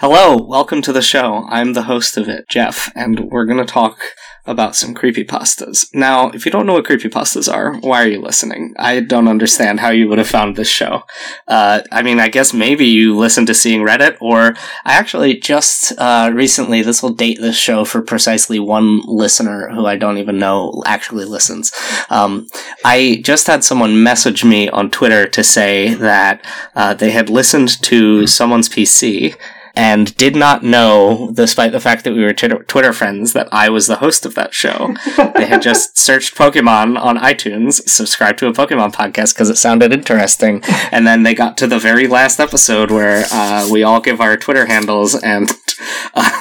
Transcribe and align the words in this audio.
Hello, 0.00 0.36
welcome 0.36 0.80
to 0.82 0.92
the 0.92 1.02
show. 1.02 1.44
I'm 1.48 1.72
the 1.72 1.82
host 1.82 2.16
of 2.16 2.28
it, 2.28 2.48
Jeff, 2.48 2.88
and 2.94 3.18
we're 3.32 3.46
going 3.46 3.58
to 3.58 3.64
talk 3.64 4.14
about 4.46 4.76
some 4.76 4.94
creepypastas. 4.94 5.92
Now, 5.92 6.30
if 6.30 6.46
you 6.46 6.52
don't 6.52 6.66
know 6.66 6.74
what 6.74 6.84
creepypastas 6.84 7.52
are, 7.52 7.74
why 7.80 8.04
are 8.04 8.08
you 8.08 8.20
listening? 8.20 8.74
I 8.78 9.00
don't 9.00 9.26
understand 9.26 9.80
how 9.80 9.90
you 9.90 10.08
would 10.08 10.18
have 10.18 10.28
found 10.28 10.54
this 10.54 10.68
show. 10.70 11.02
Uh, 11.48 11.80
I 11.90 12.02
mean, 12.02 12.20
I 12.20 12.28
guess 12.28 12.54
maybe 12.54 12.86
you 12.86 13.16
listened 13.16 13.48
to 13.48 13.54
Seeing 13.54 13.80
Reddit, 13.80 14.16
or 14.20 14.54
I 14.84 14.92
actually 14.92 15.34
just 15.34 15.92
uh, 15.98 16.30
recently, 16.32 16.80
this 16.80 17.02
will 17.02 17.12
date 17.12 17.40
this 17.40 17.58
show 17.58 17.84
for 17.84 18.00
precisely 18.00 18.60
one 18.60 19.00
listener 19.00 19.68
who 19.70 19.84
I 19.84 19.96
don't 19.96 20.18
even 20.18 20.38
know 20.38 20.80
actually 20.86 21.24
listens. 21.24 21.72
Um, 22.08 22.46
I 22.84 23.20
just 23.24 23.48
had 23.48 23.64
someone 23.64 24.00
message 24.00 24.44
me 24.44 24.68
on 24.68 24.92
Twitter 24.92 25.26
to 25.26 25.42
say 25.42 25.92
that 25.94 26.46
uh, 26.76 26.94
they 26.94 27.10
had 27.10 27.28
listened 27.28 27.82
to 27.82 28.28
someone's 28.28 28.68
PC 28.68 29.34
and 29.78 30.16
did 30.16 30.34
not 30.34 30.64
know, 30.64 31.30
despite 31.32 31.70
the 31.70 31.78
fact 31.78 32.02
that 32.02 32.12
we 32.12 32.24
were 32.24 32.32
Twitter, 32.32 32.64
Twitter 32.64 32.92
friends, 32.92 33.32
that 33.32 33.48
I 33.52 33.68
was 33.68 33.86
the 33.86 33.96
host 33.96 34.26
of 34.26 34.34
that 34.34 34.52
show. 34.52 34.96
they 35.36 35.46
had 35.46 35.62
just 35.62 35.96
searched 36.08 36.34
Pokemon 36.34 37.00
on 37.00 37.16
iTunes, 37.16 37.88
subscribed 37.88 38.40
to 38.40 38.48
a 38.48 38.52
Pokemon 38.52 38.92
podcast 38.92 39.34
because 39.34 39.48
it 39.48 39.56
sounded 39.56 39.92
interesting, 39.92 40.62
and 40.90 41.06
then 41.06 41.22
they 41.22 41.32
got 41.32 41.56
to 41.58 41.68
the 41.68 41.78
very 41.78 42.08
last 42.08 42.40
episode 42.40 42.90
where 42.90 43.24
uh, 43.30 43.68
we 43.70 43.84
all 43.84 44.00
give 44.00 44.20
our 44.20 44.36
Twitter 44.36 44.66
handles 44.66 45.14
and. 45.14 45.48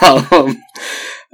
Um, 0.02 0.63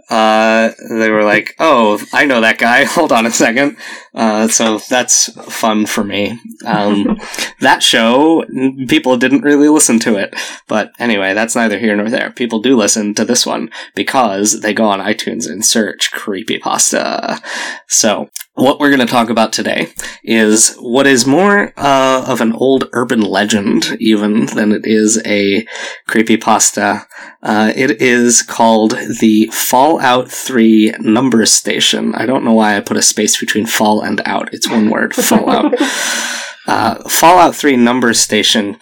uh, 0.09 0.71
they 0.89 1.09
were 1.09 1.23
like, 1.23 1.55
"Oh, 1.59 2.01
I 2.13 2.25
know 2.25 2.41
that 2.41 2.57
guy. 2.57 2.83
Hold 2.83 3.11
on 3.11 3.25
a 3.25 3.31
second. 3.31 3.77
Uh, 4.13 4.47
so 4.47 4.79
that's 4.89 5.33
fun 5.51 5.85
for 5.85 6.03
me. 6.03 6.39
Um, 6.65 7.19
that 7.61 7.81
show, 7.81 8.45
people 8.87 9.17
didn't 9.17 9.41
really 9.41 9.69
listen 9.69 9.99
to 9.99 10.17
it, 10.17 10.35
but 10.67 10.91
anyway, 10.99 11.33
that's 11.33 11.55
neither 11.55 11.79
here 11.79 11.95
nor 11.95 12.09
there. 12.09 12.31
People 12.31 12.61
do 12.61 12.75
listen 12.75 13.13
to 13.15 13.25
this 13.25 13.45
one 13.45 13.69
because 13.95 14.61
they 14.61 14.73
go 14.73 14.85
on 14.85 14.99
iTunes 14.99 15.49
and 15.49 15.65
search 15.65 16.11
creepy 16.11 16.59
pasta. 16.59 17.41
So 17.87 18.29
what 18.55 18.79
we're 18.79 18.89
going 18.89 18.99
to 18.99 19.11
talk 19.11 19.29
about 19.29 19.51
today 19.51 19.87
is 20.23 20.75
what 20.77 21.07
is 21.07 21.25
more 21.25 21.73
uh, 21.75 22.23
of 22.27 22.39
an 22.39 22.53
old 22.53 22.87
urban 22.93 23.21
legend, 23.21 23.97
even 23.99 24.45
than 24.47 24.71
it 24.71 24.85
is 24.85 25.21
a 25.25 25.65
creepypasta. 26.07 27.05
Uh, 27.41 27.73
it 27.75 27.99
is 28.01 28.43
called 28.43 28.91
the 29.19 29.47
Fallout 29.51 30.29
3 30.29 30.93
Number 30.99 31.45
Station. 31.47 32.13
I 32.13 32.25
don't 32.27 32.45
know 32.45 32.53
why 32.53 32.77
I 32.77 32.81
put 32.81 32.97
a 32.97 33.01
space 33.01 33.39
between 33.39 33.65
fall 33.65 34.01
and 34.01 34.21
out. 34.25 34.53
It's 34.53 34.69
one 34.69 34.89
word, 34.89 35.15
Fallout. 35.15 35.73
uh, 36.67 37.09
Fallout 37.09 37.55
3 37.55 37.75
Number 37.77 38.13
Station 38.13 38.77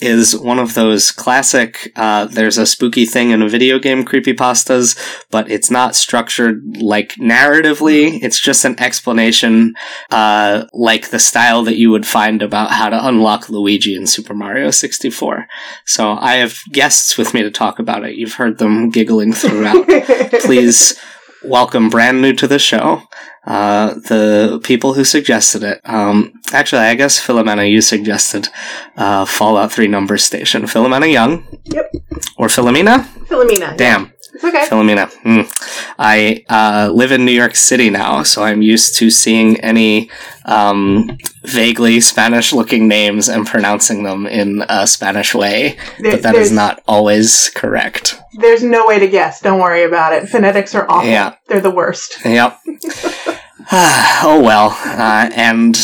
is 0.00 0.36
one 0.36 0.58
of 0.58 0.74
those 0.74 1.10
classic 1.10 1.92
uh, 1.96 2.26
there's 2.26 2.58
a 2.58 2.66
spooky 2.66 3.06
thing 3.06 3.30
in 3.30 3.42
a 3.42 3.48
video 3.48 3.78
game 3.78 4.04
creepypastas 4.04 4.96
but 5.30 5.50
it's 5.50 5.70
not 5.70 5.94
structured 5.94 6.62
like 6.78 7.14
narratively. 7.14 8.22
It's 8.22 8.40
just 8.40 8.64
an 8.64 8.78
explanation 8.80 9.74
uh, 10.10 10.66
like 10.72 11.10
the 11.10 11.18
style 11.18 11.62
that 11.64 11.76
you 11.76 11.90
would 11.90 12.06
find 12.06 12.42
about 12.42 12.70
how 12.70 12.88
to 12.88 13.06
unlock 13.06 13.48
luigi 13.48 13.94
in 13.94 14.06
super 14.06 14.34
mario 14.34 14.70
64 14.70 15.46
so 15.84 16.12
i 16.12 16.34
have 16.34 16.58
guests 16.72 17.16
with 17.16 17.32
me 17.34 17.42
to 17.42 17.50
talk 17.50 17.78
about 17.78 18.04
it. 18.04 18.16
You've 18.16 18.34
heard 18.34 18.58
them 18.58 18.90
giggling 18.90 19.32
throughout. 19.32 19.86
Please 20.40 20.98
welcome 21.44 21.88
brand 21.88 22.20
new 22.20 22.32
to 22.32 22.46
the 22.46 22.58
show 22.58 23.02
uh, 23.46 23.94
the 23.94 24.60
people 24.64 24.94
who 24.94 25.04
suggested 25.04 25.62
it. 25.62 25.80
Um, 25.84 26.40
actually, 26.52 26.82
I 26.82 26.94
guess 26.94 27.24
Philomena, 27.24 27.70
you 27.70 27.80
suggested 27.80 28.48
uh, 28.96 29.24
Fallout 29.24 29.72
3 29.72 29.86
Number 29.86 30.18
Station. 30.18 30.62
Philomena 30.62 31.10
Young? 31.10 31.46
Yep. 31.64 31.94
Or 32.36 32.48
Philomena? 32.48 33.04
Philomena. 33.26 33.76
Damn. 33.76 34.12
It's 34.36 34.44
okay. 34.44 34.66
Philomena. 34.68 35.10
Mm. 35.24 35.50
I 35.98 36.44
uh, 36.50 36.90
live 36.92 37.10
in 37.10 37.24
New 37.24 37.32
York 37.32 37.56
City 37.56 37.88
now, 37.88 38.22
so 38.22 38.42
I'm 38.42 38.60
used 38.60 38.96
to 38.96 39.10
seeing 39.10 39.58
any 39.60 40.10
um, 40.44 41.16
vaguely 41.42 42.00
Spanish 42.00 42.52
looking 42.52 42.86
names 42.86 43.28
and 43.30 43.46
pronouncing 43.46 44.02
them 44.02 44.26
in 44.26 44.62
a 44.68 44.86
Spanish 44.86 45.34
way, 45.34 45.78
There- 45.98 46.12
but 46.12 46.22
that 46.22 46.34
is 46.34 46.52
not 46.52 46.82
always 46.86 47.50
correct. 47.54 48.20
There's 48.38 48.62
no 48.62 48.86
way 48.86 48.98
to 48.98 49.08
guess. 49.08 49.40
Don't 49.40 49.58
worry 49.60 49.84
about 49.84 50.12
it. 50.12 50.28
Phonetics 50.28 50.74
are 50.74 50.86
awful. 50.90 51.08
Yeah. 51.08 51.36
They're 51.48 51.60
the 51.62 51.70
worst. 51.70 52.22
Yep. 52.24 52.58
oh 53.72 54.40
well, 54.44 54.76
uh, 54.84 55.28
and 55.34 55.74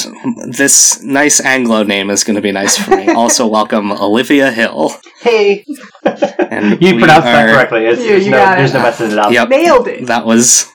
this 0.48 1.02
nice 1.02 1.40
Anglo 1.40 1.82
name 1.82 2.10
is 2.10 2.22
going 2.22 2.36
to 2.36 2.42
be 2.42 2.52
nice 2.52 2.76
for 2.78 2.96
me. 2.96 3.08
also, 3.08 3.46
welcome 3.58 3.90
Olivia 3.90 4.50
Hill. 4.52 4.92
Hey, 5.20 5.64
And 6.04 6.80
you 6.80 6.94
we 6.94 6.98
pronounced 6.98 7.24
that 7.24 7.52
correctly. 7.52 7.86
It's, 7.86 8.00
You- 8.00 8.08
there's 8.08 8.24
you 8.26 8.30
no, 8.30 8.36
got 8.38 8.54
it. 8.54 8.60
there's 8.60 8.74
no 8.74 8.82
messing 8.82 9.10
it 9.10 9.18
up. 9.18 9.32
Yep, 9.32 9.48
Nailed 9.48 9.88
it. 9.88 10.06
that 10.06 10.24
was 10.24 10.72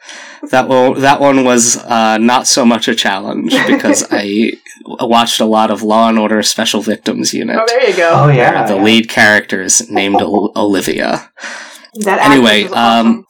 that 0.51 0.67
one. 0.67 0.99
That 1.01 1.21
one 1.21 1.43
was 1.45 1.77
uh, 1.77 2.17
not 2.17 2.45
so 2.45 2.65
much 2.65 2.87
a 2.89 2.95
challenge 2.95 3.51
because 3.67 4.05
I 4.11 4.51
watched 4.85 5.39
a 5.39 5.45
lot 5.45 5.71
of 5.71 5.83
Law 5.83 6.09
and 6.09 6.19
Order 6.19 6.43
Special 6.43 6.81
Victims 6.81 7.33
Unit. 7.33 7.57
Oh, 7.57 7.65
there 7.67 7.89
you 7.89 7.95
go. 7.95 8.11
Oh 8.15 8.27
yeah, 8.29 8.67
the 8.67 8.75
yeah. 8.75 8.83
lead 8.83 9.07
character 9.09 9.61
is 9.61 9.89
named 9.89 10.21
Olivia. 10.21 11.31
That 12.01 12.19
Anyway, 12.31 12.63
actress 12.63 12.77
awesome. 12.77 13.07
um, 13.17 13.25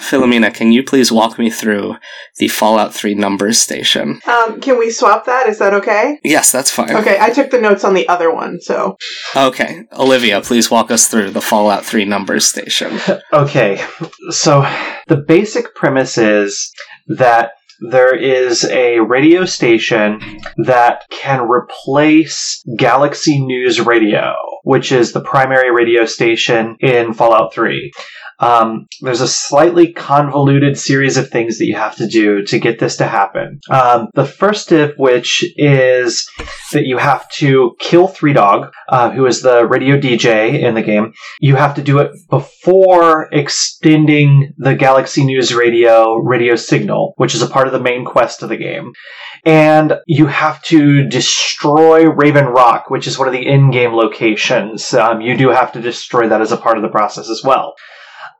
Philomena, 0.00 0.52
can 0.54 0.72
you 0.72 0.82
please 0.82 1.10
walk 1.10 1.38
me 1.38 1.50
through 1.50 1.96
the 2.38 2.48
Fallout 2.48 2.94
3 2.94 3.14
numbers 3.14 3.58
station? 3.58 4.20
um, 4.26 4.60
can 4.60 4.78
we 4.78 4.90
swap 4.90 5.24
that? 5.26 5.48
Is 5.48 5.58
that 5.58 5.74
okay? 5.74 6.18
Yes, 6.22 6.52
that's 6.52 6.70
fine. 6.70 6.94
Okay, 6.94 7.18
I 7.20 7.30
took 7.30 7.50
the 7.50 7.60
notes 7.60 7.84
on 7.84 7.94
the 7.94 8.08
other 8.08 8.32
one, 8.32 8.60
so 8.60 8.96
Okay, 9.34 9.82
Olivia, 9.92 10.40
please 10.40 10.70
walk 10.70 10.90
us 10.90 11.06
through 11.08 11.30
the 11.30 11.40
Fallout 11.40 11.84
3 11.84 12.04
numbers 12.04 12.46
station. 12.46 12.98
Okay, 13.32 13.84
so 14.30 14.62
the 15.08 15.16
basic 15.16 15.74
premise 15.74 16.16
is 16.18 16.70
that 17.08 17.50
there 17.80 18.14
is 18.14 18.64
a 18.64 19.00
radio 19.00 19.44
station 19.44 20.20
that 20.58 21.04
can 21.10 21.48
replace 21.48 22.64
Galaxy 22.76 23.44
News 23.44 23.80
Radio, 23.80 24.34
which 24.62 24.92
is 24.92 25.12
the 25.12 25.20
primary 25.20 25.70
radio 25.70 26.04
station 26.06 26.76
in 26.80 27.12
Fallout 27.12 27.52
3. 27.52 27.92
Um, 28.38 28.86
there's 29.00 29.20
a 29.20 29.28
slightly 29.28 29.92
convoluted 29.92 30.78
series 30.78 31.16
of 31.16 31.30
things 31.30 31.58
that 31.58 31.66
you 31.66 31.76
have 31.76 31.96
to 31.96 32.06
do 32.06 32.42
to 32.44 32.58
get 32.58 32.78
this 32.78 32.96
to 32.96 33.06
happen. 33.06 33.60
Um, 33.70 34.08
the 34.14 34.26
first 34.26 34.72
of 34.72 34.94
which 34.96 35.44
is 35.56 36.28
that 36.72 36.86
you 36.86 36.98
have 36.98 37.28
to 37.30 37.76
kill 37.78 38.08
Three 38.08 38.32
Dog, 38.32 38.72
uh, 38.88 39.10
who 39.10 39.26
is 39.26 39.42
the 39.42 39.66
radio 39.66 39.98
DJ 39.98 40.62
in 40.62 40.74
the 40.74 40.82
game. 40.82 41.12
You 41.40 41.56
have 41.56 41.74
to 41.76 41.82
do 41.82 41.98
it 41.98 42.12
before 42.28 43.28
extending 43.32 44.52
the 44.58 44.74
Galaxy 44.74 45.24
News 45.24 45.54
Radio 45.54 46.16
radio 46.16 46.56
signal, 46.56 47.14
which 47.16 47.34
is 47.34 47.42
a 47.42 47.48
part 47.48 47.66
of 47.66 47.72
the 47.72 47.80
main 47.80 48.04
quest 48.04 48.42
of 48.42 48.48
the 48.48 48.56
game. 48.56 48.92
And 49.44 49.94
you 50.06 50.26
have 50.26 50.60
to 50.64 51.08
destroy 51.08 52.10
Raven 52.10 52.46
Rock, 52.46 52.90
which 52.90 53.06
is 53.06 53.18
one 53.18 53.28
of 53.28 53.32
the 53.32 53.46
in-game 53.46 53.92
locations. 53.92 54.92
Um, 54.92 55.20
you 55.20 55.36
do 55.36 55.50
have 55.50 55.72
to 55.72 55.80
destroy 55.80 56.28
that 56.28 56.40
as 56.40 56.52
a 56.52 56.56
part 56.56 56.76
of 56.76 56.82
the 56.82 56.88
process 56.88 57.30
as 57.30 57.42
well. 57.44 57.74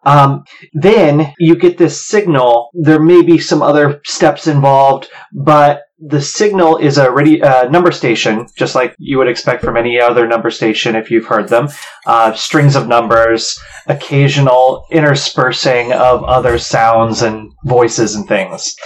Um, 0.07 0.45
then 0.73 1.35
you 1.39 1.57
get 1.57 1.77
this 1.77 2.07
signal. 2.07 2.71
There 2.73 3.01
may 3.01 3.23
be 3.23 3.39
some 3.39 3.61
other 3.61 4.01
steps 4.05 4.47
involved, 4.47 5.09
but 5.33 5.83
the 5.99 6.21
signal 6.21 6.77
is 6.77 6.99
a 6.99 7.11
radio, 7.11 7.47
uh, 7.47 7.69
number 7.71 7.91
station, 7.91 8.47
just 8.57 8.75
like 8.75 8.95
you 8.99 9.19
would 9.19 9.29
expect 9.29 9.65
from 9.65 9.77
any 9.77 9.99
other 9.99 10.27
number 10.27 10.51
station 10.51 10.95
if 10.95 11.11
you've 11.11 11.27
heard 11.27 11.49
them. 11.49 11.69
Uh, 12.07 12.35
strings 12.35 12.77
of 12.77 12.87
numbers, 12.87 13.59
occasional 13.87 14.85
interspersing 14.93 15.93
of 15.93 16.23
other 16.25 16.59
sounds 16.59 17.23
and 17.23 17.51
voices 17.65 18.15
and 18.15 18.29
things. 18.29 18.77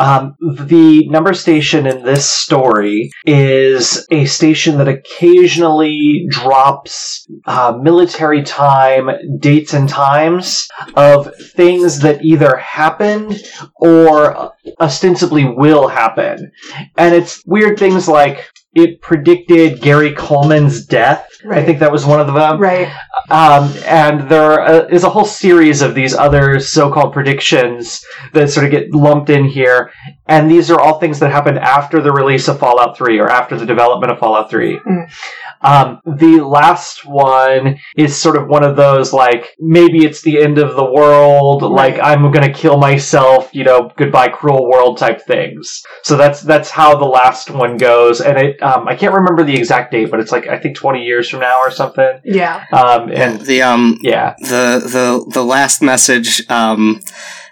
Um, 0.00 0.34
the 0.40 1.06
number 1.08 1.34
station 1.34 1.86
in 1.86 2.02
this 2.02 2.28
story 2.28 3.10
is 3.26 4.06
a 4.10 4.24
station 4.24 4.78
that 4.78 4.88
occasionally 4.88 6.26
drops 6.30 7.28
uh, 7.44 7.78
military 7.78 8.42
time, 8.42 9.10
dates 9.38 9.74
and 9.74 9.86
times 9.86 10.68
of 10.94 11.34
things 11.54 12.00
that 12.00 12.24
either 12.24 12.56
happened 12.56 13.42
or 13.76 14.54
ostensibly 14.80 15.44
will 15.44 15.86
happen. 15.86 16.50
And 16.96 17.14
it's 17.14 17.44
weird 17.44 17.78
things 17.78 18.08
like 18.08 18.50
it 18.74 19.02
predicted 19.02 19.82
Gary 19.82 20.14
Coleman's 20.14 20.86
death 20.86 21.29
Right. 21.44 21.58
I 21.58 21.64
think 21.64 21.78
that 21.78 21.90
was 21.90 22.04
one 22.04 22.20
of 22.20 22.26
them. 22.26 22.60
Right. 22.60 22.88
Um, 23.30 23.72
and 23.86 24.28
there 24.28 24.60
uh, 24.60 24.86
is 24.88 25.04
a 25.04 25.10
whole 25.10 25.24
series 25.24 25.82
of 25.82 25.94
these 25.94 26.14
other 26.14 26.60
so-called 26.60 27.12
predictions 27.12 28.04
that 28.32 28.50
sort 28.50 28.66
of 28.66 28.72
get 28.72 28.92
lumped 28.92 29.30
in 29.30 29.44
here, 29.44 29.92
and 30.26 30.50
these 30.50 30.70
are 30.70 30.80
all 30.80 30.98
things 30.98 31.18
that 31.20 31.30
happened 31.30 31.58
after 31.58 32.02
the 32.02 32.12
release 32.12 32.48
of 32.48 32.58
Fallout 32.58 32.96
3 32.96 33.18
or 33.18 33.28
after 33.28 33.56
the 33.56 33.66
development 33.66 34.12
of 34.12 34.18
Fallout 34.18 34.50
3. 34.50 34.78
Mm. 34.78 35.12
Um, 35.62 36.00
the 36.04 36.40
last 36.40 37.04
one 37.04 37.78
is 37.96 38.20
sort 38.20 38.36
of 38.36 38.48
one 38.48 38.64
of 38.64 38.76
those 38.76 39.12
like 39.12 39.56
maybe 39.58 40.04
it's 40.04 40.22
the 40.22 40.40
end 40.40 40.58
of 40.58 40.74
the 40.74 40.84
world, 40.84 41.62
like 41.62 41.98
I'm 42.02 42.30
gonna 42.32 42.52
kill 42.52 42.78
myself, 42.78 43.50
you 43.52 43.64
know, 43.64 43.90
goodbye 43.96 44.28
cruel 44.28 44.68
world 44.68 44.98
type 44.98 45.20
things. 45.22 45.82
So 46.02 46.16
that's 46.16 46.42
that's 46.42 46.70
how 46.70 46.96
the 46.96 47.04
last 47.04 47.50
one 47.50 47.76
goes, 47.76 48.20
and 48.20 48.38
it 48.38 48.62
um, 48.62 48.88
I 48.88 48.94
can't 48.94 49.14
remember 49.14 49.44
the 49.44 49.56
exact 49.56 49.92
date, 49.92 50.10
but 50.10 50.20
it's 50.20 50.32
like 50.32 50.46
I 50.46 50.58
think 50.58 50.76
20 50.76 51.02
years 51.02 51.28
from 51.28 51.40
now 51.40 51.58
or 51.58 51.70
something. 51.70 52.20
Yeah. 52.24 52.64
Um, 52.72 53.10
and 53.12 53.40
the 53.40 53.62
um 53.62 53.98
yeah, 54.02 54.34
the 54.38 54.80
the 54.84 55.30
the 55.32 55.44
last 55.44 55.82
message 55.82 56.48
um 56.50 57.00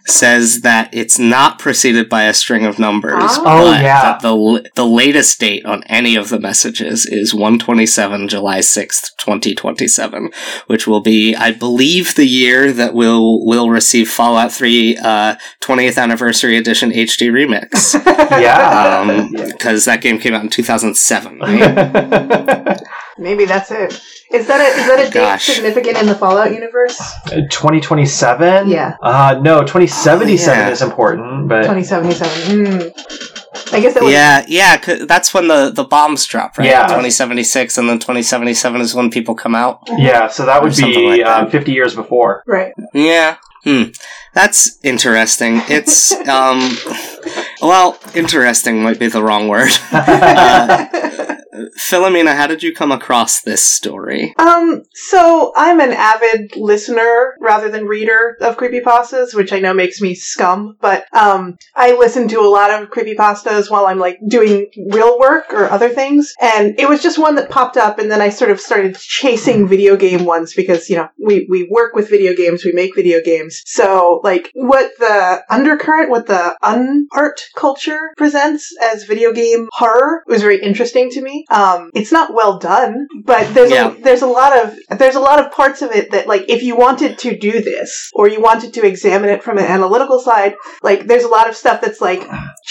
says 0.08 0.62
that 0.62 0.88
it's 0.92 1.18
not 1.18 1.58
preceded 1.58 2.08
by 2.08 2.24
a 2.24 2.34
string 2.34 2.64
of 2.64 2.78
numbers. 2.78 3.14
Oh, 3.22 3.72
but 3.72 3.82
yeah. 3.82 4.18
the 4.20 4.70
the 4.74 4.86
latest 4.86 5.38
date 5.40 5.64
on 5.64 5.82
any 5.84 6.16
of 6.16 6.28
the 6.28 6.40
messages 6.40 7.06
is 7.06 7.34
127 7.34 8.28
July 8.28 8.60
6th, 8.60 9.16
2027, 9.18 10.30
which 10.66 10.86
will 10.86 11.00
be 11.00 11.34
I 11.34 11.52
believe 11.52 12.14
the 12.14 12.26
year 12.26 12.72
that 12.72 12.94
we'll 12.94 13.44
we'll 13.44 13.70
receive 13.70 14.10
Fallout 14.10 14.52
3 14.52 14.96
uh 14.98 15.36
20th 15.60 16.00
anniversary 16.02 16.56
edition 16.56 16.90
HD 16.90 17.30
remix. 17.30 17.94
yeah. 18.40 19.00
Um 19.00 19.32
because 19.32 19.84
that 19.84 20.00
game 20.00 20.18
came 20.18 20.34
out 20.34 20.42
in 20.42 20.50
2007. 20.50 21.38
Maybe 23.18 23.44
that's 23.46 23.70
it. 23.70 24.00
Is 24.30 24.46
that 24.46 24.60
a 24.60 24.80
is 24.80 24.86
that 24.86 25.00
a 25.00 25.04
date 25.10 25.14
Gosh. 25.14 25.46
significant 25.46 25.96
in 25.98 26.06
the 26.06 26.14
Fallout 26.14 26.52
universe? 26.52 26.98
2027? 27.72 28.68
Yeah. 28.68 28.96
Uh, 29.02 29.38
no, 29.42 29.60
2077 29.62 30.58
Oh, 30.58 30.62
yeah. 30.66 30.70
is 30.70 30.82
important, 30.82 31.48
but 31.48 31.64
Twenty 31.64 31.82
seventy 31.84 32.14
seven. 32.14 32.66
Hmm. 32.66 32.88
I 33.74 33.80
guess 33.80 33.96
it 33.96 34.02
was. 34.02 34.12
Yeah, 34.12 34.44
yeah, 34.48 34.76
'cause 34.78 35.06
that's 35.06 35.34
when 35.34 35.48
the, 35.48 35.70
the 35.70 35.84
bombs 35.84 36.24
drop, 36.26 36.56
right? 36.58 36.66
Yeah. 36.68 36.82
2076, 36.86 37.76
and 37.76 37.88
then 37.88 37.98
2077 37.98 38.80
is 38.80 38.94
when 38.94 39.10
people 39.10 39.34
come 39.34 39.54
out. 39.54 39.80
yeah, 39.98 40.28
so 40.28 40.46
that 40.46 40.62
would 40.62 40.74
be 40.76 41.06
like 41.06 41.20
that. 41.24 41.44
um, 41.44 41.50
50 41.50 41.72
years 41.72 41.94
before. 41.94 42.42
Right. 42.46 42.72
Yeah. 42.94 43.36
Hmm. 43.64 43.84
That's 44.34 44.78
interesting. 44.82 45.60
It's, 45.68 46.12
um, 46.28 46.76
well, 47.60 47.98
interesting 48.14 48.82
might 48.82 48.98
be 48.98 49.08
the 49.08 49.22
wrong 49.22 49.48
word. 49.48 49.70
Uh, 51.58 51.68
Philomena, 51.78 52.36
how 52.36 52.46
did 52.46 52.62
you 52.62 52.74
come 52.74 52.92
across 52.92 53.42
this 53.42 53.64
story? 53.64 54.34
Um, 54.38 54.82
so 54.92 55.52
I'm 55.56 55.80
an 55.80 55.92
avid 55.92 56.56
listener 56.56 57.34
rather 57.40 57.68
than 57.68 57.86
reader 57.86 58.36
of 58.40 58.56
creepypastas, 58.56 59.34
which 59.34 59.52
I 59.52 59.60
know 59.60 59.74
makes 59.74 60.00
me 60.00 60.14
scum, 60.14 60.76
but 60.80 61.06
um 61.12 61.56
I 61.74 61.96
listen 61.96 62.28
to 62.28 62.40
a 62.40 62.48
lot 62.48 62.70
of 62.70 62.90
creepypastas 62.90 63.70
while 63.70 63.86
I'm 63.86 63.98
like 63.98 64.18
doing 64.28 64.70
real 64.90 65.18
work 65.18 65.52
or 65.52 65.70
other 65.70 65.88
things. 65.88 66.34
And 66.40 66.78
it 66.78 66.88
was 66.88 67.02
just 67.02 67.18
one 67.18 67.34
that 67.36 67.50
popped 67.50 67.76
up 67.76 67.98
and 67.98 68.10
then 68.10 68.20
I 68.20 68.28
sort 68.28 68.50
of 68.50 68.60
started 68.60 68.96
chasing 68.96 69.68
video 69.68 69.96
game 69.96 70.24
ones 70.24 70.54
because, 70.54 70.88
you 70.88 70.96
know, 70.96 71.08
we, 71.24 71.46
we 71.48 71.68
work 71.70 71.94
with 71.94 72.10
video 72.10 72.34
games, 72.34 72.64
we 72.64 72.72
make 72.72 72.94
video 72.94 73.20
games. 73.22 73.62
So 73.66 74.20
like 74.32 74.50
what 74.54 74.90
the 74.98 75.42
undercurrent, 75.50 76.10
what 76.10 76.26
the 76.26 76.44
unart 76.62 77.38
culture 77.56 78.00
presents 78.16 78.62
as 78.90 79.04
video 79.04 79.32
game 79.32 79.68
horror 79.72 80.22
was 80.26 80.42
very 80.42 80.60
interesting 80.68 81.10
to 81.10 81.20
me. 81.22 81.34
Um, 81.50 81.90
it's 81.94 82.12
not 82.12 82.34
well 82.34 82.58
done, 82.58 83.06
but 83.24 83.44
there's 83.54 83.70
Yeah. 83.70 83.88
a, 83.94 84.00
there's 84.06 84.22
a 84.22 84.26
lot 84.40 84.52
of 84.60 84.66
there's 84.98 85.14
a 85.16 85.20
lot 85.20 85.38
of 85.44 85.50
parts 85.52 85.80
of 85.82 85.90
it 85.92 86.10
that 86.12 86.26
like 86.32 86.44
if 86.48 86.62
you 86.62 86.76
wanted 86.76 87.18
to 87.24 87.36
do 87.48 87.52
this 87.70 88.10
or 88.14 88.28
you 88.28 88.40
wanted 88.40 88.70
to 88.74 88.86
examine 88.86 89.30
it 89.30 89.42
from 89.42 89.58
an 89.58 89.64
analytical 89.64 90.18
side, 90.20 90.54
like 90.82 91.06
there's 91.06 91.24
a 91.24 91.28
lot 91.38 91.48
of 91.48 91.56
stuff 91.56 91.80
that's 91.80 92.00
like 92.00 92.22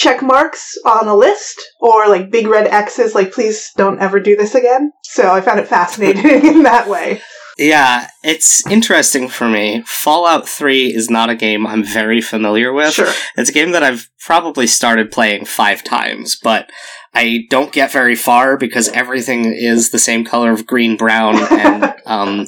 check 0.04 0.21
marks 0.21 0.77
on 0.86 1.07
a 1.07 1.15
list 1.15 1.62
or 1.80 2.07
like 2.07 2.30
big 2.31 2.48
red 2.48 2.68
X's 2.68 3.15
like 3.15 3.31
please 3.31 3.71
don't 3.75 4.00
ever 4.00 4.19
do 4.19 4.36
this 4.36 4.54
again. 4.56 4.92
So 5.04 5.31
I 5.31 5.42
found 5.42 5.59
it 5.59 5.68
fascinating 5.68 6.25
in 6.54 6.63
that 6.63 6.88
way. 6.88 7.21
Yeah, 7.57 8.09
it's 8.24 8.65
interesting 8.68 9.30
for 9.30 9.50
me. 9.50 9.81
Fallout 9.86 10.48
3 10.48 10.94
is 10.94 11.09
not 11.09 11.30
a 11.30 11.36
game 11.36 11.65
I'm 11.65 11.83
very 11.83 12.21
familiar 12.21 12.71
with. 12.71 12.94
Sure. 12.94 13.12
It's 13.36 13.50
a 13.50 13.54
game 13.54 13.71
that 13.71 13.81
I've 13.83 14.09
probably 14.19 14.68
started 14.68 15.12
playing 15.12 15.45
five 15.45 15.83
times, 15.83 16.36
but 16.36 16.69
I 17.13 17.48
don't 17.50 17.71
get 17.71 17.92
very 17.92 18.15
far 18.15 18.57
because 18.57 18.89
everything 18.89 19.45
is 19.45 19.89
the 19.89 19.98
same 19.98 20.24
color 20.24 20.51
of 20.51 20.68
green 20.68 20.98
brown 20.98 21.36
and 21.51 21.95
um, 22.06 22.45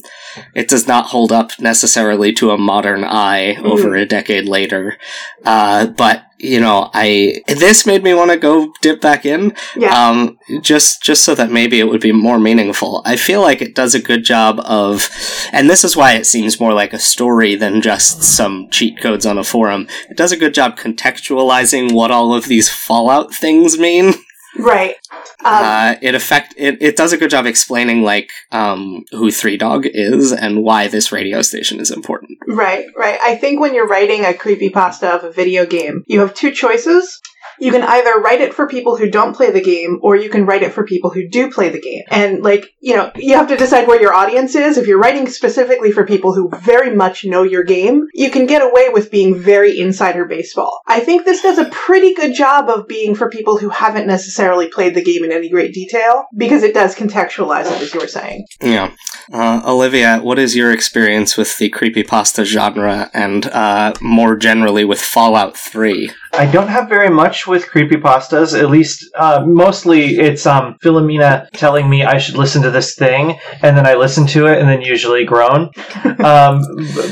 it 0.56 0.68
does 0.68 0.88
not 0.88 1.08
hold 1.08 1.32
up 1.32 1.52
necessarily 1.60 2.34
to 2.34 2.52
a 2.52 2.58
modern 2.58 3.04
eye 3.04 3.56
over 3.64 3.96
a 3.96 4.06
decade 4.06 4.48
later. 4.48 4.98
Uh, 5.46 5.88
but 5.88 6.24
you 6.42 6.60
know, 6.62 6.90
I 6.94 7.42
this 7.48 7.86
made 7.86 8.02
me 8.02 8.14
want 8.14 8.32
to 8.32 8.38
go 8.38 8.72
dip 8.82 9.02
back 9.02 9.26
in, 9.26 9.54
Yeah. 9.76 9.90
um, 10.10 10.40
just 10.62 11.04
just 11.04 11.24
so 11.26 11.36
that 11.36 11.52
maybe 11.52 11.80
it 11.82 11.90
would 11.90 12.00
be 12.00 12.14
more 12.14 12.40
meaningful. 12.40 13.02
I 13.06 13.18
feel 13.18 13.42
like 13.42 13.62
it 13.62 13.76
does 13.76 13.94
a 13.94 14.02
good 14.02 14.24
job 14.24 14.60
of, 14.64 15.10
and 15.52 15.70
this 15.70 15.84
is 15.84 15.98
why 15.98 16.14
it 16.14 16.26
seems 16.26 16.58
more 16.60 16.74
like 16.74 16.94
a 16.94 17.00
story 17.00 17.56
than 17.56 17.82
just 17.82 18.24
some 18.24 18.70
cheat 18.72 19.02
codes 19.02 19.26
on 19.26 19.38
a 19.38 19.44
forum. 19.44 19.88
It 20.10 20.16
does 20.16 20.32
a 20.32 20.38
good 20.38 20.54
job 20.54 20.78
contextualizing 20.78 21.92
what 21.94 22.10
all 22.12 22.34
of 22.34 22.46
these 22.48 22.70
Fallout 22.70 23.34
things 23.34 23.78
mean. 23.78 24.14
right. 24.58 24.96
Um, 25.44 25.54
uh, 25.54 25.96
it 26.02 26.16
affect 26.16 26.54
it, 26.58 26.82
it 26.82 26.98
does 26.98 27.14
a 27.14 27.18
good 27.18 27.30
job 27.30 27.46
explaining 27.46 28.02
like 28.02 28.30
um, 28.52 29.06
who 29.12 29.32
Three 29.32 29.56
Dog 29.56 29.86
is 29.86 30.34
and 30.34 30.64
why 30.64 30.88
this 30.90 31.12
radio 31.12 31.42
station 31.42 31.80
is 31.80 31.92
important. 31.92 32.40
Right, 32.46 32.86
right. 32.98 33.20
I 33.22 33.36
think 33.36 33.62
when 33.62 33.74
you're 33.74 33.88
writing 33.88 34.26
a 34.26 34.34
creepy 34.34 34.70
pasta 34.70 35.10
of 35.10 35.24
a 35.24 35.32
video 35.32 35.66
game, 35.66 36.04
you 36.08 36.20
have 36.20 36.34
two 36.34 36.52
choices. 36.52 37.22
You 37.60 37.72
can 37.72 37.84
either 37.84 38.20
write 38.20 38.42
it 38.42 38.54
for 38.54 38.68
people 38.68 38.96
who 38.96 39.10
don't 39.10 39.36
play 39.36 39.52
the 39.52 39.62
game, 39.62 40.00
or 40.02 40.16
you 40.16 40.30
can 40.30 40.46
write 40.46 40.64
it 40.64 40.74
for 40.74 40.84
people 40.84 41.10
who 41.10 41.28
do 41.28 41.52
play 41.52 41.70
the 41.70 41.82
game. 41.82 42.04
And, 42.10 42.44
like, 42.44 42.74
you 42.80 42.96
know, 42.96 43.12
you 43.16 43.36
have 43.36 43.48
to 43.50 43.58
decide 43.58 43.88
where 43.88 44.02
your 44.02 44.14
audience 44.14 44.56
is. 44.56 44.78
If 44.78 44.88
you're 44.88 45.00
writing 45.00 45.28
specifically 45.28 45.92
for 45.92 46.06
people 46.06 46.34
who 46.34 46.50
very 46.50 46.96
much 46.96 47.26
know 47.26 47.44
your 47.44 47.64
game, 47.64 48.08
you 48.14 48.32
can 48.32 48.46
get 48.46 48.62
away 48.62 48.90
with 48.90 49.12
being 49.12 49.38
very 49.38 49.80
insider 49.80 50.26
baseball. 50.26 50.82
I 50.88 51.00
think 51.00 51.26
this 51.26 51.42
does 51.42 51.58
a 51.58 51.70
pretty 51.70 52.14
good 52.14 52.34
job 52.34 52.70
of 52.70 52.88
being 52.88 53.16
for 53.16 53.30
people 53.30 53.58
who 53.58 53.70
haven't 53.70 54.08
necessarily 54.08 54.68
played 54.68 54.96
the 54.96 55.04
game 55.04 55.24
in 55.24 55.32
any 55.32 55.50
great 55.50 55.74
detail, 55.74 56.26
because 56.36 56.64
it 56.64 56.74
does 56.74 56.96
contextualize 56.96 57.66
it, 57.66 57.82
as 57.82 57.94
you 57.94 58.00
were 58.00 58.08
saying. 58.08 58.46
Yeah. 58.62 58.94
Uh, 59.32 59.62
Olivia, 59.66 60.20
what 60.20 60.40
is 60.40 60.56
your 60.56 60.72
experience 60.72 61.38
with 61.38 61.58
the 61.58 61.70
creepypasta 61.70 62.44
genre 62.46 63.10
and 63.14 63.46
uh, 63.48 63.94
more 64.02 64.36
generally 64.36 64.86
with 64.86 65.02
Fallout 65.02 65.56
3? 65.56 66.12
I 66.34 66.46
don't 66.46 66.68
have 66.68 66.88
very 66.90 67.10
much 67.10 67.48
with 67.48 67.66
creepypastas. 67.66 68.58
At 68.60 68.70
least, 68.70 69.10
uh, 69.16 69.44
mostly 69.46 70.18
it's 70.18 70.46
um, 70.46 70.78
Philomena 70.84 71.50
telling 71.52 71.90
me 71.90 72.04
I 72.04 72.18
should 72.18 72.36
listen 72.36 72.62
to 72.64 72.72
this 72.72 72.96
thing, 72.96 73.38
and 73.62 73.76
then 73.78 73.86
I 73.88 73.96
listen 73.96 74.28
to 74.28 74.48
it, 74.48 74.60
and 74.60 74.70
then 74.70 74.82
usually 74.82 75.26
groan. 75.26 75.70
Um, 76.20 76.62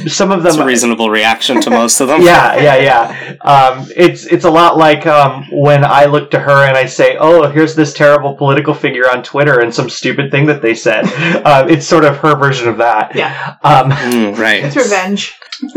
some 0.08 0.32
of 0.32 0.40
them, 0.44 0.52
That's 0.52 0.58
a 0.58 0.66
reasonable 0.66 1.10
reaction 1.10 1.62
to 1.62 1.70
most 1.70 2.02
of 2.02 2.10
them. 2.10 2.22
yeah, 2.24 2.58
yeah, 2.58 2.76
yeah. 2.76 3.36
Um, 3.42 3.88
it's 3.96 4.26
it's 4.26 4.44
a 4.44 4.50
lot 4.50 4.76
like 4.78 5.06
um, 5.08 5.46
when 5.52 5.86
I 5.86 6.06
look 6.06 6.32
to 6.32 6.40
her 6.40 6.68
and 6.68 6.76
I 6.76 6.88
say, 6.88 7.16
"Oh, 7.18 7.48
here's 7.50 7.74
this 7.74 7.94
terrible 7.94 8.36
political 8.36 8.74
figure 8.74 9.10
on 9.10 9.24
Twitter 9.24 9.62
and 9.62 9.74
some 9.74 9.90
stupid 9.90 10.30
thing 10.30 10.46
that 10.48 10.62
they 10.62 10.76
said." 10.76 11.06
uh, 11.46 11.66
it's 11.70 11.88
sort 11.88 12.04
of 12.04 12.18
her 12.18 12.36
version 12.36 12.68
of 12.68 12.78
that. 12.80 13.16
Yeah. 13.16 13.56
Um, 13.64 13.92
Mm, 13.92 14.38
right. 14.38 14.64
It's 14.64 14.76
revenge. 14.76 15.34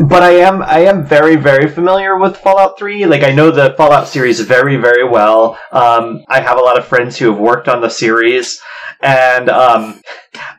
but 0.09 0.23
I 0.23 0.32
am 0.32 0.62
I 0.62 0.80
am 0.80 1.04
very 1.06 1.37
very 1.37 1.68
familiar 1.68 2.18
with 2.18 2.37
Fallout 2.37 2.78
3. 2.78 3.06
Like 3.06 3.23
I 3.23 3.29
know 3.32 3.50
the 3.50 3.75
Fallout 3.76 4.08
series 4.08 4.40
very 4.40 4.76
very 4.76 5.04
well. 5.04 5.58
Um, 5.72 6.25
I 6.28 6.40
have 6.40 6.58
a 6.58 6.62
lot 6.62 6.78
of 6.78 6.84
friends 6.87 7.16
who 7.18 7.30
have 7.30 7.38
worked 7.38 7.68
on 7.68 7.80
the 7.80 7.88
series, 7.90 8.60
and 9.00 9.49
um, 9.49 10.00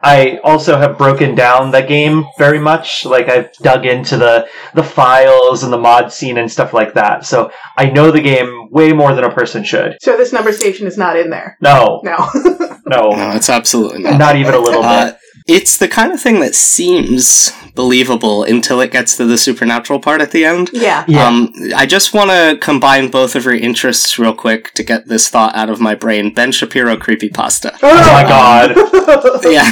I 0.01 0.40
also 0.44 0.78
have 0.78 0.98
broken 0.98 1.36
down 1.36 1.72
the 1.72 1.82
game 1.82 2.25
very 2.38 2.60
much. 2.60 3.06
Like 3.06 3.30
I've 3.30 3.54
dug 3.58 3.86
into 3.86 4.18
the 4.18 4.48
the 4.74 4.84
files 4.84 5.63
and 5.63 5.72
the 5.72 5.78
mod 5.78 6.12
scene 6.12 6.38
and 6.38 6.51
stuff 6.51 6.74
like 6.74 6.94
that. 6.96 7.25
So 7.25 7.51
I 7.78 7.90
know 7.90 8.12
the 8.12 8.22
game 8.22 8.70
way 8.72 8.94
more 8.94 9.13
than 9.16 9.24
a 9.24 9.32
person 9.34 9.63
should. 9.63 9.98
So 10.01 10.18
this 10.18 10.34
number 10.34 10.51
station 10.51 10.88
is 10.88 10.98
not 10.98 11.18
in 11.18 11.30
there. 11.30 11.58
No, 11.62 12.01
No. 12.04 12.18
no, 12.86 13.10
No, 13.12 13.32
it's 13.32 13.50
absolutely 13.50 14.00
not. 14.04 14.18
not 14.18 14.36
even 14.36 14.54
a 14.54 14.60
little 14.60 14.84
Uh, 14.84 15.06
bit. 15.12 15.18
It's 15.48 15.78
the 15.78 15.88
kind 15.88 16.12
of 16.12 16.22
thing 16.22 16.40
that 16.40 16.56
seems 16.56 17.52
believable 17.76 18.44
until 18.44 18.82
it 18.82 18.92
gets 18.92 19.16
to 19.18 19.26
the 19.26 19.38
supernatural 19.38 20.00
part 20.00 20.22
at 20.22 20.32
the 20.32 20.46
end. 20.46 20.70
Yeah. 20.74 21.06
Yeah. 21.08 21.28
Um, 21.28 21.54
I 21.76 21.86
just 21.86 22.14
want 22.14 22.30
to 22.30 22.58
combine 22.62 23.10
both 23.10 23.36
of 23.36 23.46
your 23.46 23.54
interests 23.56 24.20
real 24.20 24.34
quick 24.34 24.74
to 24.74 24.84
get 24.84 25.08
this 25.08 25.30
thought 25.30 25.56
out 25.56 25.70
of 25.70 25.80
my 25.80 25.96
brain. 25.96 26.34
Ben 26.34 26.52
Shapiro 26.52 26.96
creepypasta. 26.98 27.78
oh 27.82 28.14
my 28.14 28.24
god. 28.24 28.76
yeah. 29.46 29.70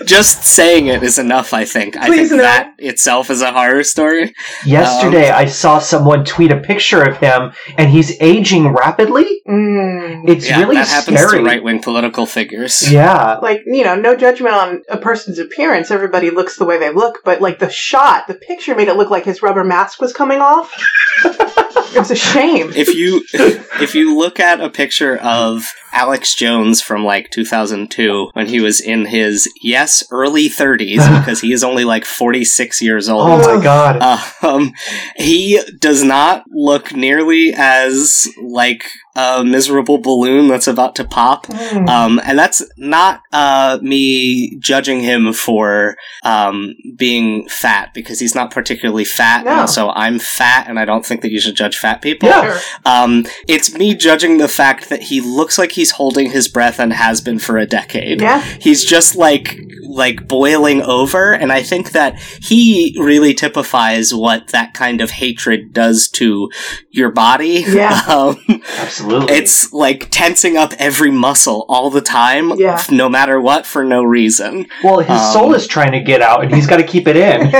just 0.06 0.44
saying 0.44 0.86
it 0.86 1.02
is 1.02 1.18
enough, 1.18 1.52
I 1.52 1.64
think. 1.64 1.96
I 1.96 2.06
Please 2.06 2.28
think 2.28 2.38
no. 2.38 2.42
that 2.42 2.74
itself 2.78 3.30
is 3.30 3.42
a 3.42 3.52
horror 3.52 3.84
story. 3.84 4.34
Yesterday, 4.64 5.30
I 5.30 5.46
saw 5.46 5.78
someone 5.78 6.24
tweet 6.24 6.50
a 6.50 6.58
picture 6.60 7.02
of 7.02 7.18
him, 7.18 7.52
and 7.76 7.90
he's 7.90 8.20
aging 8.20 8.68
rapidly. 8.68 9.42
Mm. 9.46 10.28
It's 10.28 10.48
yeah, 10.48 10.60
really 10.60 10.76
that 10.76 10.88
happens 10.88 11.18
scary. 11.18 11.38
to 11.38 11.44
right 11.44 11.62
wing 11.62 11.82
political 11.82 12.26
figures. 12.26 12.90
Yeah. 12.90 13.38
Like, 13.38 13.62
you 13.66 13.84
know, 13.84 13.94
no 13.96 14.16
judgment 14.16 14.54
on 14.54 14.82
a 14.88 14.96
person's 14.96 15.38
appearance. 15.38 15.90
Everybody 15.90 16.30
looks 16.30 16.56
the 16.56 16.64
way 16.64 16.78
they 16.78 16.90
look, 16.90 17.22
but 17.24 17.40
like 17.40 17.58
the 17.58 17.70
shot, 17.70 18.26
the 18.26 18.34
picture 18.34 18.74
made 18.74 18.88
it 18.88 18.96
look 18.96 19.10
like 19.10 19.24
his 19.24 19.42
rubber 19.42 19.64
mask 19.64 20.00
was 20.00 20.12
coming 20.12 20.40
off. 20.40 20.72
it 21.24 21.98
was 21.98 22.10
a 22.10 22.16
shame. 22.16 22.72
if 22.74 22.94
you 22.94 23.24
if 23.80 23.94
you 23.94 24.16
look 24.16 24.38
at 24.38 24.60
a 24.60 24.70
picture 24.70 25.16
of 25.16 25.64
Alex 25.92 26.34
Jones 26.34 26.80
from 26.80 27.04
like 27.04 27.30
2002 27.30 28.30
when 28.34 28.46
he 28.46 28.60
was 28.60 28.80
in 28.80 29.06
his 29.06 29.50
yes 29.62 30.04
early 30.10 30.48
30s 30.48 31.18
because 31.20 31.40
he 31.40 31.52
is 31.52 31.64
only 31.64 31.84
like 31.84 32.04
46 32.04 32.82
years 32.82 33.08
old. 33.08 33.28
Oh 33.28 33.56
my 33.56 33.62
god. 33.62 34.24
Um, 34.42 34.72
he 35.16 35.60
does 35.80 36.04
not 36.04 36.44
look 36.50 36.94
nearly 36.94 37.54
as 37.56 38.28
like 38.42 38.84
a 39.16 39.42
miserable 39.42 39.98
balloon 39.98 40.48
that's 40.48 40.66
about 40.66 40.94
to 40.96 41.04
pop. 41.04 41.46
Mm. 41.46 41.88
Um, 41.88 42.20
and 42.24 42.38
that's 42.38 42.62
not 42.76 43.22
uh, 43.32 43.78
me 43.80 44.56
judging 44.58 45.00
him 45.00 45.32
for 45.32 45.96
um, 46.22 46.74
being 46.96 47.48
fat 47.48 47.94
because 47.94 48.20
he's 48.20 48.34
not 48.34 48.50
particularly 48.50 49.04
fat. 49.04 49.44
No. 49.44 49.60
And 49.60 49.70
so 49.70 49.90
I'm 49.90 50.18
fat, 50.18 50.68
and 50.68 50.78
I 50.78 50.84
don't 50.84 51.04
think 51.04 51.22
that 51.22 51.30
you 51.30 51.40
should 51.40 51.56
judge 51.56 51.78
fat 51.78 52.02
people. 52.02 52.28
Yeah. 52.28 52.60
Um, 52.84 53.24
it's 53.48 53.74
me 53.74 53.94
judging 53.94 54.36
the 54.36 54.48
fact 54.48 54.90
that 54.90 55.04
he 55.04 55.20
looks 55.20 55.58
like 55.58 55.72
he's 55.72 55.92
holding 55.92 56.30
his 56.30 56.46
breath 56.46 56.78
and 56.78 56.92
has 56.92 57.20
been 57.20 57.38
for 57.38 57.56
a 57.56 57.66
decade. 57.66 58.20
Yeah. 58.20 58.40
He's 58.40 58.84
just 58.84 59.16
like 59.16 59.65
like 59.96 60.28
boiling 60.28 60.82
over, 60.82 61.32
and 61.32 61.50
I 61.50 61.62
think 61.62 61.92
that 61.92 62.18
he 62.20 62.94
really 62.98 63.34
typifies 63.34 64.14
what 64.14 64.48
that 64.48 64.74
kind 64.74 65.00
of 65.00 65.10
hatred 65.10 65.72
does 65.72 66.08
to 66.08 66.50
your 66.90 67.10
body. 67.10 67.64
Yeah. 67.66 68.00
um, 68.08 68.36
Absolutely. 68.78 69.34
it's 69.34 69.72
like 69.72 70.08
tensing 70.10 70.56
up 70.56 70.72
every 70.78 71.10
muscle 71.10 71.64
all 71.68 71.90
the 71.90 72.00
time, 72.00 72.52
Yeah. 72.58 72.74
f- 72.74 72.90
no 72.90 73.08
matter 73.08 73.40
what, 73.40 73.66
for 73.66 73.84
no 73.84 74.02
reason. 74.04 74.66
well, 74.84 75.00
his 75.00 75.10
um, 75.10 75.32
soul 75.32 75.54
is 75.54 75.66
trying 75.66 75.92
to 75.92 76.00
get 76.00 76.22
out, 76.22 76.44
and 76.44 76.54
he's 76.54 76.66
got 76.66 76.76
to 76.76 76.84
keep 76.84 77.08
it 77.08 77.16
in. 77.16 77.50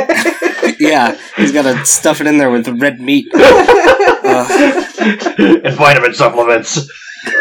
yeah, 0.79 1.19
he's 1.37 1.53
got 1.53 1.63
to 1.63 1.85
stuff 1.87 2.21
it 2.21 2.27
in 2.27 2.39
there 2.39 2.51
with 2.51 2.69
red 2.81 3.01
meat. 3.01 3.27
Uh, 4.29 4.85
and 5.39 5.75
vitamin 5.77 6.13
supplements. 6.13 6.91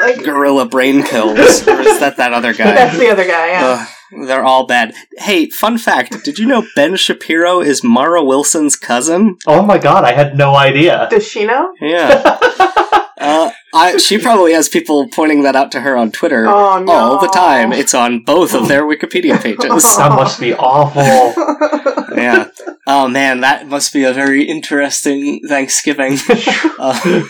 like, 0.01 0.23
gorilla 0.23 0.65
brain 0.67 1.01
pills, 1.03 1.67
or 1.67 1.81
is 1.81 1.99
that 1.99 2.17
that 2.17 2.31
other 2.31 2.53
guy? 2.53 2.65
that's 2.73 2.97
the 2.99 3.09
other 3.09 3.25
guy, 3.25 3.47
yeah. 3.47 3.61
Ugh, 3.81 3.87
they're 4.11 4.43
all 4.43 4.65
bad. 4.65 4.93
Hey, 5.17 5.49
fun 5.49 5.77
fact: 5.77 6.23
Did 6.23 6.39
you 6.39 6.45
know 6.45 6.65
Ben 6.75 6.95
Shapiro 6.95 7.61
is 7.61 7.83
Mara 7.83 8.23
Wilson's 8.23 8.75
cousin? 8.75 9.37
Oh 9.45 9.61
my 9.61 9.77
god, 9.77 10.03
I 10.03 10.13
had 10.13 10.37
no 10.37 10.55
idea. 10.55 11.07
Does 11.09 11.27
she 11.27 11.45
know? 11.45 11.73
Yeah. 11.79 12.39
Uh, 13.17 13.49
I, 13.75 13.97
she 13.97 14.17
probably 14.17 14.53
has 14.53 14.69
people 14.69 15.07
pointing 15.09 15.43
that 15.43 15.55
out 15.55 15.71
to 15.73 15.81
her 15.81 15.97
on 15.97 16.11
Twitter 16.11 16.47
Oh, 16.47 16.81
no. 16.81 16.91
all 16.93 17.19
the 17.19 17.27
time. 17.27 17.73
It's 17.73 17.93
on 17.93 18.23
both 18.23 18.53
of 18.55 18.67
their 18.67 18.83
Wikipedia 18.83 19.41
pages. 19.41 19.83
That 19.97 20.11
must 20.15 20.39
be 20.39 20.53
awful. 20.53 21.03
yeah. 22.17 22.49
Oh 22.87 23.07
man, 23.07 23.41
that 23.41 23.67
must 23.67 23.91
be 23.93 24.03
a 24.03 24.13
very 24.13 24.43
interesting 24.43 25.41
Thanksgiving. 25.47 26.17
Uh, 26.77 27.23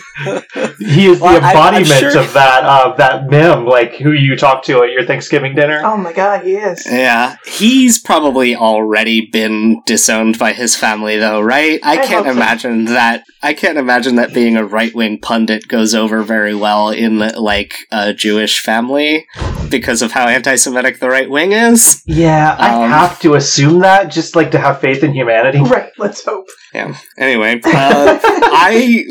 He 0.80 1.06
is 1.06 1.18
the 1.18 1.24
Well, 1.24 1.42
I- 1.44 1.50
embodiment 1.50 2.00
sure- 2.00 2.18
of 2.20 2.32
that 2.34 2.64
of 2.64 2.96
that 2.98 3.28
mem, 3.30 3.64
like 3.64 3.94
who 3.94 4.10
you 4.12 4.36
talk 4.36 4.64
to 4.64 4.82
at 4.82 4.90
your 4.90 5.04
Thanksgiving 5.04 5.54
dinner. 5.54 5.80
oh 5.84 5.96
my 5.96 6.12
god, 6.12 6.44
he 6.44 6.56
is. 6.56 6.84
yeah, 6.86 7.36
he's 7.46 7.98
probably 8.00 8.56
already 8.56 9.26
been 9.30 9.82
disowned 9.86 10.36
by 10.38 10.52
his 10.52 10.74
family, 10.74 11.16
though, 11.16 11.40
right? 11.40 11.78
I, 11.84 11.92
I 11.92 11.96
can't 11.98 12.10
hope 12.26 12.26
so. 12.26 12.32
imagine 12.32 12.84
that. 12.86 13.22
I 13.42 13.54
can't 13.54 13.78
imagine 13.78 14.16
that 14.16 14.34
being 14.34 14.56
a 14.56 14.64
right 14.66 14.92
wing 14.94 15.20
pundit 15.20 15.68
goes 15.68 15.94
over 15.94 16.22
very 16.22 16.35
well 16.54 16.90
in 16.90 17.18
like 17.18 17.74
a 17.90 18.12
Jewish 18.12 18.60
family 18.60 19.26
because 19.70 20.02
of 20.02 20.12
how 20.12 20.26
anti-Semitic 20.28 21.00
the 21.00 21.08
right 21.08 21.28
wing 21.30 21.52
is. 21.52 22.02
Yeah, 22.06 22.54
I 22.58 22.84
Um, 22.84 22.90
have 22.90 23.18
to 23.20 23.34
assume 23.34 23.80
that 23.80 24.10
just 24.10 24.36
like 24.36 24.50
to 24.52 24.58
have 24.58 24.80
faith 24.80 25.02
in 25.02 25.12
humanity. 25.12 25.60
Right, 25.76 25.90
let's 25.98 26.24
hope. 26.24 26.46
Yeah. 26.74 26.94
Anyway, 27.18 27.60
uh, 27.64 28.18
I 28.22 29.04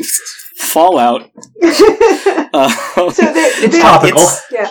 Fallout. 0.56 1.30
Uh, 2.52 2.70
so 3.10 3.22
there, 3.32 3.64
It's 3.64 3.78
topical. 3.78 4.22
it's- 4.22 4.42
Yeah. 4.50 4.70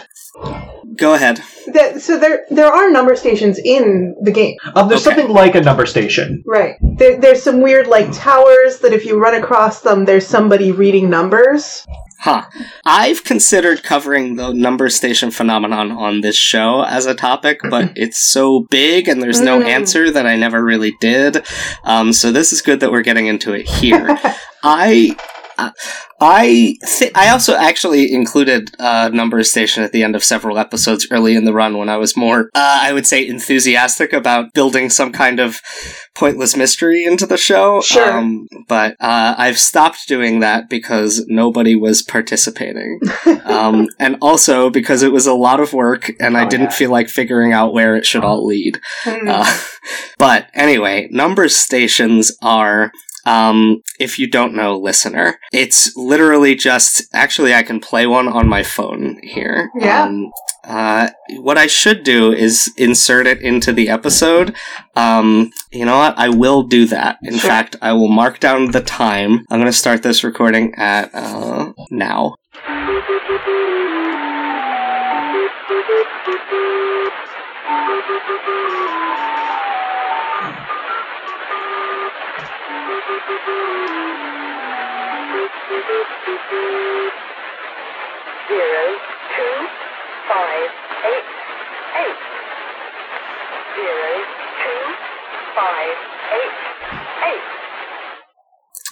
go 0.97 1.13
ahead. 1.13 1.39
That, 1.73 2.01
so 2.01 2.17
there 2.17 2.45
there 2.49 2.67
are 2.71 2.89
number 2.89 3.15
stations 3.15 3.59
in 3.63 4.15
the 4.23 4.31
game. 4.31 4.55
Um, 4.75 4.87
there's 4.87 5.05
Okay. 5.05 5.15
something 5.17 5.33
like 5.33 5.53
a 5.55 5.61
number 5.61 5.85
station. 5.85 6.41
Right. 6.47 6.75
There, 6.81 7.19
there's 7.19 7.43
some 7.43 7.61
weird 7.61 7.87
like 7.87 8.11
towers 8.11 8.79
that 8.79 8.93
if 8.93 9.05
you 9.05 9.19
run 9.19 9.35
across 9.35 9.81
them, 9.81 10.05
there's 10.05 10.25
somebody 10.25 10.71
reading 10.71 11.09
numbers. 11.09 11.85
Huh. 12.25 12.41
I've 12.85 13.23
considered 13.23 13.83
covering 13.83 14.35
the 14.35 14.51
number 14.51 14.89
station 14.89 15.29
phenomenon 15.29 15.91
on 15.91 16.21
this 16.21 16.35
show 16.35 16.81
as 16.83 17.05
a 17.05 17.13
topic, 17.13 17.59
but 17.69 17.91
it's 17.95 18.17
so 18.17 18.61
big 18.71 19.07
and 19.07 19.21
there's 19.21 19.41
no 19.41 19.59
Mm. 19.59 19.65
answer 19.67 20.09
that 20.09 20.25
I 20.25 20.35
never 20.35 20.63
really 20.63 20.95
did. 20.99 21.45
Um, 21.83 22.11
so 22.13 22.31
this 22.31 22.51
is 22.51 22.63
good 22.63 22.79
that 22.79 22.91
we're 22.91 23.03
getting 23.03 23.27
into 23.27 23.53
it 23.53 23.67
here. 23.69 24.17
I. 24.63 25.15
uh, 25.57 25.71
I 26.19 26.77
th- 26.97 27.11
I 27.15 27.29
also 27.29 27.55
actually 27.55 28.11
included 28.13 28.71
uh, 28.79 29.09
number 29.13 29.43
station 29.43 29.83
at 29.83 29.91
the 29.91 30.03
end 30.03 30.15
of 30.15 30.23
several 30.23 30.57
episodes 30.57 31.07
early 31.11 31.35
in 31.35 31.45
the 31.45 31.53
run 31.53 31.77
when 31.77 31.89
I 31.89 31.97
was 31.97 32.15
more, 32.15 32.49
uh, 32.55 32.79
I 32.83 32.93
would 32.93 33.05
say, 33.05 33.27
enthusiastic 33.27 34.13
about 34.13 34.53
building 34.53 34.89
some 34.89 35.11
kind 35.11 35.39
of 35.39 35.61
pointless 36.15 36.55
mystery 36.55 37.03
into 37.05 37.25
the 37.25 37.37
show. 37.37 37.81
Sure. 37.81 38.11
Um, 38.17 38.47
but 38.67 38.95
uh, 38.99 39.35
I've 39.37 39.59
stopped 39.59 40.07
doing 40.07 40.39
that 40.39 40.69
because 40.69 41.25
nobody 41.27 41.75
was 41.75 42.01
participating, 42.01 42.99
um, 43.45 43.87
and 43.99 44.17
also 44.21 44.69
because 44.69 45.03
it 45.03 45.11
was 45.11 45.27
a 45.27 45.33
lot 45.33 45.59
of 45.59 45.73
work 45.73 46.11
and 46.19 46.37
I 46.37 46.45
Oh, 46.45 46.49
didn't 46.49 46.65
yeah. 46.71 46.77
feel 46.77 46.91
like 46.91 47.09
figuring 47.09 47.53
out 47.53 47.73
where 47.73 47.95
it 47.95 48.05
should 48.05 48.23
all 48.23 48.45
lead. 48.45 48.79
Uh, 49.05 49.59
but 50.17 50.47
anyway, 50.53 51.07
number 51.11 51.49
stations 51.49 52.31
are. 52.41 52.91
Um, 53.25 53.81
if 53.99 54.19
you 54.19 54.27
don't 54.27 54.53
know, 54.53 54.77
listener, 54.77 55.39
it's 55.51 55.95
literally 55.95 56.55
just. 56.55 57.03
Actually, 57.13 57.53
I 57.53 57.63
can 57.63 57.79
play 57.79 58.05
one 58.07 58.27
on 58.27 58.47
my 58.47 58.63
phone 58.63 59.19
here. 59.23 59.69
Yeah. 59.79 60.03
Um, 60.03 60.31
uh, 60.63 61.09
what 61.37 61.57
I 61.57 61.67
should 61.67 62.03
do 62.03 62.33
is 62.33 62.71
insert 62.77 63.27
it 63.27 63.39
into 63.41 63.71
the 63.71 63.87
episode. 63.89 64.55
Um, 64.95 65.51
you 65.71 65.85
know 65.85 65.97
what? 65.97 66.17
I 66.17 66.29
will 66.29 66.63
do 66.63 66.85
that. 66.87 67.17
In 67.21 67.37
Sure. 67.37 67.49
fact, 67.49 67.75
I 67.81 67.93
will 67.93 68.07
mark 68.07 68.39
down 68.39 68.71
the 68.71 68.81
time. 68.81 69.45
I'm 69.51 69.59
going 69.59 69.65
to 69.71 69.73
start 69.77 70.01
this 70.01 70.23
recording 70.23 70.73
at 70.75 71.13
uh, 71.13 71.71
now. 71.91 72.35
Zero 88.47 88.83
two 89.35 89.57
five 90.29 90.69
eight 91.05 91.27
eight 92.01 92.19
zero 93.75 94.09
two 94.61 94.83
five 95.55 95.97
eight 96.33 96.55
eight. 97.25 97.43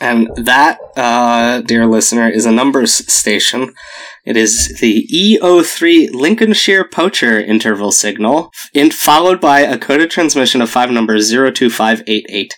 And 0.02 0.30
that, 0.36 0.80
uh, 0.98 1.62
dear 1.62 1.86
listener, 1.86 2.28
is 2.30 2.46
a 2.46 2.52
numbers 2.52 2.94
station. 3.14 3.74
It 4.26 4.38
is 4.38 4.80
the 4.80 5.08
E03 5.14 6.14
Lincolnshire 6.14 6.86
Poacher 6.86 7.40
interval 7.40 7.92
signal, 7.92 8.52
in, 8.74 8.90
followed 8.92 9.40
by 9.40 9.62
a 9.62 9.78
coded 9.78 10.10
transmission 10.10 10.62
of 10.62 10.70
five 10.70 10.92
numbers 10.92 11.30
02588. 11.30 12.56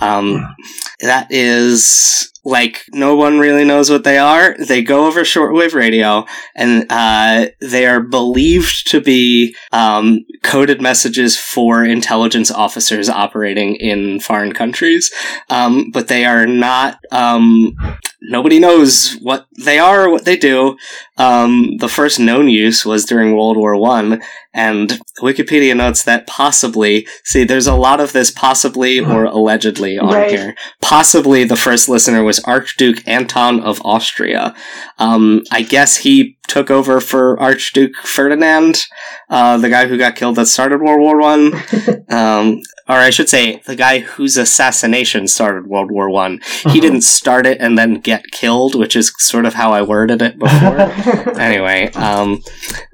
Um, 0.00 0.54
that 1.00 1.26
is 1.30 2.32
like 2.48 2.84
no 2.92 3.14
one 3.14 3.38
really 3.38 3.64
knows 3.64 3.90
what 3.90 4.04
they 4.04 4.18
are. 4.18 4.56
They 4.58 4.82
go 4.82 5.06
over 5.06 5.20
shortwave 5.20 5.74
radio, 5.74 6.24
and 6.54 6.86
uh, 6.90 7.48
they 7.60 7.86
are 7.86 8.00
believed 8.00 8.90
to 8.90 9.00
be 9.00 9.54
um, 9.72 10.24
coded 10.42 10.80
messages 10.80 11.36
for 11.36 11.84
intelligence 11.84 12.50
officers 12.50 13.08
operating 13.08 13.76
in 13.76 14.20
foreign 14.20 14.52
countries 14.52 15.12
um, 15.50 15.90
but 15.90 16.08
they 16.08 16.24
are 16.24 16.46
not 16.46 16.98
um, 17.10 17.76
nobody 18.22 18.58
knows 18.58 19.16
what 19.20 19.46
they 19.64 19.78
are 19.78 20.04
or 20.06 20.10
what 20.10 20.24
they 20.24 20.36
do. 20.36 20.76
Um, 21.16 21.76
the 21.78 21.88
first 21.88 22.18
known 22.18 22.48
use 22.48 22.84
was 22.86 23.04
during 23.04 23.32
World 23.36 23.56
War 23.56 23.76
One, 23.76 24.22
and 24.54 25.00
Wikipedia 25.20 25.76
notes 25.76 26.02
that 26.04 26.26
possibly, 26.26 27.06
see, 27.24 27.44
there's 27.44 27.66
a 27.66 27.74
lot 27.74 28.00
of 28.00 28.12
this 28.12 28.30
possibly 28.30 28.98
or 29.00 29.24
allegedly 29.24 29.98
on 29.98 30.14
Right. 30.14 30.30
here. 30.30 30.54
Possibly 30.80 31.44
the 31.44 31.56
first 31.56 31.88
listener 31.88 32.22
was 32.24 32.40
Archduke 32.40 33.06
Anton 33.06 33.60
of 33.60 33.80
Austria. 33.84 34.54
Um, 34.98 35.42
I 35.52 35.62
guess 35.62 35.98
he 35.98 36.37
took 36.48 36.70
over 36.70 37.00
for 37.00 37.38
Archduke 37.38 37.96
Ferdinand, 37.96 38.86
uh, 39.28 39.58
the 39.58 39.68
guy 39.68 39.86
who 39.86 39.98
got 39.98 40.16
killed 40.16 40.36
that 40.36 40.46
started 40.46 40.80
World 40.80 41.00
War 41.00 41.20
One. 41.20 41.54
um, 42.08 42.62
or 42.88 42.96
I 42.96 43.10
should 43.10 43.28
say, 43.28 43.60
the 43.66 43.76
guy 43.76 43.98
whose 43.98 44.38
assassination 44.38 45.28
started 45.28 45.66
World 45.66 45.90
War 45.90 46.08
One. 46.08 46.40
He 46.70 46.80
didn't 46.80 47.02
start 47.02 47.46
it 47.46 47.60
and 47.60 47.76
then 47.76 48.00
get 48.00 48.30
killed, 48.30 48.74
which 48.74 48.96
is 48.96 49.12
sort 49.18 49.44
of 49.44 49.54
how 49.54 49.72
I 49.72 49.82
worded 49.82 50.22
it 50.22 50.38
before. 50.38 50.80
anyway, 51.38 51.90
um, 51.92 52.42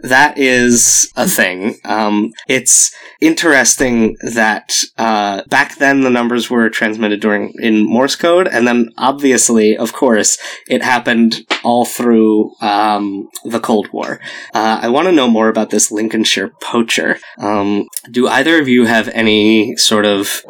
that 0.00 0.37
is 0.37 1.12
a 1.16 1.28
thing. 1.28 1.76
Um, 1.84 2.32
it's 2.49 2.92
interesting 3.20 4.16
that 4.34 4.75
uh, 4.99 5.42
back 5.49 5.76
then 5.76 6.00
the 6.00 6.11
numbers 6.11 6.50
were 6.50 6.68
transmitted 6.68 7.20
during 7.20 7.54
in 7.61 7.88
Morse 7.88 8.16
code, 8.16 8.49
and 8.49 8.66
then 8.66 8.90
obviously, 8.99 9.76
of 9.76 9.92
course, 9.92 10.38
it 10.68 10.82
happened 10.82 11.46
all 11.62 11.84
through 11.84 12.52
um, 12.61 13.28
the 13.45 13.61
Cold 13.61 13.93
War. 13.93 14.21
Uh, 14.53 14.81
I 14.83 14.89
want 14.89 15.07
to 15.07 15.13
know 15.13 15.29
more 15.29 15.49
about 15.49 15.71
this 15.71 15.91
Lincolnshire 15.91 16.51
poacher. 16.61 17.19
Um, 17.39 17.89
do 18.11 18.27
either 18.27 18.61
of 18.61 18.69
you 18.69 18.87
have 18.87 19.09
any 19.09 19.77
sort 19.77 20.07
of 20.07 20.43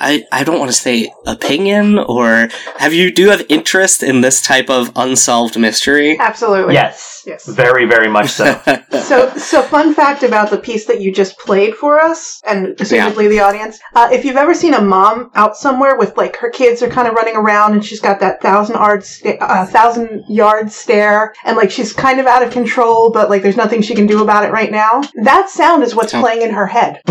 I, 0.00 0.24
I 0.32 0.44
don't 0.44 0.58
want 0.58 0.70
to 0.70 0.76
say 0.76 1.12
opinion 1.26 1.98
or 1.98 2.48
have 2.76 2.92
you 2.92 3.12
do 3.12 3.22
you 3.22 3.30
have 3.30 3.44
interest 3.48 4.02
in 4.02 4.20
this 4.20 4.40
type 4.42 4.70
of 4.70 4.90
unsolved 4.96 5.58
mystery? 5.58 6.18
Absolutely. 6.18 6.74
Yes. 6.74 7.22
Yes. 7.26 7.46
Very, 7.46 7.84
very 7.84 8.08
much 8.08 8.30
so. 8.30 8.60
So, 9.08 9.30
so 9.36 9.62
fun 9.62 9.94
fact 9.94 10.22
about 10.22 10.50
the 10.50 10.58
piece 10.58 10.84
that 10.86 11.00
you 11.00 11.12
just 11.12 11.38
played 11.38 11.74
for 11.74 11.98
us, 11.98 12.42
and 12.46 12.76
presumably 12.76 13.26
the 13.28 13.40
audience. 13.40 13.78
Uh, 13.94 14.08
if 14.12 14.22
you've 14.24 14.36
ever 14.36 14.52
seen 14.52 14.74
a 14.74 14.80
mom 14.82 15.30
out 15.34 15.56
somewhere 15.56 15.96
with 15.96 16.14
like 16.18 16.36
her 16.36 16.50
kids 16.50 16.82
are 16.82 16.88
kind 16.90 17.08
of 17.08 17.14
running 17.14 17.34
around, 17.34 17.72
and 17.72 17.82
she's 17.82 18.00
got 18.00 18.20
that 18.20 18.42
thousand 18.42 18.74
yard, 18.76 19.02
sta- 19.04 19.38
uh, 19.40 19.64
thousand 19.64 20.24
yard 20.28 20.70
stare, 20.70 21.32
and 21.44 21.56
like 21.56 21.70
she's 21.70 21.92
kind 21.94 22.20
of 22.20 22.26
out 22.26 22.42
of 22.42 22.52
control, 22.52 23.10
but 23.10 23.30
like 23.30 23.40
there's 23.42 23.56
nothing 23.56 23.80
she 23.80 23.94
can 23.94 24.06
do 24.06 24.22
about 24.22 24.44
it 24.44 24.52
right 24.52 24.70
now. 24.70 25.00
That 25.22 25.48
sound 25.48 25.82
is 25.82 25.94
what's 25.94 26.12
Oh. 26.12 26.20
playing 26.20 26.42
in 26.42 26.50
her 26.50 26.66
head. 26.66 27.00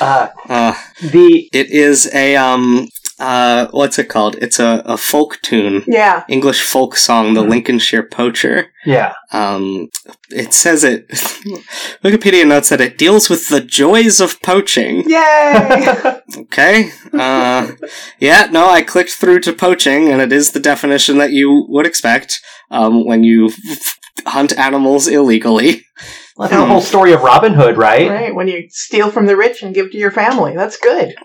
uh, 0.00 0.28
uh, 0.48 0.74
the 1.20 1.48
it 1.52 1.70
is 1.70 2.08
a 2.14 2.36
um 2.36 2.88
uh 3.18 3.66
what's 3.72 3.98
it 3.98 4.08
called? 4.08 4.36
It's 4.40 4.58
a, 4.58 4.82
a 4.86 4.96
folk 4.96 5.38
tune. 5.42 5.82
Yeah. 5.86 6.24
English 6.28 6.62
folk 6.62 6.96
song, 6.96 7.34
The 7.34 7.42
Lincolnshire 7.42 8.02
Poacher. 8.04 8.72
yeah, 8.86 9.12
Um, 9.32 9.88
it 10.30 10.54
says 10.54 10.84
it. 10.84 11.06
Wikipedia 12.04 12.46
notes 12.46 12.68
that 12.70 12.80
it 12.80 12.96
deals 12.96 13.28
with 13.28 13.48
the 13.48 13.60
joys 13.60 14.20
of 14.20 14.40
poaching. 14.42 15.04
Yay! 15.08 15.76
Okay. 16.38 16.90
Uh, 17.12 17.72
yeah, 18.20 18.46
no, 18.50 18.70
I 18.70 18.82
clicked 18.82 19.10
through 19.10 19.40
to 19.40 19.52
poaching, 19.52 20.08
and 20.10 20.22
it 20.22 20.32
is 20.32 20.52
the 20.52 20.60
definition 20.60 21.18
that 21.18 21.32
you 21.32 21.66
would 21.68 21.86
expect 21.86 22.40
um, 22.70 23.04
when 23.04 23.24
you 23.24 23.50
hunt 24.26 24.56
animals 24.56 25.08
illegally. 25.08 25.84
Well, 26.40 26.48
that's 26.48 26.58
the 26.58 26.66
whole 26.66 26.80
story 26.80 27.12
of 27.12 27.20
Robin 27.20 27.52
Hood, 27.52 27.76
right? 27.76 28.08
right. 28.08 28.34
When 28.34 28.48
you 28.48 28.66
steal 28.70 29.10
from 29.10 29.26
the 29.26 29.36
rich 29.36 29.62
and 29.62 29.74
give 29.74 29.90
to 29.90 29.98
your 29.98 30.10
family, 30.10 30.56
that's 30.56 30.78
good. 30.78 31.14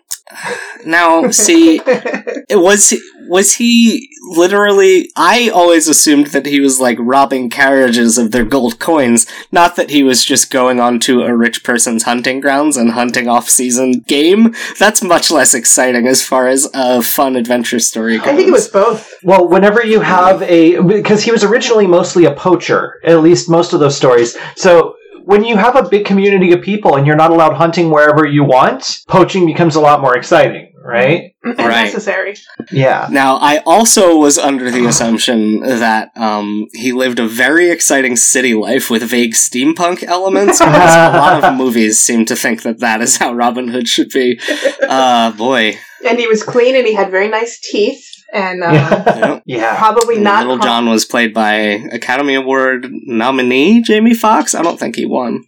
Now, 0.85 1.31
see, 1.31 1.81
it 1.83 2.61
was 2.61 2.93
was 3.27 3.55
he 3.55 4.07
literally? 4.29 5.09
I 5.15 5.49
always 5.49 5.87
assumed 5.87 6.27
that 6.27 6.45
he 6.45 6.59
was 6.59 6.79
like 6.79 6.97
robbing 6.99 7.49
carriages 7.49 8.19
of 8.19 8.31
their 8.31 8.45
gold 8.45 8.79
coins, 8.79 9.25
not 9.51 9.77
that 9.77 9.89
he 9.89 10.03
was 10.03 10.23
just 10.23 10.51
going 10.51 10.79
onto 10.79 11.21
a 11.21 11.35
rich 11.35 11.63
person's 11.63 12.03
hunting 12.03 12.39
grounds 12.39 12.77
and 12.77 12.91
hunting 12.91 13.27
off-season 13.27 14.01
game. 14.01 14.53
That's 14.77 15.01
much 15.01 15.31
less 15.31 15.55
exciting 15.55 16.05
as 16.05 16.21
far 16.21 16.47
as 16.47 16.69
a 16.75 17.01
fun 17.01 17.35
adventure 17.35 17.79
story 17.79 18.19
goes. 18.19 18.27
I 18.27 18.35
think 18.35 18.49
it 18.49 18.51
was 18.51 18.67
both. 18.67 19.11
Well, 19.23 19.47
whenever 19.47 19.83
you 19.83 20.01
have 20.01 20.43
a 20.43 20.81
because 20.83 21.23
he 21.23 21.31
was 21.31 21.43
originally 21.43 21.87
mostly 21.87 22.25
a 22.25 22.33
poacher, 22.33 22.99
at 23.03 23.21
least 23.21 23.49
most 23.49 23.73
of 23.73 23.79
those 23.79 23.97
stories. 23.97 24.37
So 24.55 24.97
when 25.25 25.43
you 25.43 25.57
have 25.57 25.75
a 25.75 25.87
big 25.89 26.05
community 26.05 26.51
of 26.53 26.61
people 26.61 26.95
and 26.95 27.05
you're 27.07 27.15
not 27.15 27.31
allowed 27.31 27.53
hunting 27.53 27.89
wherever 27.89 28.25
you 28.25 28.43
want, 28.43 29.01
poaching 29.07 29.45
becomes 29.45 29.75
a 29.75 29.79
lot 29.79 30.01
more 30.01 30.15
exciting, 30.15 30.71
right? 30.83 31.33
And 31.43 31.57
Right. 31.57 31.85
necessary. 31.85 32.35
Yeah. 32.71 33.07
Now, 33.11 33.37
I 33.37 33.57
also 33.65 34.17
was 34.17 34.37
under 34.37 34.69
the 34.71 34.85
assumption 34.85 35.59
that 35.61 36.09
um, 36.15 36.67
he 36.73 36.91
lived 36.91 37.19
a 37.19 37.27
very 37.27 37.69
exciting 37.69 38.15
city 38.15 38.53
life 38.53 38.89
with 38.89 39.03
vague 39.03 39.33
steampunk 39.33 40.03
elements, 40.03 40.59
because 40.59 40.95
a 40.95 41.17
lot 41.17 41.43
of 41.43 41.55
movies 41.55 41.99
seem 41.99 42.25
to 42.25 42.35
think 42.35 42.61
that 42.63 42.79
that 42.79 43.01
is 43.01 43.17
how 43.17 43.33
Robin 43.33 43.67
Hood 43.67 43.87
should 43.87 44.09
be. 44.09 44.39
Uh, 44.87 45.31
boy. 45.31 45.77
And 46.07 46.19
he 46.19 46.27
was 46.27 46.43
clean 46.43 46.75
and 46.75 46.85
he 46.85 46.93
had 46.93 47.09
very 47.09 47.29
nice 47.29 47.59
teeth. 47.59 48.14
And 48.35 48.63
uh, 48.63 48.71
Yeah. 48.71 49.15
Yeah. 49.17 49.39
yeah. 49.45 49.77
probably 49.77 50.19
not. 50.19 50.45
Little 50.45 50.63
John 50.63 50.89
was 50.89 51.05
played 51.05 51.33
by 51.33 51.53
Academy 51.91 52.35
Award 52.35 52.91
nominee 52.91 53.81
Jamie 53.81 54.13
Foxx. 54.13 54.53
I 54.53 54.61
don't 54.61 54.77
think 54.77 54.97
he 54.97 55.05
won. 55.05 55.45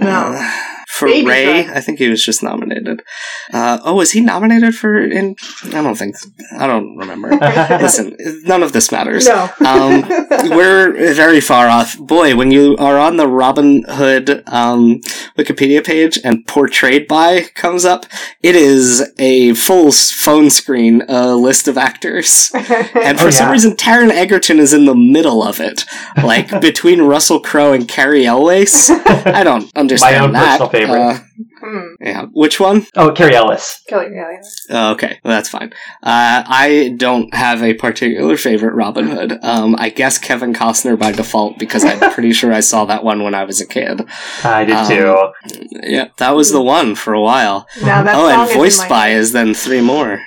No. 0.00 0.42
Uh, 0.66 0.75
for 0.98 1.06
Baby 1.08 1.26
Ray, 1.28 1.44
Driver. 1.62 1.72
I 1.74 1.80
think 1.80 1.98
he 1.98 2.08
was 2.08 2.24
just 2.24 2.42
nominated. 2.42 3.02
Uh, 3.52 3.78
oh, 3.84 3.94
was 3.94 4.12
he 4.12 4.20
nominated 4.20 4.74
for? 4.74 4.98
In 5.00 5.36
I 5.66 5.82
don't 5.82 5.96
think. 5.96 6.16
I 6.58 6.66
don't 6.66 6.96
remember. 6.96 7.30
Listen, 7.80 8.16
none 8.44 8.62
of 8.62 8.72
this 8.72 8.90
matters. 8.90 9.26
No. 9.26 9.48
Um, 9.64 10.02
we're 10.50 11.12
very 11.14 11.40
far 11.40 11.68
off. 11.68 11.98
Boy, 11.98 12.34
when 12.34 12.50
you 12.50 12.76
are 12.78 12.98
on 12.98 13.16
the 13.16 13.28
Robin 13.28 13.84
Hood 13.88 14.42
um, 14.46 15.00
Wikipedia 15.36 15.84
page 15.84 16.18
and 16.24 16.46
portrayed 16.46 17.06
by 17.06 17.42
comes 17.54 17.84
up, 17.84 18.06
it 18.42 18.54
is 18.56 19.12
a 19.18 19.54
full 19.54 19.92
phone 19.92 20.50
screen 20.50 21.02
uh, 21.08 21.34
list 21.34 21.68
of 21.68 21.76
actors. 21.78 22.50
And 23.06 23.18
for 23.20 23.26
Oh, 23.26 23.30
some 23.30 23.50
reason, 23.50 23.76
Taron 23.76 24.10
Egerton 24.10 24.58
is 24.58 24.72
in 24.72 24.86
the 24.86 24.94
middle 24.94 25.42
of 25.42 25.60
it, 25.60 25.84
like 26.22 26.60
between 26.60 27.02
Russell 27.02 27.40
Crowe 27.40 27.72
and 27.72 27.86
Cary 27.86 28.26
Elwes. 28.26 28.90
I 28.90 29.42
don't 29.44 29.70
understand 29.76 30.24
own 30.24 30.32
that. 30.32 30.58
Personal 30.86 31.10
favorite. 31.10 31.20
Uh, 31.20 31.22
Hmm. 31.58 31.94
yeah, 32.00 32.26
which 32.32 32.60
one? 32.60 32.86
Oh, 32.96 33.10
Cary 33.12 33.34
Elwes. 33.34 33.80
Kelly, 33.88 34.08
yeah, 34.14 34.30
yeah. 34.30 34.40
Oh, 34.70 34.92
okay, 34.92 35.18
well, 35.24 35.34
that's 35.34 35.48
fine. 35.48 35.72
Uh, 36.02 36.44
I 36.46 36.94
don't 36.96 37.34
have 37.34 37.62
a 37.62 37.72
particular 37.74 38.36
favorite 38.36 38.74
Robin 38.74 39.08
Hood. 39.08 39.38
Um, 39.42 39.74
I 39.78 39.88
guess 39.88 40.18
Kevin 40.18 40.52
Costner 40.52 40.98
by 40.98 41.12
default 41.12 41.58
because 41.58 41.84
I'm 41.84 41.98
pretty 42.12 42.32
sure 42.32 42.52
I 42.52 42.60
saw 42.60 42.84
that 42.86 43.04
one 43.04 43.22
when 43.22 43.34
I 43.34 43.44
was 43.44 43.60
a 43.60 43.66
kid. 43.66 44.02
I 44.44 44.64
did 44.64 44.76
Um, 44.76 44.88
too. 44.88 45.32
Yeah, 45.82 46.08
that 46.18 46.36
was 46.36 46.52
the 46.52 46.62
one 46.62 46.94
for 46.94 47.14
a 47.14 47.22
while. 47.22 47.66
Now 47.82 48.02
that 48.02 48.14
oh, 48.14 48.28
song 48.28 48.32
and 48.40 48.42
is 48.42 48.50
in 48.50 48.56
voiced 48.58 48.78
my 48.80 48.88
by 48.88 49.08
head. 49.08 49.16
is 49.18 49.32
then 49.32 49.54
three 49.54 49.80
more. 49.80 50.20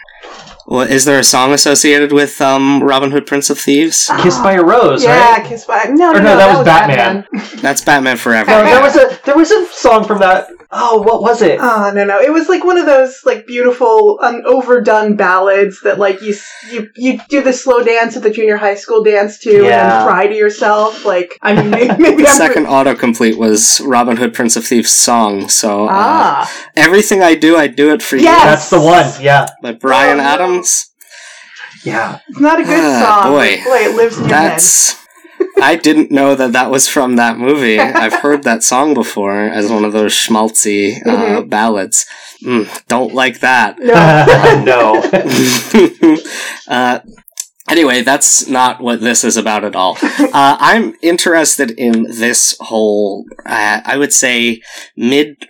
Well, 0.69 0.88
is 0.88 1.03
there 1.05 1.17
a 1.17 1.23
song 1.23 1.51
associated 1.51 2.12
with 2.12 2.39
um, 2.41 2.84
Robin 2.84 3.10
Hood, 3.10 3.25
Prince 3.25 3.49
of 3.49 3.58
Thieves? 3.58 4.08
Kissed 4.21 4.43
by 4.43 4.53
a 4.53 4.63
Rose, 4.63 5.03
right? 5.03 5.15
Yeah, 5.15 5.38
right? 5.38 5.45
Kiss 5.45 5.65
by. 5.65 5.86
No, 5.86 5.95
no, 5.95 6.10
Or 6.12 6.13
no, 6.13 6.19
no, 6.21 6.38
that 6.38 6.58
was 6.58 6.63
Batman. 6.63 7.27
That's 7.60 7.84
Batman 7.84 8.17
Forever. 8.17 8.51
No, 8.51 8.63
there 8.63 8.79
was 8.79 8.95
a 8.95 9.19
there 9.25 9.36
was 9.36 9.49
a 9.49 9.65
song 9.69 10.03
from 10.05 10.19
that. 10.19 10.47
Oh, 10.71 11.01
what 11.01 11.23
was 11.23 11.41
it? 11.41 11.58
Oh 11.60 11.91
no 11.95 12.05
no! 12.05 12.19
It 12.21 12.32
was 12.32 12.47
like 12.47 12.63
one 12.63 12.77
of 12.77 12.86
those 12.86 13.21
like 13.25 13.47
beautiful, 13.47 14.19
um, 14.21 14.43
overdone 14.45 15.15
ballads 15.15 15.82
that 15.82 15.97
like 15.97 16.21
you 16.21 16.36
you 16.71 16.89
you 16.95 17.19
do 17.27 17.41
the 17.41 17.53
slow 17.53 17.84
dance 17.84 18.15
at 18.15 18.21
the 18.21 18.29
junior 18.29 18.55
high 18.55 18.75
school 18.75 19.03
dance 19.03 19.39
to, 19.39 19.49
and 19.55 19.65
Yeah. 19.65 19.89
then 19.97 20.05
cry 20.05 20.27
to 20.27 20.36
yourself. 20.36 21.05
Like 21.05 21.39
I 21.41 21.55
mean, 21.55 21.71
maybe, 21.71 21.95
maybe 21.99 22.21
The 22.21 22.29
I'm 22.29 22.36
second 22.38 22.65
autocomplete 22.67 23.36
was 23.36 23.79
Robin 23.82 24.17
Hood, 24.17 24.36
Prince 24.36 24.55
of 24.58 24.63
Thieves 24.65 24.93
song. 24.93 25.49
So 25.49 25.86
uh, 25.86 25.89
ah 25.91 26.69
everything 26.75 27.23
I 27.23 27.34
do, 27.34 27.58
I 27.58 27.65
do 27.65 27.91
it 27.91 28.03
for 28.03 28.17
Yes! 28.17 28.25
you. 28.43 28.49
That's 28.49 28.69
the 28.69 28.79
one. 28.82 29.23
Yeah, 29.23 29.47
By 29.63 29.71
Bryan 29.73 30.19
Oh, 30.19 30.23
no. 30.23 30.29
Adams. 30.29 30.91
yeah. 31.84 32.19
it's 32.27 32.39
not 32.39 32.60
a 32.60 32.63
good 32.63 32.84
Ah, 32.84 33.21
song. 33.23 33.32
boy. 33.34 33.58
but 33.58 33.69
boy, 33.71 33.89
it 33.89 33.95
lives 33.95 34.19
in 34.19 34.27
your 34.29 34.38
head. 34.38 34.62
That's. 35.60 35.72
I 35.72 35.76
didn't 35.76 36.12
know 36.12 36.36
that 36.36 36.54
that 36.54 36.69
was 36.72 36.88
from 36.88 37.15
that 37.17 37.38
movie. 37.38 37.80
I've 37.80 38.13
heard 38.13 38.43
that 38.43 38.63
song 38.63 38.93
before 38.93 39.41
as 39.41 39.69
one 39.72 39.86
of 39.86 39.93
those 39.93 40.13
schmaltzy 40.13 40.98
uh, 41.06 41.10
Mm-hmm. 41.19 41.50
ballads. 41.50 42.06
Mm, 42.43 42.67
don't 42.88 43.13
like 43.13 43.39
that. 43.41 43.78
No, 43.80 44.63
no. 44.63 45.04
uh, 46.67 47.00
anyway, 47.69 48.01
that's 48.01 48.47
not 48.47 48.82
what 48.82 49.01
this 49.01 49.23
is 49.23 49.38
about 49.38 49.63
at 49.63 49.75
all. 49.75 49.97
Uh, 50.32 50.58
I'm 50.60 50.93
interested 51.01 51.71
in 51.71 52.03
this 52.03 52.55
whole, 52.60 53.25
uh, 53.45 53.82
I 53.84 53.97
would 53.97 54.13
say, 54.13 54.62
mid. 54.95 55.47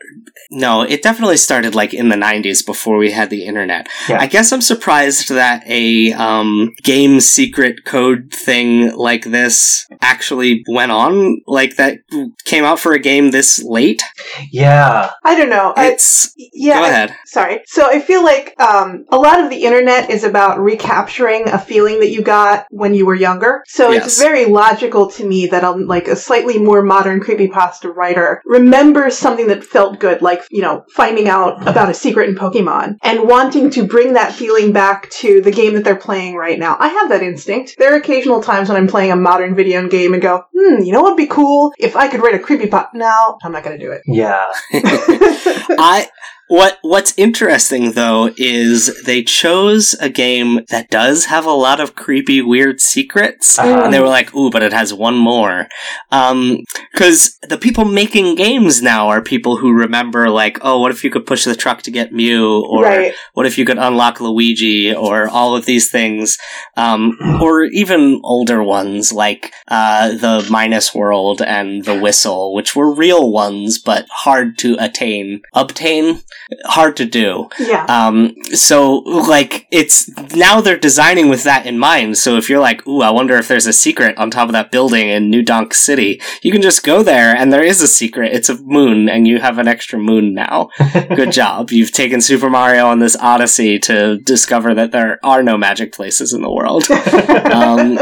No, 0.51 0.81
it 0.81 1.03
definitely 1.03 1.37
started 1.37 1.75
like 1.75 1.93
in 1.93 2.09
the 2.09 2.15
90s 2.15 2.65
before 2.65 2.97
we 2.97 3.11
had 3.11 3.29
the 3.29 3.45
internet. 3.45 3.87
Yeah. 4.07 4.19
I 4.19 4.25
guess 4.25 4.51
I'm 4.51 4.61
surprised 4.61 5.29
that 5.29 5.63
a 5.67 6.11
um, 6.13 6.73
game 6.81 7.19
secret 7.19 7.85
code 7.85 8.31
thing 8.33 8.95
like 8.95 9.25
this 9.25 9.85
actually 10.01 10.63
went 10.67 10.91
on, 10.91 11.41
like 11.45 11.75
that 11.75 11.99
came 12.45 12.63
out 12.63 12.79
for 12.79 12.93
a 12.93 12.99
game 12.99 13.29
this 13.29 13.61
late. 13.63 14.01
Yeah. 14.49 15.11
I 15.23 15.37
don't 15.37 15.51
know. 15.51 15.73
I, 15.75 15.89
It's 15.89 16.33
Yeah, 16.37 16.79
Go 16.79 17.13
I- 17.13 17.15
Sorry. 17.25 17.61
So 17.67 17.85
I 17.85 17.99
feel 17.99 18.23
like 18.23 18.59
um, 18.59 19.05
a 19.09 19.17
lot 19.17 19.39
of 19.43 19.51
the 19.51 19.65
internet 19.65 20.09
is 20.09 20.23
about 20.23 20.59
recapturing 20.59 21.47
a 21.49 21.59
feeling 21.59 21.99
that 21.99 22.08
you 22.09 22.21
got 22.21 22.65
when 22.69 22.93
you 22.93 23.05
were 23.05 23.15
younger. 23.15 23.63
So 23.67 23.91
Yes. 23.91 24.05
it's 24.05 24.21
very 24.21 24.45
logical 24.45 25.09
to 25.11 25.25
me 25.25 25.47
that 25.47 25.63
um, 25.63 25.87
like 25.87 26.07
a 26.07 26.15
slightly 26.15 26.57
more 26.57 26.81
modern 26.81 27.19
creepypasta 27.21 27.93
writer 27.93 28.41
remembers 28.45 29.17
something 29.17 29.47
that 29.47 29.63
felt 29.63 29.99
good, 29.99 30.21
like, 30.21 30.43
you 30.49 30.61
know, 30.61 30.83
finding 30.93 31.27
out 31.27 31.67
about 31.67 31.89
a 31.89 31.93
secret 31.93 32.29
in 32.29 32.35
Pokemon 32.35 32.97
and 33.03 33.27
wanting 33.27 33.69
to 33.71 33.85
bring 33.85 34.13
that 34.13 34.33
feeling 34.33 34.71
back 34.71 35.09
to 35.11 35.41
the 35.41 35.51
game 35.51 35.73
that 35.75 35.83
they're 35.83 35.95
playing 35.95 36.35
right 36.35 36.59
now. 36.59 36.75
I 36.79 36.87
have 36.89 37.09
that 37.09 37.23
instinct. 37.23 37.75
There 37.77 37.93
are 37.93 37.97
occasional 37.97 38.41
times 38.41 38.69
when 38.69 38.77
I'm 38.77 38.87
playing 38.87 39.11
a 39.11 39.15
modern 39.15 39.55
video 39.55 39.87
game 39.87 40.13
and 40.13 40.21
go, 40.21 40.43
hmm, 40.55 40.81
you 40.83 40.91
know 40.91 41.01
what 41.01 41.11
would 41.11 41.17
be 41.17 41.27
cool? 41.27 41.73
If 41.77 41.95
I 41.95 42.07
could 42.07 42.21
write 42.21 42.35
a 42.35 42.39
creepypasta. 42.39 42.89
No, 42.93 43.37
I'm 43.43 43.51
not 43.51 43.63
going 43.63 43.77
to 43.79 43.85
do 43.85 43.91
it. 43.91 44.01
Yeah. 44.05 44.51
I 44.73 46.07
what 46.49 46.79
what's 46.81 47.13
interesting 47.15 47.91
though 47.93 48.31
is 48.37 49.03
they 49.03 49.23
chose 49.23 49.93
a 50.01 50.09
game 50.09 50.59
that 50.69 50.89
does 50.89 51.25
have 51.25 51.45
a 51.45 51.51
lot 51.51 51.79
of 51.79 51.95
creepy 51.95 52.41
weird 52.41 52.81
secrets 52.81 53.57
Uh-huh. 53.59 53.83
and 53.83 53.93
they 53.93 53.99
were 54.01 54.07
like 54.07 54.33
ooh 54.35 54.49
but 54.49 54.63
it 54.63 54.73
has 54.73 54.91
one 54.93 55.15
more 55.15 55.67
um 56.11 56.57
cuz 56.95 57.37
the 57.47 57.57
people 57.57 57.85
making 57.85 58.33
games 58.35 58.81
now 58.81 59.07
are 59.09 59.21
people 59.21 59.57
who 59.57 59.71
remember 59.71 60.27
like 60.29 60.57
oh 60.61 60.79
what 60.81 60.91
if 60.91 61.03
you 61.03 61.11
could 61.11 61.25
push 61.27 61.43
the 61.45 61.55
truck 61.55 61.83
to 61.83 61.91
get 61.91 62.11
Mew 62.11 62.61
or 62.67 62.83
right. 62.83 63.13
what 63.35 63.45
if 63.45 63.57
you 63.59 63.63
could 63.65 63.77
unlock 63.77 64.19
Luigi 64.19 64.93
or 64.93 65.29
all 65.29 65.55
of 65.55 65.65
these 65.65 65.89
things 65.91 66.37
um 66.75 67.15
or 67.41 67.63
even 67.65 68.19
older 68.23 68.63
ones 68.63 69.13
like 69.13 69.53
uh 69.67 70.09
the 70.25 70.45
Minus 70.49 70.95
World 70.95 71.41
and 71.43 71.85
the 71.85 71.97
Whistle 71.99 72.53
which 72.55 72.75
were 72.75 72.91
real 73.05 73.31
ones 73.31 73.77
but 73.77 74.07
hard 74.25 74.57
to 74.59 74.75
attain 74.79 75.41
obtain 75.53 76.21
hard 76.65 76.97
to 76.97 77.05
do. 77.05 77.49
Yeah. 77.59 77.85
Um, 77.85 78.35
so 78.53 78.97
like 78.97 79.67
it's 79.71 80.09
now 80.35 80.61
they're 80.61 80.77
designing 80.77 81.29
with 81.29 81.43
that 81.43 81.65
in 81.65 81.77
mind. 81.77 82.17
So 82.17 82.37
if 82.37 82.49
you're 82.49 82.59
like, 82.59 82.87
ooh, 82.87 83.01
I 83.01 83.11
wonder 83.11 83.35
if 83.37 83.47
there's 83.47 83.67
a 83.67 83.73
secret 83.73 84.17
on 84.17 84.31
top 84.31 84.49
of 84.49 84.53
that 84.53 84.71
building 84.71 85.09
in 85.09 85.29
New 85.29 85.43
Donk 85.43 85.73
City, 85.73 86.21
you 86.41 86.51
can 86.51 86.61
just 86.61 86.83
go 86.83 87.03
there 87.03 87.35
and 87.35 87.53
there 87.53 87.63
is 87.63 87.81
a 87.81 87.87
secret. 87.87 88.33
It's 88.33 88.49
a 88.49 88.57
moon 88.57 89.09
and 89.09 89.27
you 89.27 89.39
have 89.39 89.57
an 89.57 89.67
extra 89.67 89.99
moon 89.99 90.33
now. 90.33 90.69
Good 90.93 91.31
job. 91.31 91.71
You've 91.71 91.91
taken 91.91 92.21
Super 92.21 92.49
Mario 92.49 92.87
on 92.87 92.99
this 92.99 93.15
odyssey 93.15 93.79
to 93.79 94.17
discover 94.17 94.73
that 94.73 94.91
there 94.91 95.19
are 95.23 95.43
no 95.43 95.57
magic 95.57 95.93
places 95.93 96.33
in 96.33 96.41
the 96.41 96.51
world. 96.51 96.89
um, 97.51 97.99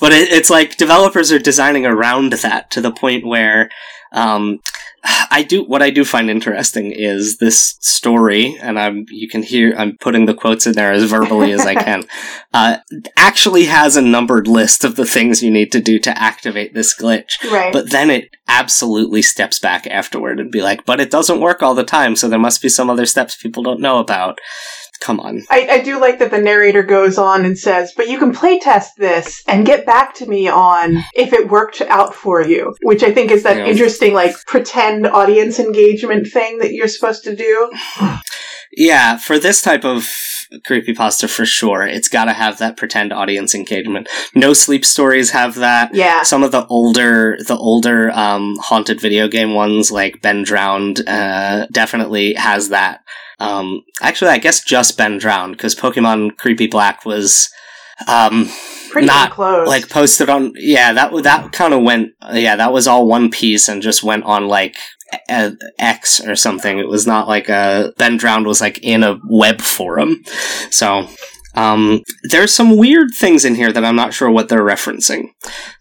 but 0.00 0.12
it, 0.12 0.30
it's 0.30 0.50
like 0.50 0.76
developers 0.76 1.32
are 1.32 1.38
designing 1.38 1.86
around 1.86 2.32
that 2.32 2.70
to 2.72 2.80
the 2.80 2.92
point 2.92 3.26
where 3.26 3.70
um, 4.12 4.60
I 5.30 5.42
do 5.42 5.64
what 5.64 5.82
I 5.82 5.90
do 5.90 6.04
find 6.04 6.30
interesting 6.30 6.92
is 6.92 7.38
this 7.38 7.76
story, 7.80 8.56
and 8.60 8.78
I'm 8.78 9.04
you 9.10 9.28
can 9.28 9.42
hear 9.42 9.74
I'm 9.76 9.96
putting 9.98 10.26
the 10.26 10.34
quotes 10.34 10.66
in 10.66 10.72
there 10.72 10.92
as 10.92 11.04
verbally 11.04 11.52
as 11.52 11.66
I 11.66 11.74
can. 11.74 12.04
Uh, 12.54 12.78
actually 13.16 13.64
has 13.64 13.96
a 13.96 14.00
numbered 14.00 14.46
list 14.46 14.84
of 14.84 14.94
the 14.94 15.04
things 15.04 15.42
you 15.42 15.50
need 15.50 15.72
to 15.72 15.80
do 15.80 15.98
to 15.98 16.16
activate 16.16 16.72
this 16.72 16.96
glitch, 16.96 17.32
right. 17.50 17.72
but 17.72 17.90
then 17.90 18.10
it 18.10 18.30
absolutely 18.46 19.22
steps 19.22 19.58
back 19.58 19.88
afterward 19.88 20.38
and 20.38 20.52
be 20.52 20.62
like, 20.62 20.86
but 20.86 21.00
it 21.00 21.10
doesn't 21.10 21.40
work 21.40 21.64
all 21.64 21.74
the 21.74 21.82
time, 21.82 22.14
so 22.14 22.28
there 22.28 22.38
must 22.38 22.62
be 22.62 22.68
some 22.68 22.88
other 22.88 23.06
steps 23.06 23.36
people 23.36 23.64
don't 23.64 23.80
know 23.80 23.98
about. 23.98 24.38
Come 25.00 25.20
on. 25.20 25.42
I, 25.50 25.68
I 25.70 25.80
do 25.82 26.00
like 26.00 26.18
that 26.20 26.30
the 26.30 26.38
narrator 26.40 26.82
goes 26.82 27.18
on 27.18 27.44
and 27.44 27.58
says, 27.58 27.92
but 27.96 28.08
you 28.08 28.18
can 28.18 28.32
playtest 28.32 28.94
this 28.96 29.42
and 29.46 29.66
get 29.66 29.84
back 29.84 30.14
to 30.14 30.26
me 30.26 30.48
on 30.48 30.98
if 31.14 31.32
it 31.32 31.50
worked 31.50 31.80
out 31.82 32.14
for 32.14 32.40
you, 32.40 32.74
which 32.82 33.02
I 33.02 33.12
think 33.12 33.30
is 33.30 33.42
that 33.42 33.56
Yeah. 33.56 33.66
interesting, 33.66 34.14
like, 34.14 34.34
pretend 34.46 34.93
audience 35.02 35.58
engagement 35.58 36.26
thing 36.26 36.58
that 36.58 36.72
you're 36.72 36.88
supposed 36.88 37.24
to 37.24 37.34
do. 37.34 37.70
Yeah, 38.76 39.16
for 39.18 39.38
this 39.38 39.62
type 39.62 39.84
of 39.84 40.08
creepypasta 40.66 41.28
for 41.28 41.46
sure, 41.46 41.86
it's 41.86 42.08
gotta 42.08 42.32
have 42.32 42.58
that 42.58 42.76
pretend 42.76 43.12
audience 43.12 43.54
engagement. 43.54 44.08
No 44.34 44.52
sleep 44.52 44.84
stories 44.84 45.30
have 45.30 45.54
that. 45.56 45.94
Yeah. 45.94 46.22
Some 46.22 46.42
of 46.42 46.52
the 46.52 46.66
older, 46.66 47.38
the 47.46 47.56
older 47.56 48.10
um, 48.10 48.56
haunted 48.60 49.00
video 49.00 49.28
game 49.28 49.54
ones, 49.54 49.90
like 49.92 50.22
Ben 50.22 50.42
Drowned, 50.42 51.06
uh, 51.08 51.66
definitely 51.72 52.34
has 52.34 52.70
that. 52.70 53.00
Um, 53.38 53.82
actually, 54.00 54.30
I 54.30 54.38
guess 54.38 54.62
just 54.62 54.96
Ben 54.96 55.18
Drowned 55.18 55.56
because 55.56 55.74
Pokemon 55.74 56.36
Creepy 56.36 56.66
Black 56.66 57.04
was 57.04 57.50
um, 58.08 58.50
Pretty 58.94 59.08
not 59.08 59.32
close. 59.32 59.66
like 59.66 59.88
posted 59.90 60.28
on. 60.28 60.52
Yeah, 60.56 60.92
that 60.92 61.12
that 61.24 61.52
kind 61.52 61.74
of 61.74 61.82
went. 61.82 62.12
Yeah, 62.32 62.54
that 62.56 62.72
was 62.72 62.86
all 62.86 63.08
one 63.08 63.28
piece 63.28 63.68
and 63.68 63.82
just 63.82 64.04
went 64.04 64.24
on 64.24 64.46
like 64.46 64.76
X 65.78 66.20
or 66.24 66.36
something. 66.36 66.78
It 66.78 66.88
was 66.88 67.04
not 67.04 67.26
like 67.26 67.48
a 67.48 67.92
Ben 67.98 68.16
Drowned 68.16 68.46
was 68.46 68.60
like 68.60 68.78
in 68.82 69.02
a 69.02 69.18
web 69.28 69.60
forum. 69.60 70.22
So 70.70 71.08
um, 71.54 72.02
there's 72.24 72.52
some 72.52 72.76
weird 72.76 73.10
things 73.16 73.44
in 73.44 73.54
here 73.54 73.72
that 73.72 73.84
I'm 73.84 73.96
not 73.96 74.14
sure 74.14 74.30
what 74.30 74.48
they're 74.48 74.60
referencing. 74.64 75.28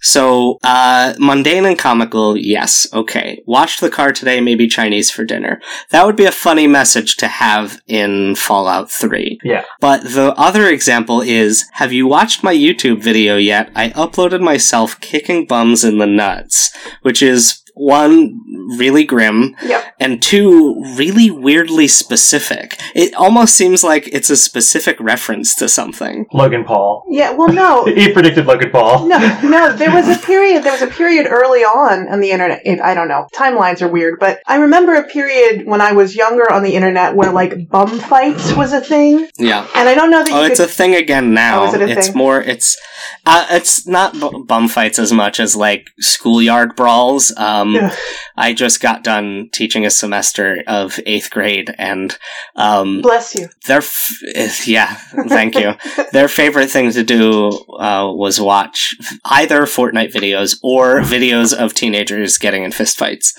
So 0.01 0.57
uh, 0.63 1.13
mundane 1.19 1.65
and 1.65 1.77
comical, 1.77 2.37
yes, 2.37 2.87
okay. 2.93 3.41
Watched 3.45 3.81
the 3.81 3.89
car 3.89 4.11
today, 4.11 4.41
maybe 4.41 4.67
Chinese 4.67 5.09
for 5.11 5.23
dinner. 5.23 5.61
That 5.91 6.05
would 6.05 6.15
be 6.15 6.25
a 6.25 6.31
funny 6.31 6.67
message 6.67 7.17
to 7.17 7.27
have 7.27 7.81
in 7.87 8.35
Fallout 8.35 8.91
3. 8.91 9.39
Yeah. 9.43 9.63
But 9.79 10.03
the 10.03 10.33
other 10.37 10.67
example 10.67 11.21
is 11.21 11.65
Have 11.73 11.93
you 11.93 12.07
watched 12.07 12.43
my 12.43 12.53
YouTube 12.53 13.01
video 13.01 13.37
yet? 13.37 13.71
I 13.75 13.89
uploaded 13.89 14.41
myself 14.41 14.99
kicking 14.99 15.45
bums 15.45 15.83
in 15.83 15.97
the 15.97 16.07
nuts, 16.07 16.75
which 17.01 17.21
is 17.21 17.62
one, 17.75 18.39
really 18.77 19.03
grim, 19.03 19.55
Yep. 19.63 19.83
and 19.99 20.21
two, 20.21 20.81
really 20.97 21.29
weirdly 21.31 21.87
specific. 21.87 22.79
It 22.95 23.13
almost 23.15 23.55
seems 23.55 23.83
like 23.83 24.07
it's 24.11 24.29
a 24.29 24.35
specific 24.37 24.99
reference 24.99 25.55
to 25.55 25.67
something. 25.67 26.25
Logan 26.33 26.63
Paul. 26.65 27.03
Yeah, 27.09 27.31
well, 27.31 27.51
no. 27.51 27.85
He 28.03 28.11
predicted 28.11 28.45
Logan 28.45 28.69
Paul. 28.71 29.07
No, 29.07 29.17
no, 29.43 29.75
there 29.75 29.91
was 29.91 30.07
a 30.09 30.19
period, 30.25 30.63
there 30.63 30.71
was 30.71 30.81
a 30.81 30.87
period 30.87 31.27
early 31.29 31.61
on 31.61 32.07
on 32.09 32.19
the 32.19 32.31
internet. 32.31 32.61
It, 32.65 32.79
I 32.81 32.93
don't 32.93 33.07
know. 33.07 33.27
Timelines 33.35 33.81
are 33.81 33.87
weird, 33.87 34.19
but 34.19 34.41
I 34.47 34.57
remember 34.57 34.93
a 34.95 35.03
period 35.07 35.65
when 35.65 35.81
I 35.81 35.91
was 35.93 36.15
younger 36.15 36.51
on 36.51 36.63
the 36.63 36.75
internet 36.75 37.15
where, 37.15 37.31
like, 37.31 37.69
bum 37.69 37.99
fights 37.99 38.53
was 38.53 38.73
a 38.73 38.81
thing. 38.81 39.27
Yeah. 39.37 39.67
And 39.75 39.87
I 39.89 39.95
don't 39.95 40.11
know 40.11 40.19
that 40.23 40.29
you 40.29 40.35
Oh, 40.35 40.41
could. 40.43 40.51
it's 40.51 40.59
a 40.59 40.67
thing 40.67 40.95
again 40.95 41.33
now. 41.33 41.63
Oh, 41.63 41.67
is 41.67 41.73
it 41.75 41.81
a 41.81 41.87
it's 41.89 42.07
thing? 42.07 42.17
more. 42.17 42.41
It's 42.41 42.77
uh, 43.25 43.45
it's 43.51 43.87
not 43.87 44.13
bu- 44.19 44.45
bum 44.45 44.67
fights 44.67 44.99
as 44.99 45.11
much 45.11 45.39
as 45.39 45.55
like 45.55 45.87
schoolyard 45.99 46.75
brawls. 46.75 47.33
Um, 47.37 47.62
Ugh. 47.75 47.97
I 48.35 48.53
just 48.53 48.81
got 48.81 49.03
done 49.03 49.49
teaching 49.53 49.85
a 49.85 49.89
semester 49.89 50.63
of 50.67 50.99
eighth 51.05 51.29
grade, 51.31 51.73
and 51.77 52.17
um, 52.55 53.01
Bless 53.01 53.35
you. 53.35 53.47
their 53.67 53.77
f- 53.79 54.67
yeah, 54.67 54.95
thank 55.27 55.55
you. 55.55 55.73
Their 56.11 56.27
favorite 56.27 56.69
thing 56.69 56.91
to 56.91 57.03
do 57.03 57.49
uh, 57.79 58.11
was 58.11 58.39
watch 58.39 58.95
either 59.25 59.61
Fortnite 59.63 60.11
videos 60.13 60.57
or 60.63 61.01
videos 61.01 61.53
of 61.53 61.73
teenagers 61.73 62.37
getting 62.37 62.63
in 62.63 62.71
fistfights. 62.71 63.33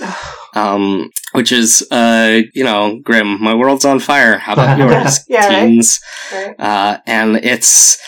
Um, 0.57 1.11
which 1.33 1.51
is, 1.51 1.87
uh, 1.91 2.43
you 2.55 2.63
know, 2.65 2.99
grim. 3.03 3.43
My 3.43 3.55
world's 3.55 3.85
on 3.85 3.99
fire. 3.99 4.39
How 4.39 4.53
about 4.53 4.79
yours, 4.83 5.21
Yeah, 5.29 5.47
right. 5.49 5.67
teens? 5.67 6.01
Right? 6.33 6.55
Uh, 6.61 6.99
and 7.07 7.37
it's 7.37 7.99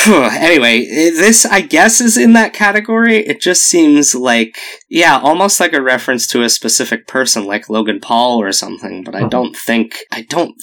anyway. 0.06 0.84
This, 0.86 1.44
I 1.46 1.60
guess, 1.60 2.00
is 2.00 2.16
in 2.16 2.32
that 2.34 2.52
category. 2.52 3.16
It 3.18 3.40
just 3.40 3.62
seems 3.62 4.14
like, 4.14 4.56
yeah, 4.88 5.18
almost 5.18 5.60
like 5.60 5.72
a 5.72 5.82
reference 5.82 6.26
to 6.28 6.42
a 6.42 6.48
specific 6.48 7.06
person, 7.06 7.44
like 7.44 7.68
Logan 7.68 8.00
Paul 8.00 8.40
or 8.42 8.52
something. 8.52 9.04
But 9.04 9.14
I 9.14 9.26
don't 9.28 9.56
think, 9.56 9.98
I 10.12 10.22
don't, 10.22 10.54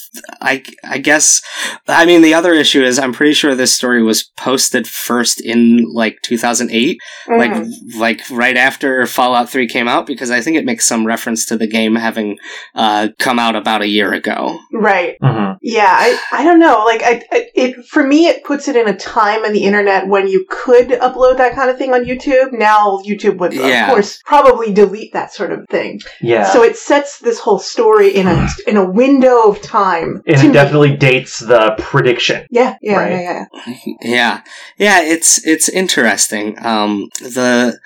I, 0.42 0.64
I 0.84 0.98
guess. 0.98 1.42
I 1.88 2.06
mean, 2.06 2.22
the 2.22 2.34
other 2.34 2.54
issue 2.54 2.84
is, 2.84 3.00
I'm 3.00 3.14
pretty 3.14 3.34
sure 3.34 3.56
this 3.56 3.74
story 3.74 4.04
was 4.04 4.24
posted 4.38 4.88
first 4.88 5.42
in 5.42 5.86
like 5.94 6.20
2008, 6.24 6.98
like 7.38 7.52
Mhm. 7.52 7.70
like 7.98 8.22
right 8.32 8.58
after 8.58 9.06
Fallout 9.06 9.50
3 9.50 9.68
came 9.68 9.88
out, 9.88 10.06
because 10.06 10.32
I 10.32 10.42
think 10.42 10.58
it 10.58 10.66
makes 10.66 10.86
some 10.86 11.06
reference 11.06 11.46
to 11.48 11.58
the 11.58 11.68
game 11.68 11.96
having 11.96 12.38
uh, 12.76 13.10
come 13.20 13.40
out 13.40 13.56
about 13.56 13.82
a 13.82 13.88
year 13.88 14.14
ago. 14.14 14.60
right. 14.74 15.16
hmm 15.22 15.52
Yeah, 15.62 15.88
I, 15.90 16.20
I 16.32 16.44
don't 16.44 16.60
know. 16.60 16.84
Like, 16.86 17.02
I, 17.04 17.24
I- 17.32 17.48
it 17.56 17.86
for 17.86 18.04
me, 18.06 18.28
it 18.28 18.44
puts 18.44 18.68
it 18.68 18.76
in 18.76 18.88
a 18.88 18.96
time 18.98 19.23
in 19.46 19.54
the 19.54 19.64
internet 19.64 20.08
when 20.08 20.28
you 20.28 20.46
could 20.50 20.90
upload 20.90 21.38
that 21.38 21.56
kind 21.56 21.70
of 21.70 21.78
thing 21.78 21.94
on 21.94 22.04
YouTube. 22.06 22.52
Now, 22.54 23.00
YouTube 23.06 23.38
would, 23.40 23.54
Yeah. 23.54 23.86
of 23.88 23.94
course, 23.94 24.22
probably 24.26 24.74
delete 24.74 25.14
that 25.14 25.34
sort 25.34 25.52
of 25.52 25.60
thing. 25.70 26.02
Yeah. 26.22 26.46
So 26.52 26.64
it 26.64 26.76
sets 26.78 27.20
this 27.20 27.40
whole 27.40 27.60
story 27.60 28.10
in 28.16 28.28
a 28.28 28.48
in 28.68 28.78
a 28.78 28.90
window 28.90 29.44
of 29.50 29.62
time. 29.62 30.22
and 30.28 30.38
to 30.38 30.44
it 30.46 30.48
me. 30.48 30.54
definitely 30.54 30.96
dates 30.98 31.40
the 31.40 31.76
prediction. 31.78 32.46
Yeah, 32.52 32.76
yeah, 32.82 32.96
Right. 32.98 33.12
yeah, 33.12 33.46
yeah. 33.68 33.86
Yeah, 34.02 34.42
yeah, 34.78 35.02
it's 35.02 35.46
it's 35.46 35.70
interesting. 35.70 36.56
Um, 36.64 37.10
the 37.22 37.78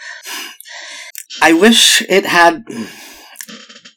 I 1.41 1.53
wish 1.53 2.01
it 2.09 2.25
had. 2.25 2.63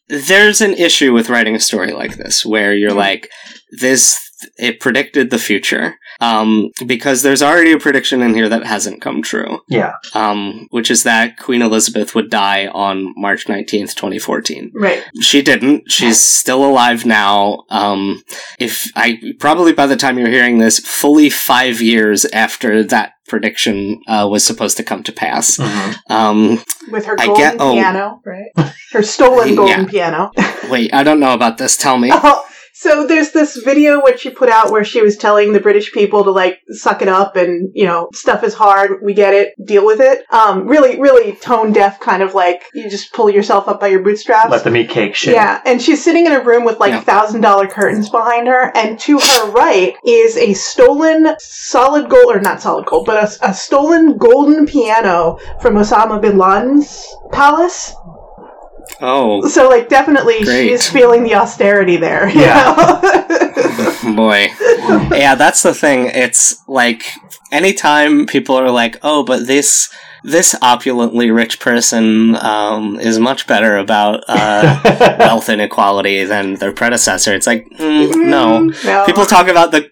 There's 0.09 0.61
an 0.61 0.75
issue 0.75 1.13
with 1.13 1.31
writing 1.31 1.55
a 1.55 1.61
story 1.61 1.93
like 1.93 2.17
this 2.17 2.45
where 2.45 2.75
you're 2.75 2.91
Mhm. 2.91 2.97
like, 2.97 3.29
this 3.81 4.19
it 4.59 4.81
predicted 4.81 5.31
the 5.31 5.39
future. 5.39 5.97
Um, 6.21 6.71
because 6.87 7.23
there's 7.23 7.43
already 7.43 7.73
a 7.73 7.79
prediction 7.79 8.21
in 8.23 8.35
here 8.35 8.49
that 8.49 8.65
hasn't 8.67 9.01
come 9.01 9.23
true. 9.23 9.61
Yeah. 9.69 9.93
Um, 10.15 10.67
which 10.71 10.91
is 10.91 11.03
that 11.05 11.39
Queen 11.39 11.63
Elizabeth 11.63 12.15
would 12.15 12.29
die 12.31 12.67
on 12.67 13.15
March 13.17 13.47
19th, 13.47 13.95
2014. 13.95 14.73
Right. 14.75 15.03
She 15.21 15.41
didn't. 15.43 15.91
She's 15.91 16.21
still 16.21 16.65
alive 16.65 17.07
now. 17.07 17.65
Um, 17.71 18.23
if 18.59 18.91
I 18.97 19.19
probably 19.39 19.73
by 19.73 19.87
the 19.87 19.97
time 19.97 20.19
you're 20.19 20.29
hearing 20.31 20.59
this, 20.59 20.79
fully 20.79 21.31
five 21.31 21.81
years 21.81 22.25
after 22.27 22.85
that 22.85 23.13
prediction 23.29 24.01
uh, 24.09 24.27
was 24.31 24.45
supposed 24.45 24.77
to 24.77 24.83
come 24.83 25.03
to 25.05 25.13
pass. 25.13 25.57
Mhm. 25.57 25.97
Um, 26.11 26.63
With 26.91 27.07
her 27.07 27.15
I 27.19 27.27
golden 27.27 27.43
get- 27.43 27.57
oh. 27.61 27.73
piano, 27.75 28.21
right? 28.27 28.73
Her 28.93 29.03
stolen 29.03 29.55
golden 29.55 29.87
piano. 29.87 30.33
wait, 30.69 30.93
I 30.93 31.03
don't 31.05 31.21
know 31.21 31.33
about 31.33 31.57
this. 31.59 31.77
Tell 31.77 31.97
me. 31.99 32.11
Oh, 32.23 32.45
so 32.81 33.07
there's 33.07 33.33
this 33.33 33.59
video 33.59 34.03
which 34.03 34.21
she 34.21 34.31
put 34.31 34.49
out 34.49 34.71
where 34.71 34.85
she 34.85 35.03
was 35.03 35.19
telling 35.19 35.53
the 35.53 35.61
British 35.61 35.93
people 35.93 36.25
to 36.25 36.31
like 36.31 36.61
suck 36.71 37.03
it 37.03 37.09
up 37.09 37.37
and 37.37 37.71
you 37.75 37.85
know 37.85 38.09
stuff 38.15 38.43
is 38.43 38.55
hard. 38.55 39.03
We 39.03 39.13
get 39.13 39.35
it. 39.35 39.53
Deal 39.63 39.85
with 39.85 40.01
it. 40.01 40.25
Um, 40.31 40.67
really, 40.67 40.99
really 40.99 41.33
tone 41.37 41.73
deaf 41.73 42.01
kind 42.01 42.23
of 42.23 42.33
like 42.35 42.63
you 42.73 42.89
just 42.89 43.13
pull 43.13 43.29
yourself 43.29 43.69
up 43.69 43.81
by 43.81 43.89
your 43.89 44.03
bootstraps. 44.03 44.51
Let 44.51 44.65
them 44.65 44.77
eat 44.77 44.89
cake 44.89 45.15
shit. 45.15 45.35
Yeah, 45.35 45.61
and 45.67 45.81
she's 45.83 46.03
sitting 46.03 46.25
in 46.25 46.33
a 46.33 46.43
room 46.43 46.65
with 46.65 46.81
like 46.81 46.93
Yeah. 46.93 47.01
thousand 47.01 47.43
dollar 47.43 47.67
curtains 47.67 48.09
behind 48.09 48.49
her, 48.49 48.75
and 48.75 48.99
to 49.01 49.19
her 49.19 49.51
right 49.51 49.95
is 50.03 50.39
a 50.39 50.55
stolen 50.55 51.35
solid 51.39 52.09
gold, 52.09 52.35
or 52.35 52.41
not 52.41 52.63
solid 52.63 52.87
gold, 52.87 53.05
but 53.05 53.23
a, 53.23 53.51
a 53.51 53.53
stolen 53.53 54.17
golden 54.17 54.65
piano 54.67 55.39
from 55.61 55.75
Osama 55.75 56.19
bin 56.19 56.39
Laden's 56.39 57.07
palace. 57.31 57.95
Oh 59.01 59.49
So, 59.49 59.69
like, 59.69 59.89
definitely 59.89 60.43
Great. 60.45 60.69
she's 60.69 60.89
feeling 60.89 61.23
the 61.25 61.35
austerity 61.35 61.97
there. 61.97 62.29
you 62.29 62.41
Yeah. 62.41 62.75
know? 62.77 64.15
boy. 64.17 64.49
Yeah, 65.17 65.35
that's 65.35 65.63
the 65.63 65.75
thing. 65.75 66.07
It's 66.07 66.57
like 66.69 67.05
anytime 67.53 68.27
people 68.27 68.57
are 68.57 68.71
like, 68.71 68.99
"Oh, 69.03 69.23
but 69.25 69.47
this 69.47 69.91
this 70.23 70.55
opulently 70.63 71.31
rich 71.31 71.61
person 71.61 72.37
um, 72.37 72.99
is 73.01 73.19
much 73.19 73.47
better 73.47 73.77
about 73.77 74.25
uh, 74.29 75.17
wealth 75.19 75.49
inequality 75.49 76.25
than 76.25 76.55
their 76.55 76.73
predecessor." 76.73 77.35
It's 77.35 77.47
like, 77.47 77.69
mm, 77.71 78.15
no. 78.27 78.71
no. 78.85 79.07
People 79.07 79.27
talk 79.27 79.49
about 79.49 79.71
the 79.71 79.83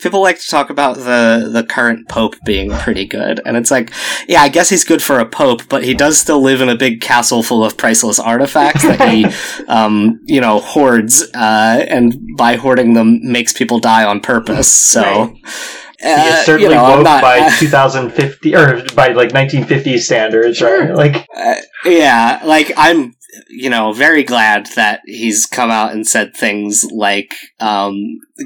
people 0.00 0.20
like 0.20 0.40
to 0.40 0.46
talk 0.48 0.70
about 0.70 0.96
the 0.96 1.48
the 1.52 1.64
current 1.64 2.08
pope 2.08 2.36
being 2.44 2.70
pretty 2.70 3.06
good, 3.06 3.40
and 3.44 3.56
it's 3.56 3.70
like, 3.70 3.92
yeah, 4.28 4.42
I 4.42 4.48
guess 4.48 4.68
he's 4.68 4.84
good 4.84 5.02
for 5.02 5.18
a 5.18 5.26
pope, 5.26 5.68
but 5.68 5.84
he 5.84 5.94
does 5.94 6.18
still 6.18 6.40
live 6.40 6.60
in 6.60 6.68
a 6.68 6.76
big 6.76 7.00
castle 7.00 7.42
full 7.42 7.64
of 7.64 7.76
priceless 7.76 8.18
artifacts 8.18 8.82
that 8.82 9.08
he, 9.08 9.26
um, 9.68 10.20
you 10.24 10.40
know, 10.40 10.60
hoards, 10.60 11.22
uh, 11.34 11.84
and 11.88 12.14
by 12.36 12.56
hoarding 12.56 12.94
them 12.94 13.20
makes 13.22 13.52
people 13.52 13.78
die 13.78 14.04
on 14.04 14.20
purpose. 14.20 14.70
So. 14.72 15.02
Right. 15.02 15.78
He 16.02 16.08
Uh, 16.08 16.26
is 16.38 16.44
certainly 16.44 16.74
you 16.74 16.80
know, 16.80 16.96
woke 16.96 17.04
not- 17.04 17.22
by 17.22 17.48
2050 17.58 18.54
or 18.56 18.82
by 18.94 19.08
like 19.08 19.32
1950 19.32 19.98
standards, 19.98 20.60
right? 20.60 20.90
Like, 20.94 21.26
Uh, 21.36 21.54
yeah, 21.84 22.40
like 22.44 22.72
I'm, 22.76 23.14
you 23.48 23.70
know, 23.70 23.92
very 23.92 24.24
glad 24.24 24.66
that 24.76 25.00
he's 25.06 25.46
come 25.46 25.70
out 25.70 25.92
and 25.92 26.06
said 26.06 26.36
things 26.36 26.84
like, 26.92 27.32
um, 27.60 27.94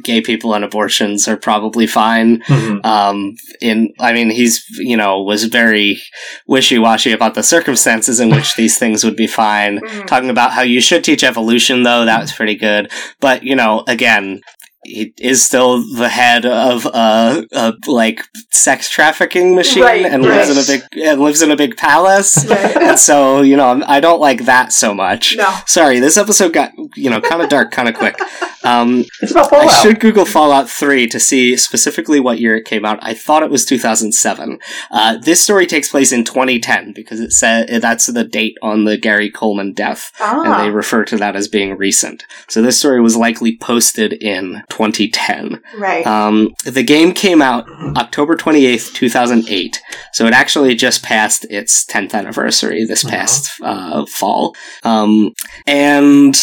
gay 0.05 0.21
people 0.21 0.53
and 0.55 0.65
abortions 0.65 1.27
are 1.27 1.37
probably 1.37 1.87
fine. 1.87 2.43
mhm. 2.43 2.85
Um, 2.85 3.35
in, 3.63 3.93
I 3.99 4.13
mean, 4.13 4.31
he's, 4.31 4.63
you 4.79 4.97
know, 4.97 5.23
was 5.23 5.45
very 5.45 5.99
wishy-washy 6.47 7.13
about 7.13 7.35
the 7.35 7.43
circumstances 7.43 8.21
in 8.21 8.31
which 8.31 8.55
these 8.57 8.79
things 8.79 9.03
would 9.05 9.17
be 9.17 9.27
fine. 9.27 9.81
Mhm. 9.87 10.07
Talking 10.07 10.31
about 10.31 10.53
how 10.53 10.63
you 10.63 10.81
should 10.81 11.03
teach 11.03 11.25
evolution, 11.25 11.83
though, 11.83 12.05
that 12.05 12.21
was 12.21 12.33
pretty 12.33 12.55
good. 12.57 12.91
But, 13.21 13.43
you 13.43 13.57
know, 13.57 13.83
again, 13.89 14.41
he 14.87 15.13
is 15.19 15.45
still 15.45 15.83
the 15.97 16.09
head 16.09 16.47
of 16.47 16.87
a, 16.87 17.47
a 17.53 17.75
like 17.87 18.23
sex 18.51 18.89
trafficking 18.89 19.55
machine 19.55 19.83
Right, 19.83 20.07
and 20.07 20.23
lives 20.23 20.49
in 20.51 20.57
a 20.57 20.67
big 20.67 21.05
and 21.05 21.21
lives 21.21 21.43
in 21.43 21.51
a 21.51 21.57
big 21.57 21.77
palace. 21.77 22.45
Right. 22.57 22.77
And 22.77 22.99
so, 22.99 23.41
you 23.43 23.57
know, 23.57 23.83
I 23.87 24.01
don't 24.01 24.21
like 24.21 24.45
that 24.45 24.73
so 24.73 24.95
much. 24.95 25.35
No. 25.37 25.53
Sorry, 25.67 25.99
this 26.01 26.17
episode 26.17 26.53
got, 26.53 26.73
you 26.95 27.11
know, 27.11 27.21
kind 27.21 27.43
of 27.43 27.49
dark, 27.49 27.71
kind 27.73 27.89
of 27.89 27.95
quick. 27.95 28.17
Um, 28.65 29.05
it's 29.21 29.33
about 29.33 29.51
Fallout. 29.51 29.69
I 29.69 29.83
should 29.83 30.01
Google 30.01 30.25
Fallout 30.25 30.69
3 30.71 31.07
to 31.09 31.21
see 31.21 31.57
specifically 31.57 32.19
what 32.21 32.41
year 32.41 32.57
it 32.57 32.65
came 32.65 32.85
out. 32.85 32.99
I 33.03 33.15
thought 33.15 33.43
it 33.43 33.51
was 33.51 33.65
2007. 33.65 34.59
Uh, 34.91 35.19
this 35.19 35.41
story 35.43 35.67
takes 35.67 35.89
place 35.91 36.13
in 36.13 36.25
2010 36.25 36.93
because 36.93 37.21
it 37.21 37.33
said 37.33 37.69
that's 37.83 38.07
the 38.07 38.25
date 38.25 38.57
on 38.63 38.85
the 38.85 38.97
Gary 38.97 39.31
Coleman 39.31 39.73
death, 39.73 40.13
and 40.21 40.45
they 40.47 40.71
Ah, 40.71 40.73
refer 40.73 41.05
to 41.05 41.17
that 41.17 41.37
as 41.37 41.49
being 41.49 41.77
recent. 41.77 42.25
So 42.49 42.63
this 42.63 42.79
story 42.79 43.01
was 43.01 43.17
likely 43.17 43.57
posted 43.57 44.13
in 44.15 44.63
2010. 44.77 45.63
right. 45.79 46.07
Um, 46.07 46.55
the 46.65 46.83
game 46.83 47.13
came 47.13 47.41
out 47.41 47.67
October 47.97 48.37
28th, 48.37 48.93
2008. 48.95 49.81
So 50.13 50.27
it 50.27 50.33
actually 50.35 50.75
just 50.75 51.03
passed 51.03 51.45
its 51.51 51.85
10th 51.87 52.15
anniversary 52.15 52.85
this 52.85 53.05
Uh-huh. 53.05 53.17
past 53.17 53.51
uh, 53.63 54.05
fall. 54.07 54.55
Um, 54.83 55.33
and 55.67 56.35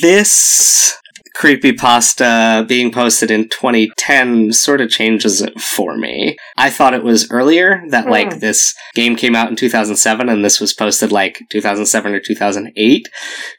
this 0.00 0.96
creepypasta 1.36 2.66
being 2.68 2.92
posted 2.92 3.28
in 3.30 3.48
2010 3.48 4.52
sort 4.52 4.80
of 4.80 4.88
changes 4.88 5.42
it 5.42 5.60
for 5.60 5.96
me. 5.96 6.36
I 6.56 6.70
thought 6.70 6.94
it 6.94 7.02
was 7.02 7.28
earlier 7.30 7.82
that 7.88 8.08
like 8.08 8.34
Hmm. 8.34 8.38
this 8.38 8.72
game 8.94 9.16
came 9.16 9.34
out 9.34 9.50
in 9.50 9.56
2007 9.56 10.28
and 10.28 10.44
this 10.44 10.60
was 10.60 10.72
posted 10.72 11.10
like 11.10 11.40
2007 11.50 12.14
or 12.14 12.20
2008. 12.20 13.08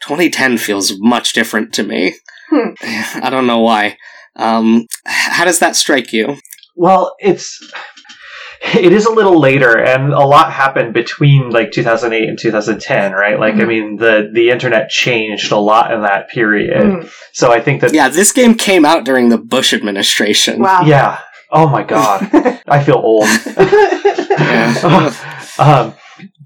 2010 0.02 0.58
feels 0.58 0.94
much 1.00 1.34
different 1.34 1.74
to 1.74 1.84
me. 1.84 2.16
Hmm. 2.50 2.70
I 2.82 3.30
don't 3.30 3.48
know 3.48 3.60
why. 3.60 3.98
Um, 4.36 4.88
how 5.06 5.45
does 5.45 5.60
that 5.60 5.76
strike 5.76 6.12
you? 6.13 6.38
Well, 6.76 7.15
it's 7.19 7.60
it 8.74 8.91
is 8.91 9.06
a 9.06 9.12
little 9.12 9.39
later, 9.39 9.78
and 9.78 10.12
a 10.13 10.19
lot 10.26 10.52
happened 10.52 10.93
between 10.93 11.50
like 11.52 11.71
2008 11.71 12.28
and 12.30 12.38
2010, 12.39 13.12
right? 13.13 13.39
Like, 13.39 13.56
I 13.56 13.60
Mhm. 13.60 13.67
mean, 13.67 13.95
the 13.98 14.30
the 14.34 14.50
internet 14.50 14.89
changed 14.89 15.52
a 15.52 15.58
lot 15.58 15.91
in 15.93 16.02
that 16.02 16.30
period. 16.30 16.82
Mm. 16.84 17.10
So 17.32 17.52
I 17.52 17.62
think 17.62 17.82
that 17.82 17.93
Yeah, 17.93 18.10
this 18.10 18.32
game 18.32 18.56
came 18.56 18.84
out 18.86 19.06
during 19.06 19.30
the 19.30 19.38
Bush 19.38 19.74
administration. 19.74 20.60
Wow. 20.62 20.82
yeah. 20.86 21.19
Oh 21.52 21.67
my 21.69 21.84
god, 21.84 22.28
I 22.67 22.84
feel 22.84 22.95
old. 23.04 23.28
Yeah. 24.38 25.13
um, 25.60 25.93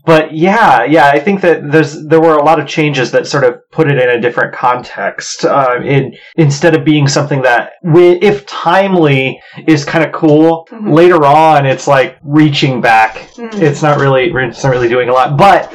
but 0.10 0.34
yeah, 0.34 0.86
yeah, 0.86 1.06
I 1.14 1.20
think 1.20 1.42
that 1.42 1.72
there's 1.72 2.04
there 2.08 2.20
were 2.20 2.36
a 2.36 2.44
lot 2.44 2.60
of 2.60 2.68
changes 2.68 3.12
that 3.12 3.28
sort 3.28 3.44
of 3.44 3.70
put 3.70 3.92
it 3.92 4.02
in 4.02 4.10
a 4.10 4.20
different 4.20 4.56
context. 4.56 5.46
Uh, 5.46 5.80
in 5.84 6.16
instead 6.36 6.76
of 6.76 6.84
being 6.84 7.08
something 7.08 7.44
that, 7.44 7.74
if 7.84 8.44
timely, 8.48 9.40
is 9.68 9.86
kind 9.86 10.04
of 10.04 10.12
cool. 10.12 10.68
Mhm. 10.72 10.94
Later 10.96 11.24
on, 11.28 11.68
it's 11.68 11.88
like 11.88 12.18
reaching 12.24 12.82
back. 12.82 13.18
Mm. 13.36 13.62
It's 13.62 13.84
not 13.84 14.00
really 14.00 14.32
it's 14.34 14.64
not 14.64 14.72
really 14.72 14.90
doing 14.90 15.10
a 15.10 15.14
lot, 15.14 15.38
but 15.38 15.72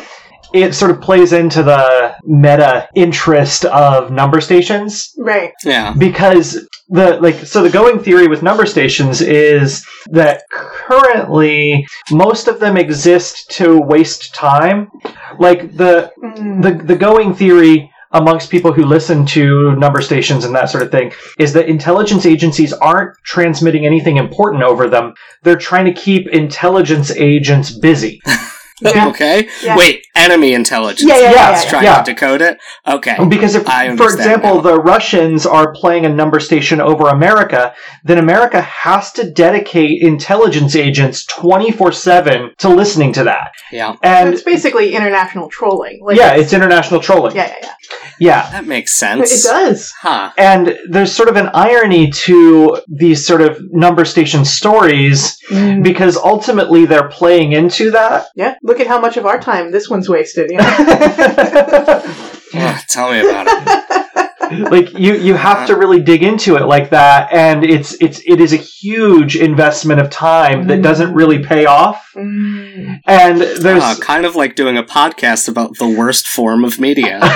it 0.53 0.75
sort 0.75 0.91
of 0.91 1.01
plays 1.01 1.33
into 1.33 1.63
the 1.63 2.17
meta 2.25 2.89
interest 2.97 3.65
of 3.67 4.11
number 4.11 4.41
stations 4.41 5.15
right. 5.17 5.53
Yeah. 5.65 5.95
because 5.97 6.69
the 6.89 7.19
like 7.21 7.37
so 7.47 7.63
the 7.63 7.71
going 7.71 7.99
theory 7.99 8.29
with 8.29 8.43
number 8.43 8.67
stations 8.67 9.21
is 9.21 9.87
that 10.11 10.43
currently 10.51 11.87
most 12.11 12.49
of 12.49 12.61
them 12.61 12.77
exist 12.77 13.51
to 13.53 13.79
waste 13.81 14.35
time. 14.35 14.91
Like 15.39 15.77
the 15.77 16.13
Mm. 16.23 16.63
the 16.63 16.85
the 16.85 16.97
going 16.97 17.35
theory 17.35 17.91
amongst 18.13 18.49
people 18.49 18.73
who 18.73 18.85
listen 18.85 19.27
to 19.27 19.75
number 19.77 20.01
stations 20.01 20.45
and 20.45 20.55
that 20.55 20.71
sort 20.71 20.85
of 20.85 20.91
thing 20.93 21.13
is 21.39 21.53
that 21.53 21.69
intelligence 21.69 22.25
agencies 22.25 22.73
aren't 22.73 23.17
transmitting 23.25 23.85
anything 23.87 24.19
important 24.19 24.63
over 24.63 24.89
them. 24.89 25.15
They're 25.43 25.57
trying 25.57 25.87
to 25.87 25.93
keep 25.93 26.29
intelligence 26.29 27.11
agents 27.11 27.73
busy 27.73 28.21
Yeah. 28.85 29.09
Okay. 29.15 29.49
Yeah. 29.63 29.77
Wait, 29.77 30.07
enemy 30.17 30.55
intelligence. 30.55 31.09
Yeah, 31.09 31.17
yeah, 31.19 31.23
yeah, 31.23 31.31
Yes, 31.31 31.59
yeah, 31.59 31.65
yeah. 31.65 31.71
Trying 31.71 31.85
yeah. 31.85 32.03
to 32.03 32.13
decode 32.13 32.41
it. 32.43 32.59
Okay. 32.87 33.17
Because 33.29 33.55
if, 33.55 33.69
I 33.69 33.97
for 33.97 34.05
example, 34.05 34.57
now. 34.57 34.61
the 34.61 34.77
Russians 34.81 35.47
are 35.47 35.73
playing 35.73 36.05
a 36.05 36.09
number 36.09 36.41
station 36.41 36.81
over 36.81 37.09
America, 37.09 37.75
then 38.05 38.19
America 38.19 38.61
has 38.61 39.13
to 39.13 39.31
dedicate 39.31 40.03
intelligence 40.03 40.75
agents 40.77 41.25
24 41.27 41.93
7 41.93 42.51
to 42.59 42.69
listening 42.69 43.13
to 43.15 43.25
that. 43.25 43.53
Yeah, 43.73 43.93
So 43.93 43.99
And 44.03 44.35
it's 44.35 44.43
basically 44.43 44.95
international 44.95 45.49
trolling. 45.49 46.01
Like 46.03 46.17
yeah, 46.17 46.35
it's 46.35 46.53
international 46.53 47.01
trolling. 47.01 47.37
yeah, 47.37 47.49
yeah, 47.49 47.57
yeah. 47.63 47.71
Yeah. 48.19 48.51
that 48.51 48.67
makes 48.67 48.93
sense. 48.97 49.33
It 49.45 49.49
does. 49.49 49.93
Huh. 50.01 50.33
And 50.39 50.77
there's 50.89 51.13
sort 51.13 51.29
of 51.29 51.37
an 51.37 51.49
irony 51.55 52.11
to 52.11 52.81
these 52.89 53.27
sort 53.27 53.41
of 53.43 53.61
number 53.73 54.05
station 54.05 54.45
stories 54.45 55.39
Mm. 55.51 55.83
because 55.83 56.17
ultimately 56.17 56.87
they're 56.87 57.09
playing 57.09 57.53
into 57.53 57.91
that. 57.91 58.29
Yeah. 58.35 58.55
Look 58.75 58.81
at 58.81 58.89
how 58.89 58.99
much 59.01 59.17
of 59.17 59.25
our 59.25 59.39
time 59.39 59.71
this 59.71 59.89
one's 59.89 60.09
wasted. 60.09 60.51
You 60.51 60.57
know? 60.59 62.03
Yeah, 62.53 62.79
tell 62.89 63.11
me 63.13 63.19
about 63.21 63.47
it. 63.49 64.71
like 64.71 64.93
you 64.99 65.15
you 65.15 65.35
have 65.35 65.67
to 65.69 65.75
really 65.77 66.01
dig 66.01 66.23
into 66.25 66.57
it 66.57 66.67
like 66.67 66.91
that 66.91 67.33
and 67.33 67.65
it's 67.65 67.95
it's 68.01 68.21
it 68.27 68.41
is 68.41 68.53
a 68.53 68.57
huge 68.57 69.35
investment 69.37 70.01
of 70.01 70.09
time 70.11 70.67
that 70.69 70.79
Mm. 70.79 70.83
doesn't 70.83 71.15
really 71.15 71.39
pay 71.41 71.67
off 71.67 72.11
Mm. 72.17 73.01
and 73.07 73.41
there's 73.41 73.83
Uh, 73.83 73.97
kind 74.01 74.25
of 74.25 74.37
like 74.37 74.55
doing 74.55 74.77
a 74.77 74.85
podcast 74.85 75.49
about 75.49 75.79
the 75.79 75.89
worst 75.89 76.27
form 76.29 76.65
of 76.65 76.79
media. 76.81 77.21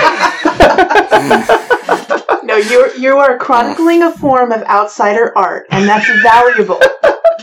No, 2.43 2.55
you 2.57 2.89
you 2.97 3.17
are 3.17 3.37
chronicling 3.37 4.01
a 4.01 4.11
form 4.11 4.51
of 4.51 4.63
outsider 4.63 5.37
art, 5.37 5.67
and 5.69 5.87
that's 5.87 6.07
valuable. 6.23 6.79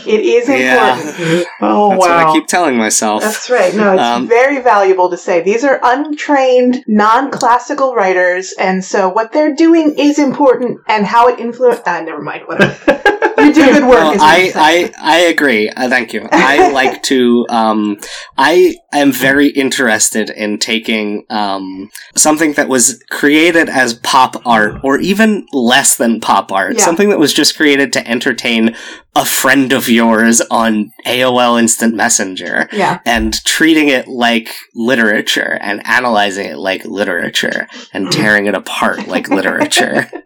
It 0.05 0.21
is 0.21 0.47
important. 0.49 1.19
Yeah, 1.19 1.43
Oh 1.61 1.89
that's 1.89 1.91
wow! 1.91 1.97
what 1.97 2.11
I 2.11 2.31
keep 2.33 2.47
telling 2.47 2.77
myself. 2.77 3.21
That's 3.23 3.49
right. 3.49 3.73
No, 3.73 3.93
it's 3.93 4.01
Um, 4.01 4.27
very 4.27 4.61
valuable 4.61 5.09
to 5.09 5.17
say. 5.17 5.41
These 5.41 5.63
are 5.63 5.79
untrained, 5.83 6.83
non-classical 6.87 7.95
writers, 7.95 8.53
and 8.59 8.83
so 8.83 9.09
what 9.09 9.31
they're 9.31 9.55
doing 9.55 9.95
is 9.97 10.19
important, 10.19 10.79
and 10.87 11.05
how 11.05 11.27
it 11.27 11.39
influences. 11.39 11.83
Ah, 11.85 12.01
never 12.01 12.21
mind. 12.21 12.43
Whatever. 12.47 13.01
you 13.39 13.53
do 13.53 13.65
good 13.71 13.83
work. 13.83 13.91
Well, 13.99 14.17
I. 14.21 14.51
I 14.55 14.91
I 14.99 15.17
agree. 15.21 15.69
Uh, 15.69 15.89
thank 15.89 16.13
you. 16.13 16.27
I 16.31 16.71
like 16.81 17.03
to. 17.03 17.45
Um, 17.49 17.99
I 18.37 18.75
am 18.93 19.11
very 19.11 19.47
interested 19.47 20.29
in 20.29 20.57
taking 20.59 21.25
um, 21.29 21.89
something 22.15 22.53
that 22.53 22.67
was 22.69 23.03
created 23.09 23.69
as 23.69 23.93
pop 23.95 24.41
art, 24.45 24.75
or 24.83 24.99
even 24.99 25.45
less 25.53 25.97
than 25.97 26.19
pop 26.19 26.51
art, 26.51 26.75
Yeah. 26.77 26.83
something 26.85 27.09
that 27.09 27.19
was 27.19 27.33
just 27.33 27.55
created 27.57 27.93
to 27.93 28.07
entertain 28.07 28.75
a 29.17 29.25
friend 29.25 29.73
of 29.73 29.89
yours 29.89 30.41
on 30.51 30.93
AOL 31.05 31.59
Instant 31.59 31.95
Messenger. 31.95 32.69
yeah. 32.71 32.99
And 33.05 33.33
treating 33.45 33.89
it 33.89 34.07
like 34.07 34.53
literature 34.75 35.57
and 35.59 35.85
analyzing 35.85 36.45
it 36.45 36.57
like 36.57 36.85
literature 36.85 37.67
and 37.93 38.11
tearing 38.11 38.45
it 38.45 38.53
apart 38.55 39.07
like 39.07 39.29
literature. 39.29 40.09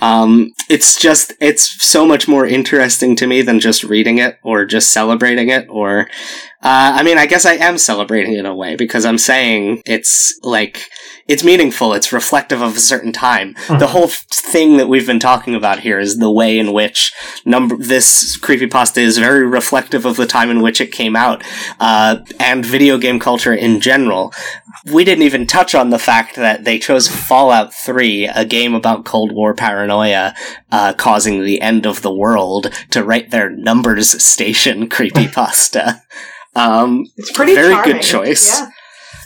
Um, 0.00 0.52
it's 0.68 0.96
just, 0.96 1.32
it's 1.40 1.84
so 1.84 2.06
much 2.06 2.28
more 2.28 2.46
interesting 2.46 3.16
to 3.16 3.26
me 3.26 3.42
than 3.42 3.58
just 3.58 3.82
reading 3.82 4.18
it 4.18 4.38
or 4.44 4.64
just 4.64 4.92
celebrating 4.92 5.48
it 5.48 5.66
or, 5.68 6.02
uh, 6.62 6.94
I 6.94 7.02
mean, 7.02 7.18
I 7.18 7.26
guess 7.26 7.44
I 7.44 7.54
am 7.54 7.78
celebrating 7.78 8.34
it 8.34 8.38
in 8.38 8.46
a 8.46 8.54
way 8.54 8.76
because 8.76 9.04
I'm 9.04 9.18
saying 9.18 9.82
it's 9.86 10.38
like, 10.44 10.86
it's 11.28 11.44
meaningful, 11.44 11.92
it's 11.94 12.12
reflective 12.12 12.60
of 12.62 12.76
a 12.76 12.80
certain 12.80 13.12
time. 13.12 13.54
The 13.68 13.88
whole 13.88 14.04
f- 14.04 14.24
thing 14.30 14.78
that 14.78 14.88
we've 14.88 15.06
been 15.06 15.20
talking 15.20 15.54
about 15.54 15.80
here 15.80 15.98
is 16.00 16.16
the 16.16 16.30
way 16.32 16.58
in 16.58 16.72
which 16.72 17.12
number, 17.44 17.76
this 17.76 18.38
creepypasta 18.38 18.98
is 18.98 19.18
very 19.18 19.46
reflective 19.46 20.04
of 20.06 20.16
the 20.16 20.26
time 20.26 20.50
in 20.50 20.62
which 20.62 20.80
it 20.80 20.90
came 20.90 21.14
out, 21.14 21.44
uh, 21.80 22.16
and 22.40 22.64
video 22.64 22.96
game 22.98 23.20
culture 23.20 23.52
in 23.52 23.80
general 23.80 24.32
we 24.92 25.04
didn't 25.04 25.24
even 25.24 25.46
touch 25.46 25.74
on 25.74 25.90
the 25.90 25.98
fact 25.98 26.36
that 26.36 26.64
they 26.64 26.78
chose 26.78 27.08
Fallout 27.08 27.74
3, 27.74 28.26
a 28.28 28.44
game 28.44 28.74
about 28.74 29.04
Cold 29.04 29.32
War 29.32 29.52
paranoia, 29.52 30.34
uh, 30.70 30.94
causing 30.94 31.42
the 31.44 31.60
end 31.60 31.84
of 31.84 32.00
the 32.00 32.14
world, 32.14 32.72
to 32.90 33.02
write 33.04 33.30
their 33.30 33.50
numbers 33.50 34.22
station 34.22 34.88
creepypasta. 34.94 36.00
um, 36.54 37.04
It's 37.16 37.32
pretty 37.32 37.54
Very 37.54 37.74
charming. 37.74 37.92
good 37.96 38.02
choice. 38.02 38.60
Yeah. 38.60 38.70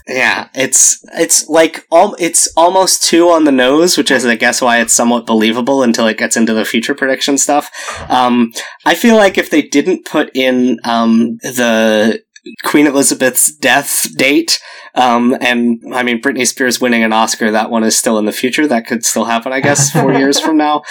Yeah, 0.06 0.48
it's, 0.54 1.04
it's 1.14 1.48
like, 1.48 1.86
al- 1.92 2.16
it's 2.18 2.48
almost 2.56 3.02
two 3.02 3.28
on 3.30 3.44
the 3.44 3.52
nose, 3.52 3.96
which 3.96 4.10
is, 4.10 4.26
I 4.26 4.36
guess, 4.36 4.60
why 4.60 4.80
it's 4.80 4.94
somewhat 4.94 5.26
believable 5.26 5.82
until 5.82 6.06
it 6.06 6.18
gets 6.18 6.36
into 6.36 6.54
the 6.54 6.64
future 6.64 6.94
prediction 6.94 7.38
stuff. 7.38 7.70
Um, 8.08 8.52
I 8.84 8.94
feel 8.94 9.16
like 9.16 9.38
if 9.38 9.50
they 9.50 9.62
didn't 9.62 10.04
put 10.04 10.30
in, 10.34 10.78
um, 10.84 11.38
the, 11.42 12.22
Queen 12.64 12.86
Elizabeth's 12.86 13.54
death 13.54 14.06
date, 14.16 14.60
um, 14.94 15.36
and 15.40 15.80
I 15.94 16.02
mean 16.02 16.20
Britney 16.20 16.46
Spears 16.46 16.80
winning 16.80 17.04
an 17.04 17.12
Oscar. 17.12 17.50
That 17.50 17.70
one 17.70 17.84
is 17.84 17.96
still 17.98 18.18
in 18.18 18.24
the 18.24 18.32
future. 18.32 18.66
That 18.66 18.86
could 18.86 19.04
still 19.04 19.26
happen, 19.26 19.52
I 19.52 19.60
guess, 19.60 19.90
four 19.90 20.12
years 20.18 20.40
from 20.40 20.56
now. 20.56 20.82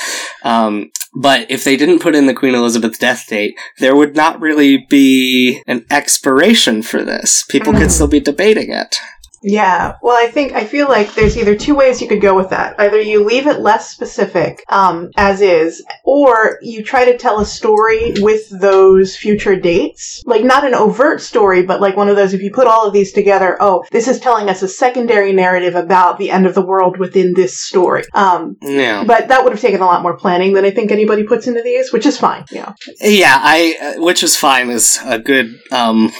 Um, 0.44 0.92
but 1.14 1.52
if 1.52 1.64
they 1.66 1.76
didn't 1.76 2.00
put 2.00 2.16
in 2.16 2.26
the 2.26 2.34
Queen 2.34 2.56
Elizabeth 2.56 2.98
death 3.00 3.26
date, 3.28 3.56
there 3.80 3.96
would 3.96 4.16
not 4.16 4.40
really 4.40 4.86
be 4.90 5.62
an 5.68 5.86
expiration 5.92 6.82
for 6.84 7.04
this. 7.04 7.44
People 7.50 7.74
could 7.74 7.90
Mm. 7.90 7.92
still 7.92 8.08
be 8.08 8.22
debating 8.22 8.72
it. 8.72 8.96
Yeah. 9.43 9.97
Well, 10.01 10.17
I 10.17 10.30
think 10.30 10.54
I 10.54 10.65
feel 10.65 10.88
like 10.88 11.13
there's 11.13 11.38
either 11.38 11.56
two 11.56 11.75
ways 11.75 12.01
you 12.01 12.08
could 12.08 12.21
go 12.21 12.36
with 12.36 12.49
that. 12.49 12.80
Either 12.80 12.99
you 12.99 13.23
leave 13.23 13.47
it 13.47 13.60
less 13.60 13.89
specific, 13.89 14.63
um, 14.69 15.12
as 15.17 15.41
is, 15.41 15.84
or 16.04 16.60
you 16.62 16.84
try 16.84 17.06
to 17.06 17.17
tell 17.17 17.39
a 17.39 17.45
story 17.45 18.13
with 18.19 18.49
those 18.49 19.17
future 19.17 19.56
dates. 19.56 20.21
Like 20.25 20.43
not 20.43 20.65
an 20.65 20.75
overt 20.75 21.21
story, 21.21 21.63
but 21.63 21.82
like 21.82 21.97
one 21.97 22.10
of 22.10 22.15
those 22.15 22.34
if 22.34 22.41
you 22.41 22.51
put 22.51 22.67
all 22.67 22.88
of 22.88 22.93
these 22.93 23.12
together, 23.12 23.58
oh, 23.60 23.84
this 23.91 24.08
is 24.08 24.19
telling 24.19 24.49
us 24.49 24.62
a 24.62 24.67
secondary 24.67 25.34
narrative 25.34 25.75
about 25.75 26.17
the 26.17 26.30
end 26.32 26.45
of 26.45 26.56
the 26.56 26.65
world 26.65 26.97
within 26.97 27.34
this 27.34 27.60
story. 27.60 28.04
Um, 28.13 28.58
Yeah, 28.62 29.04
but 29.04 29.30
that 29.30 29.43
would 29.43 29.54
have 29.54 29.62
taken 29.62 29.82
a 29.82 29.86
lot 29.86 30.04
more 30.04 30.17
planning 30.17 30.54
than 30.54 30.65
I 30.65 30.71
think 30.71 30.91
anybody 30.91 31.23
puts 31.23 31.47
into 31.47 31.62
these, 31.62 31.91
which 31.91 32.06
is 32.06 32.17
fine. 32.17 32.45
Know. 32.51 32.73
yeah. 32.99 33.39
I, 33.41 33.95
uh, 33.97 34.01
which 34.01 34.23
is 34.23 34.36
fine, 34.36 34.69
is 34.69 34.99
a 35.06 35.19
good 35.19 35.60
um, 35.71 36.12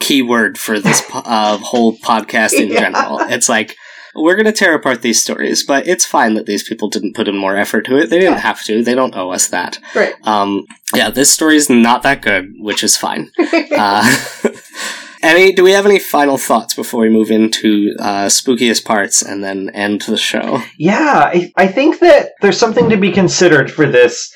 keyword 0.00 0.56
for 0.58 0.80
this 0.80 1.02
uh, 1.12 1.58
whole 1.58 1.96
podcast 1.98 2.53
in 2.60 2.68
Yeah. 2.68 2.80
general. 2.80 3.18
It's 3.20 3.48
like 3.48 3.76
we're 4.16 4.36
going 4.36 4.46
to 4.46 4.52
tear 4.52 4.74
apart 4.74 5.02
these 5.02 5.20
stories, 5.20 5.64
but 5.66 5.88
it's 5.88 6.04
fine 6.04 6.34
that 6.34 6.46
these 6.46 6.62
people 6.62 6.88
didn't 6.88 7.14
put 7.16 7.26
in 7.26 7.36
more 7.36 7.56
effort 7.56 7.82
to 7.86 7.96
it. 7.96 8.10
They 8.10 8.18
didn't 8.20 8.34
Yeah. 8.34 8.40
have 8.40 8.62
to. 8.64 8.82
They 8.84 8.94
don't 8.94 9.16
owe 9.16 9.30
us 9.32 9.48
that. 9.48 9.78
Right. 9.94 10.14
Um, 10.22 10.66
yeah, 10.94 11.10
this 11.10 11.32
story 11.32 11.56
is 11.56 11.68
not 11.68 12.02
that 12.04 12.22
good, 12.22 12.52
which 12.58 12.84
is 12.84 12.96
fine. 12.96 13.30
Uh, 13.76 14.08
any? 15.22 15.52
Do 15.52 15.64
we 15.64 15.72
have 15.72 15.86
any 15.86 15.98
final 15.98 16.38
thoughts 16.38 16.74
before 16.74 17.00
we 17.02 17.08
move 17.08 17.30
into 17.30 17.94
uh, 17.98 18.26
spookiest 18.26 18.84
parts 18.84 19.22
and 19.22 19.42
then 19.42 19.70
end 19.70 20.02
the 20.02 20.16
show? 20.16 20.62
Yeah, 20.78 21.30
I, 21.34 21.52
I 21.56 21.66
think 21.66 21.98
that 22.00 22.30
there's 22.40 22.58
something 22.58 22.88
to 22.90 22.96
be 22.96 23.10
considered 23.10 23.70
for 23.70 23.86
this. 23.86 24.32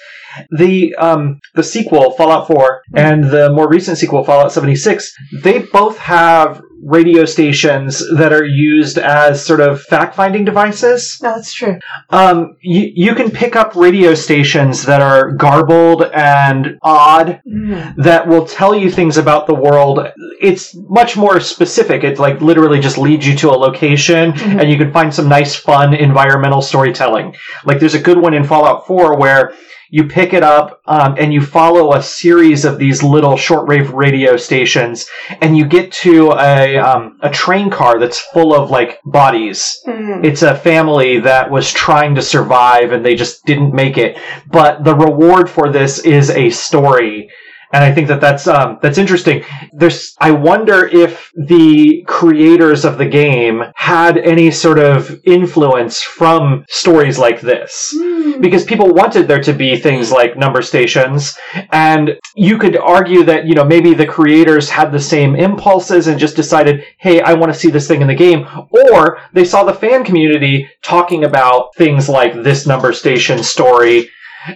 The 0.51 0.95
um 0.97 1.41
the 1.55 1.63
sequel 1.65 2.13
Fallout 2.13 2.47
4 2.47 2.83
and 2.95 3.25
the 3.25 3.51
more 3.53 3.69
recent 3.69 3.99
sequel 3.99 4.25
Fallout 4.25 4.53
76, 4.53 5.13
they 5.43 5.61
both 5.61 5.99
have 5.99 6.61
radio 6.85 7.25
stations 7.25 8.03
that 8.17 8.33
are 8.33 8.45
used 8.45 8.99
as 8.99 9.45
sort 9.45 9.61
of 9.61 9.83
fact-finding 9.83 10.45
devices. 10.45 11.19
no, 11.23 11.35
that's 11.35 11.53
true. 11.53 11.79
Um 12.11 12.57
you 12.61 12.91
you 12.95 13.15
can 13.15 13.31
pick 13.31 13.57
up 13.57 13.75
radio 13.75 14.15
stations 14.15 14.85
that 14.85 15.01
are 15.01 15.33
garbled 15.33 16.03
and 16.15 16.79
odd 16.83 17.41
Mm. 17.49 17.97
that 17.97 18.29
will 18.29 18.47
tell 18.47 18.75
you 18.75 18.91
things 18.91 19.17
about 19.19 19.47
the 19.47 19.55
world. 19.55 20.07
It's 20.41 20.75
much 20.89 21.17
more 21.17 21.41
specific. 21.41 22.05
It 22.05 22.19
like 22.19 22.41
literally 22.41 22.79
just 22.81 22.99
leads 22.99 23.27
you 23.27 23.35
to 23.37 23.51
a 23.51 23.59
location 23.67 24.33
Mhm. 24.33 24.61
and 24.61 24.71
you 24.71 24.77
can 24.77 24.93
find 24.93 25.13
some 25.13 25.29
nice 25.29 25.55
fun 25.57 25.95
environmental 25.95 26.63
storytelling. 26.63 27.35
Like 27.65 27.81
there's 27.81 27.95
a 27.95 27.99
good 28.09 28.19
one 28.19 28.35
in 28.35 28.45
Fallout 28.45 28.87
4 28.87 29.17
where 29.19 29.53
you 29.91 30.05
pick 30.05 30.33
it 30.35 30.43
up 30.43 30.81
um, 30.87 31.15
and 31.19 31.33
you 31.33 31.41
follow 31.41 31.95
a 31.95 32.03
series 32.03 32.65
of 32.65 32.79
these 32.79 33.03
little 33.03 33.35
shortwave 33.35 33.93
radio 33.93 34.37
stations 34.37 35.07
and 35.41 35.57
you 35.57 35.65
get 35.65 35.91
to 35.93 36.33
a, 36.33 36.77
um, 36.77 37.19
a 37.23 37.31
train 37.31 37.71
car 37.71 37.99
that's 37.99 38.19
full 38.21 38.55
of 38.55 38.71
like 38.71 39.01
bodies 39.05 39.83
Mm. 39.87 40.25
it's 40.25 40.43
a 40.43 40.57
family 40.57 41.21
that 41.21 41.51
was 41.51 41.73
trying 41.73 42.15
to 42.15 42.23
survive 42.23 42.93
and 42.93 43.05
they 43.05 43.15
just 43.15 43.45
didn't 43.47 43.73
make 43.75 43.97
it. 43.99 44.19
But 44.51 44.85
the 44.85 44.95
reward 44.95 45.49
for 45.49 45.71
this 45.73 45.99
is 46.01 46.31
a 46.31 46.51
story. 46.51 47.31
And 47.73 47.85
I 47.85 47.93
think 47.93 48.09
that 48.09 48.21
that's 48.21 48.47
um, 48.47 48.79
that's 48.83 48.99
interesting. 48.99 49.45
There's, 49.73 50.15
I 50.21 50.31
wonder 50.31 50.87
if 50.87 51.31
the 51.37 52.03
creators 52.07 52.85
of 52.85 52.99
the 52.99 53.07
game 53.07 53.63
had 53.75 54.17
any 54.19 54.51
sort 54.51 54.79
of 54.79 55.21
influence 55.25 56.01
from 56.03 56.65
stories 56.69 57.19
like 57.19 57.41
this 57.41 57.95
Mm. 58.29 58.41
because 58.41 58.65
people 58.65 58.93
wanted 58.93 59.29
there 59.29 59.43
to 59.43 59.53
be 59.53 59.77
things 59.77 60.11
like 60.13 60.37
number 60.37 60.63
stations 60.63 61.39
and 61.73 62.19
you 62.35 62.59
could 62.59 62.77
argue 62.77 63.23
that 63.25 63.47
you 63.47 63.55
know 63.55 63.65
maybe 63.65 63.95
the 63.95 64.07
creators 64.07 64.69
had 64.69 64.93
the 64.93 65.01
same 65.01 65.35
impulses 65.37 66.07
and 66.07 66.19
just 66.19 66.37
decided 66.37 66.85
hey 66.99 67.21
i 67.21 67.33
want 67.33 67.53
to 67.53 67.59
see 67.59 67.71
this 67.71 67.89
thing 67.89 68.01
in 68.01 68.09
the 68.09 68.15
game 68.15 68.47
or 68.91 69.19
they 69.33 69.45
saw 69.45 69.65
the 69.65 69.73
fan 69.73 70.05
community 70.05 70.69
talking 70.83 71.25
about 71.25 71.75
things 71.77 72.09
like 72.09 72.35
this 72.43 72.67
number 72.67 72.93
station 72.93 73.43
story 73.43 74.09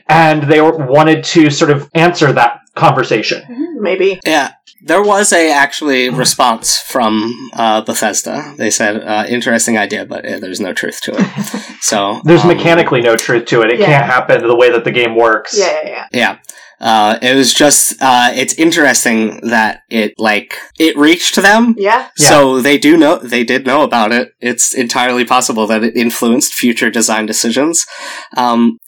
and 0.09 0.43
they 0.45 0.61
wanted 0.61 1.23
to 1.25 1.51
sort 1.51 1.71
of 1.71 1.89
answer 1.95 2.33
that 2.33 2.61
conversation 2.75 3.43
Mm, 3.49 3.81
Maybe. 3.81 4.21
Yeah, 4.25 4.53
there 4.85 5.03
was 5.03 5.33
a 5.33 5.51
actually 5.53 6.09
response 6.09 6.79
from 6.79 7.33
uh, 7.55 7.81
Bethesda. 7.83 8.55
They 8.57 8.71
said, 8.71 9.03
uh, 9.03 9.25
"Interesting 9.29 9.77
idea, 9.77 10.07
but 10.07 10.25
uh, 10.25 10.39
there's 10.39 10.61
no 10.61 10.73
truth 10.73 11.01
to 11.03 11.13
it." 11.17 11.27
So 11.83 12.21
there's 12.25 12.43
um, 12.43 12.49
mechanically 12.49 13.01
no 13.01 13.17
truth 13.17 13.47
to 13.47 13.63
it 13.63 13.73
it 13.73 13.81
Yeah. 13.81 13.87
can't 13.87 14.07
happen 14.07 14.47
the 14.47 14.55
way 14.57 14.71
that 14.71 14.85
the 14.85 14.93
game 14.93 15.17
works 15.17 15.59
Yeah, 15.59 15.73
yeah, 15.83 15.89
yeah. 15.91 16.07
Yeah. 16.13 16.39
Uh, 16.81 17.17
it 17.23 17.35
was 17.37 17.53
just, 17.55 17.95
uh, 18.01 18.31
it's 18.35 18.55
interesting 18.55 19.41
that 19.51 19.83
it, 19.89 20.15
like, 20.19 20.57
it 20.81 20.97
reached 20.97 21.37
them. 21.37 21.75
Yeah. 21.79 22.09
Yeah. 22.19 22.29
So 22.29 22.61
they 22.61 22.77
do 22.77 22.97
know, 22.97 23.19
they 23.19 23.45
did 23.45 23.67
know 23.67 23.83
about 23.83 24.11
it. 24.11 24.33
It's 24.41 24.75
entirely 24.75 25.25
possible 25.25 25.67
that 25.69 25.85
it 25.85 25.97
influenced 25.97 26.55
future 26.55 26.91
design 26.91 27.27
decisions. 27.27 27.87
Um, 28.37 28.79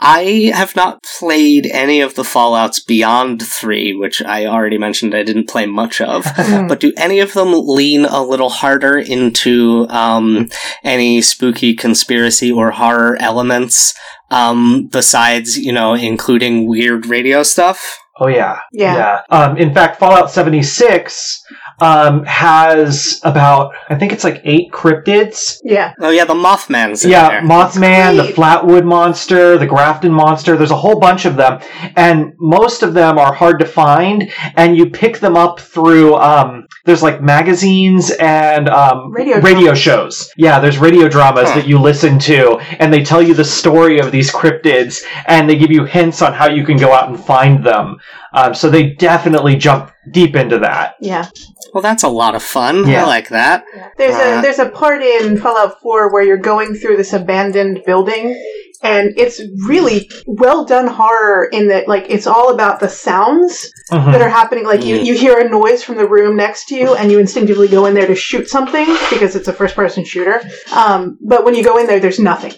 I 0.00 0.52
have 0.54 0.76
not 0.76 1.02
played 1.18 1.66
any 1.66 2.00
of 2.00 2.14
the 2.14 2.22
Fallouts 2.22 2.84
beyond 2.86 3.42
3, 3.42 3.94
which 3.94 4.22
I 4.22 4.46
already 4.46 4.78
mentioned 4.78 5.14
I 5.14 5.22
didn't 5.22 5.48
play 5.48 5.66
much 5.66 6.00
of. 6.00 6.24
Mm. 6.44 6.68
But 6.68 6.80
do 6.80 6.92
any 6.98 7.20
of 7.20 7.32
them 7.32 7.52
lean 7.54 8.04
a 8.04 8.22
little 8.22 8.50
harder 8.50 8.98
into 8.98 9.86
um, 9.88 10.50
any 10.82 11.22
spooky 11.22 11.74
conspiracy 11.74 12.52
or 12.52 12.70
horror 12.70 13.16
elements 13.18 13.94
um, 14.30 14.88
besides, 14.92 15.58
you 15.58 15.72
know, 15.72 15.94
including 15.94 16.66
weird 16.66 17.06
radio 17.06 17.42
stuff? 17.42 17.98
Oh 18.20 18.28
yeah, 18.28 18.60
Yeah. 18.72 19.20
Um, 19.30 19.56
in 19.56 19.74
fact, 19.74 19.98
Fallout 19.98 20.30
76, 20.30 21.44
um, 21.80 22.24
has 22.24 23.20
about 23.24 23.74
I 23.88 23.94
think 23.96 24.12
it's 24.12 24.24
like 24.24 24.40
eight 24.44 24.70
cryptids. 24.72 25.58
Yeah. 25.64 25.94
Oh 26.00 26.10
yeah, 26.10 26.24
the 26.24 26.34
Mothman's 26.34 27.04
in 27.04 27.10
Yeah, 27.10 27.28
there. 27.30 27.42
Mothman, 27.42 28.16
the. 28.16 28.32
Flatwood 28.32 28.84
Monster, 28.84 29.58
the 29.58 29.66
Grafton 29.66 30.12
Monster. 30.12 30.56
There's 30.56 30.70
a 30.70 30.76
whole 30.76 30.98
bunch 31.00 31.24
of 31.24 31.36
them, 31.36 31.60
and 31.96 32.32
most 32.38 32.82
of 32.82 32.94
them 32.94 33.18
are 33.18 33.32
hard 33.32 33.58
to 33.60 33.66
find. 33.66 34.30
And 34.56 34.76
you 34.76 34.90
pick 34.90 35.18
them 35.18 35.36
up 35.36 35.60
through 35.60 36.14
um, 36.16 36.66
there's 36.84 37.02
like 37.02 37.20
magazines 37.22 38.10
and 38.12 38.68
um, 38.68 39.10
Radio 39.12 39.38
radio 39.40 39.74
shows. 39.74 40.30
Yeah, 40.36 40.60
there's 40.60 40.78
radio 40.78 41.08
dramas 41.08 41.48
Huh. 41.48 41.56
that 41.56 41.66
you 41.68 41.78
listen 41.78 42.18
to, 42.20 42.58
and 42.78 42.92
they 42.92 43.02
tell 43.04 43.20
you 43.22 43.34
the 43.34 43.44
story 43.44 43.98
of 43.98 44.10
these 44.12 44.30
cryptids, 44.32 45.02
and 45.26 45.48
they 45.48 45.56
give 45.56 45.70
you 45.70 45.84
hints 45.84 46.22
on 46.22 46.32
how 46.32 46.48
you 46.48 46.64
can 46.64 46.76
go 46.76 46.92
out 46.92 47.08
and 47.08 47.18
find 47.22 47.64
them. 47.64 47.96
Um, 48.32 48.52
so 48.54 48.68
they 48.68 48.90
definitely 48.94 49.54
jump 49.56 49.92
deep 50.10 50.34
into 50.36 50.58
that. 50.60 50.94
Yeah. 51.00 51.28
Well, 51.74 51.82
that's 51.82 52.04
a 52.04 52.08
lot 52.08 52.34
of 52.34 52.42
fun. 52.42 52.86
Yeah. 52.88 53.04
I 53.04 53.06
like 53.06 53.28
that. 53.30 53.64
There's 53.98 54.14
Uh, 54.14 54.38
a 54.38 54.42
there's 54.42 54.58
a 54.60 54.68
part 54.70 55.02
in 55.02 55.36
Fallout 55.36 55.80
4 55.82 56.12
where 56.12 56.22
you're 56.22 56.36
going 56.38 56.74
through 56.74 56.96
this 56.96 57.12
abandoned 57.12 57.82
building 57.84 58.40
and 58.82 59.12
it's 59.16 59.40
really 59.66 60.10
well 60.26 60.64
done 60.64 60.86
horror 60.86 61.48
in 61.52 61.68
that 61.68 61.88
like 61.88 62.06
it's 62.10 62.26
all 62.26 62.52
about 62.54 62.80
the 62.80 62.88
sounds 62.88 63.70
Mhm. 63.90 64.12
that 64.12 64.20
are 64.22 64.28
happening 64.28 64.64
like 64.64 64.84
you, 64.84 64.98
Mm. 64.98 65.04
you 65.06 65.14
hear 65.14 65.38
a 65.38 65.48
noise 65.48 65.82
from 65.82 65.96
the 65.96 66.06
room 66.06 66.36
next 66.36 66.66
to 66.68 66.74
you 66.76 66.94
and 66.94 67.10
you 67.10 67.18
instinctively 67.18 67.66
go 67.68 67.86
in 67.86 67.94
there 67.94 68.06
to 68.06 68.14
shoot 68.14 68.48
something 68.48 68.86
because 69.10 69.36
it's 69.36 69.48
a 69.48 69.52
first 69.52 69.74
person 69.74 70.04
shooter 70.04 70.40
um, 70.74 71.16
but 71.22 71.44
when 71.44 71.54
you 71.54 71.64
go 71.64 71.78
in 71.78 71.86
there 71.86 71.98
there's 72.00 72.18
nothing 72.20 72.52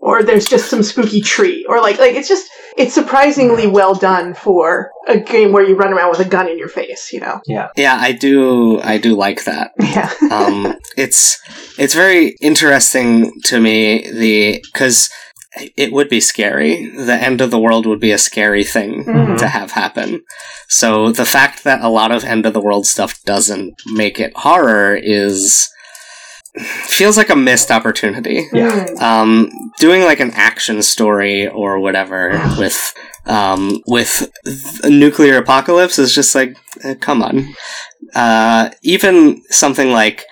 or 0.00 0.22
there's 0.22 0.46
just 0.46 0.70
some 0.70 0.82
spooky 0.82 1.20
tree 1.20 1.64
or 1.68 1.80
like 1.80 1.98
like 1.98 2.14
it's 2.14 2.28
just 2.28 2.48
it's 2.76 2.94
surprisingly 2.94 3.66
well 3.66 3.94
done 3.94 4.34
for 4.34 4.90
a 5.08 5.18
game 5.18 5.52
where 5.52 5.62
you 5.66 5.74
run 5.76 5.92
around 5.92 6.10
with 6.10 6.20
a 6.20 6.28
gun 6.28 6.48
in 6.48 6.58
your 6.58 6.68
face 6.68 7.12
you 7.12 7.20
know 7.20 7.40
Yeah, 7.46 7.68
Yeah, 7.76 7.98
I 8.00 8.12
do. 8.12 8.80
I 8.80 8.98
do 8.98 9.14
like 9.14 9.44
that. 9.44 9.72
yeah 9.80 10.10
um, 10.30 10.76
it's 10.96 11.38
it's 11.78 11.94
very 11.94 12.36
interesting 12.40 13.32
to 13.44 13.60
me 13.60 14.10
the 14.10 14.62
because 14.72 15.10
it 15.76 15.92
would 15.92 16.08
be 16.08 16.20
scary. 16.20 16.88
The 16.96 17.12
end 17.14 17.42
of 17.42 17.50
the 17.50 17.58
world 17.58 17.84
would 17.84 18.00
be 18.00 18.10
a 18.12 18.16
scary 18.18 18.64
thing 18.64 19.04
Mhm. 19.04 19.36
to 19.38 19.48
have 19.48 19.72
happen. 19.72 20.22
So 20.68 21.12
the 21.12 21.26
fact 21.26 21.62
that 21.64 21.82
a 21.82 21.90
lot 21.90 22.10
of 22.10 22.24
end 22.24 22.46
of 22.46 22.54
the 22.54 22.60
world 22.62 22.86
stuff 22.86 23.22
doesn't 23.24 23.74
make 23.92 24.18
it 24.18 24.32
horror 24.34 24.94
is 24.96 25.68
feels 26.60 27.16
like 27.16 27.30
a 27.30 27.36
missed 27.36 27.70
opportunity. 27.70 28.48
Yeah. 28.52 28.86
Mm. 28.86 29.00
Um, 29.00 29.50
doing 29.78 30.02
like 30.02 30.20
an 30.20 30.32
action 30.32 30.82
story 30.82 31.48
or 31.48 31.78
whatever 31.78 32.30
with 32.58 32.94
um, 33.26 33.80
with 33.86 34.30
a 34.82 34.90
nuclear 34.90 35.38
apocalypse 35.38 35.98
is 35.98 36.14
just 36.14 36.34
like, 36.34 36.56
eh, 36.82 36.94
come 36.96 37.22
on. 37.22 37.54
Uh, 38.14 38.70
even 38.82 39.42
something 39.48 39.90
like 39.92 40.26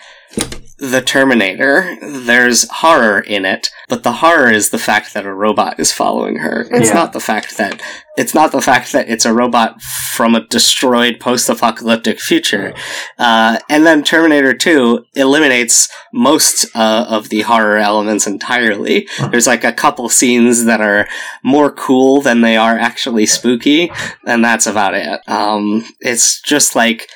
the 0.81 1.03
Terminator, 1.03 1.97
there's 2.01 2.69
horror 2.71 3.21
in 3.21 3.45
it, 3.45 3.71
but 3.89 4.03
the 4.03 4.13
horror 4.13 4.51
is 4.51 4.71
the 4.71 4.79
fact 4.79 5.13
that 5.15 5.27
a 5.27 5.33
robot 5.33 5.79
is 5.79 5.93
following 5.93 6.37
her. 6.39 6.67
It's 6.71 6.89
Yeah. 6.89 6.95
not 6.95 7.13
the 7.13 7.21
fact 7.21 7.57
that 7.59 7.81
it's 8.17 8.35
not 8.35 8.51
the 8.53 8.61
fact 8.61 8.93
that 8.93 9.09
it's 9.09 9.25
a 9.25 9.33
robot 9.33 9.81
from 9.83 10.35
a 10.35 10.47
destroyed 10.47 11.21
post-apocalyptic 11.21 12.21
future. 12.21 12.75
Uh, 13.19 13.59
and 13.71 13.87
then 13.87 14.03
Terminator 14.03 14.53
2 14.53 15.07
eliminates 15.15 15.89
most 16.13 16.67
uh, 16.75 17.07
of 17.09 17.29
the 17.29 17.43
horror 17.43 17.79
elements 17.79 18.27
entirely. 18.27 19.07
There's 19.31 19.47
like 19.47 19.65
a 19.65 19.73
couple 19.73 20.09
scenes 20.09 20.65
that 20.65 20.81
are 20.81 21.09
more 21.43 21.71
cool 21.71 22.21
than 22.21 22.41
they 22.41 22.57
are 22.57 22.79
actually 22.79 23.27
spooky, 23.27 23.91
and 24.27 24.45
that's 24.45 24.67
about 24.67 24.95
it. 24.95 25.21
Um, 25.29 25.85
it's 26.01 26.41
just 26.43 26.75
like 26.75 27.07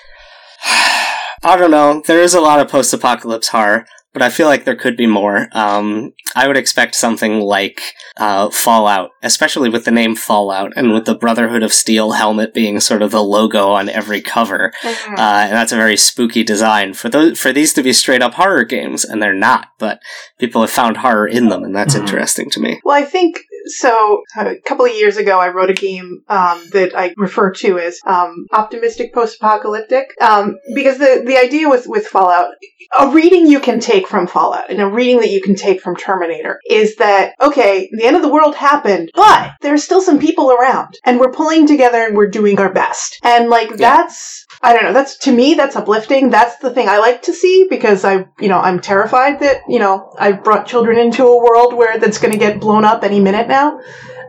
I 1.45 1.57
don't 1.57 1.71
know. 1.71 2.03
There 2.07 2.23
is 2.23 2.35
a 2.35 2.41
lot 2.41 2.61
of 2.61 2.69
post-apocalypse 2.69 3.49
horror, 3.49 3.87
but 4.15 4.23
I 4.23 4.31
feel 4.31 4.47
like 4.47 4.65
there 4.65 4.77
could 4.77 4.97
be 4.97 5.07
more. 5.07 5.49
Um, 5.53 6.13
I 6.35 6.47
would 6.49 6.57
expect 6.57 6.95
something 6.95 7.39
like 7.41 7.83
uh, 8.17 8.49
Fallout, 8.51 9.11
especially 9.23 9.69
with 9.69 9.85
the 9.85 9.91
name 9.91 10.17
Fallout 10.17 10.73
and 10.77 10.93
with 10.95 11.05
the 11.05 11.15
Brotherhood 11.15 11.63
of 11.63 11.73
Steel 11.73 12.13
helmet 12.13 12.55
being 12.55 12.81
sort 12.81 13.03
of 13.03 13.11
the 13.11 13.23
logo 13.23 13.69
on 13.71 13.89
every 13.91 14.23
cover. 14.23 14.73
Mhm. 14.83 15.19
Uh, 15.19 15.47
and 15.47 15.53
that's 15.53 15.73
a 15.73 15.77
very 15.77 15.97
spooky 15.97 16.43
design 16.45 16.95
for 16.95 17.09
those 17.11 17.39
for 17.39 17.53
these 17.53 17.75
to 17.75 17.83
be 17.83 17.93
straight 17.93 18.23
up 18.23 18.35
horror 18.35 18.65
games, 18.65 19.05
and 19.05 19.21
they're 19.23 19.35
not. 19.35 19.67
But 19.79 19.99
people 20.39 20.63
have 20.63 20.71
found 20.71 20.99
horror 20.99 21.27
in 21.27 21.49
them, 21.51 21.63
and 21.63 21.75
that's 21.77 21.95
Mhm. 21.95 22.01
interesting 22.01 22.49
to 22.51 22.61
me. 22.61 22.81
Well, 22.85 22.97
I 22.97 23.05
think 23.05 23.41
so. 23.67 24.23
A 24.37 24.57
couple 24.67 24.85
of 24.85 24.93
years 24.93 25.17
ago, 25.17 25.39
I 25.39 25.49
wrote 25.49 25.71
a 25.71 25.75
game 25.75 26.23
um, 26.29 26.63
that 26.73 26.97
I 26.97 27.15
refer 27.17 27.53
to 27.53 27.79
as 27.79 27.99
um, 28.07 28.47
optimistic 28.53 29.15
post-apocalyptic, 29.15 30.11
um, 30.21 30.57
because 30.75 30.99
the 30.99 31.23
the 31.25 31.39
idea 31.39 31.69
with 31.69 31.87
with 31.87 32.07
Fallout, 32.07 32.55
a 32.99 33.09
reading 33.09 33.47
you 33.47 33.61
can 33.61 33.81
take 33.81 34.07
from 34.07 34.27
Fallout 34.27 34.71
and 34.71 34.81
a 34.81 34.89
reading 34.89 35.21
that 35.21 35.31
you 35.31 35.41
can 35.41 35.55
take 35.55 35.81
from 35.81 35.97
Terminator 35.97 36.59
is 36.69 36.97
that 36.97 37.35
okay, 37.41 37.89
the 37.93 38.05
end 38.05 38.17
of 38.17 38.23
the 38.23 38.33
world 38.33 38.55
happened, 38.55 39.11
but 39.15 39.53
there's 39.61 39.85
still 39.85 40.03
some 40.03 40.19
people 40.19 40.51
around, 40.51 40.99
and 41.05 41.19
we're 41.19 41.33
pulling 41.33 41.67
together 41.67 42.05
and 42.05 42.17
we're 42.17 42.29
doing 42.29 42.59
our 42.59 42.73
best, 42.73 43.19
and 43.23 43.49
like 43.49 43.77
that's 43.77 44.44
I 44.65 44.73
don't 44.73 44.85
know, 44.85 44.95
that's 44.95 45.19
to 45.19 45.33
me 45.33 45.53
that's 45.53 45.77
uplifting. 45.77 46.31
That's 46.31 46.57
the 46.57 46.71
thing 46.71 46.89
I 46.89 46.97
like 46.97 47.21
to 47.23 47.35
see 47.35 47.67
because 47.69 48.03
I 48.03 48.27
you 48.41 48.49
know 48.49 48.59
I'm 48.59 48.81
terrified 48.81 49.41
that 49.41 49.61
you 49.69 49.79
know 49.79 50.15
I've 50.19 50.43
brought 50.43 50.67
children 50.67 50.99
into 50.99 51.27
a 51.27 51.39
world 51.39 51.75
where 51.75 51.99
that's 51.99 52.19
going 52.19 52.33
to 52.33 52.39
get 52.39 52.61
blown 52.61 52.83
up 52.83 53.05
any 53.05 53.21
minute 53.21 53.47
now. 53.47 53.81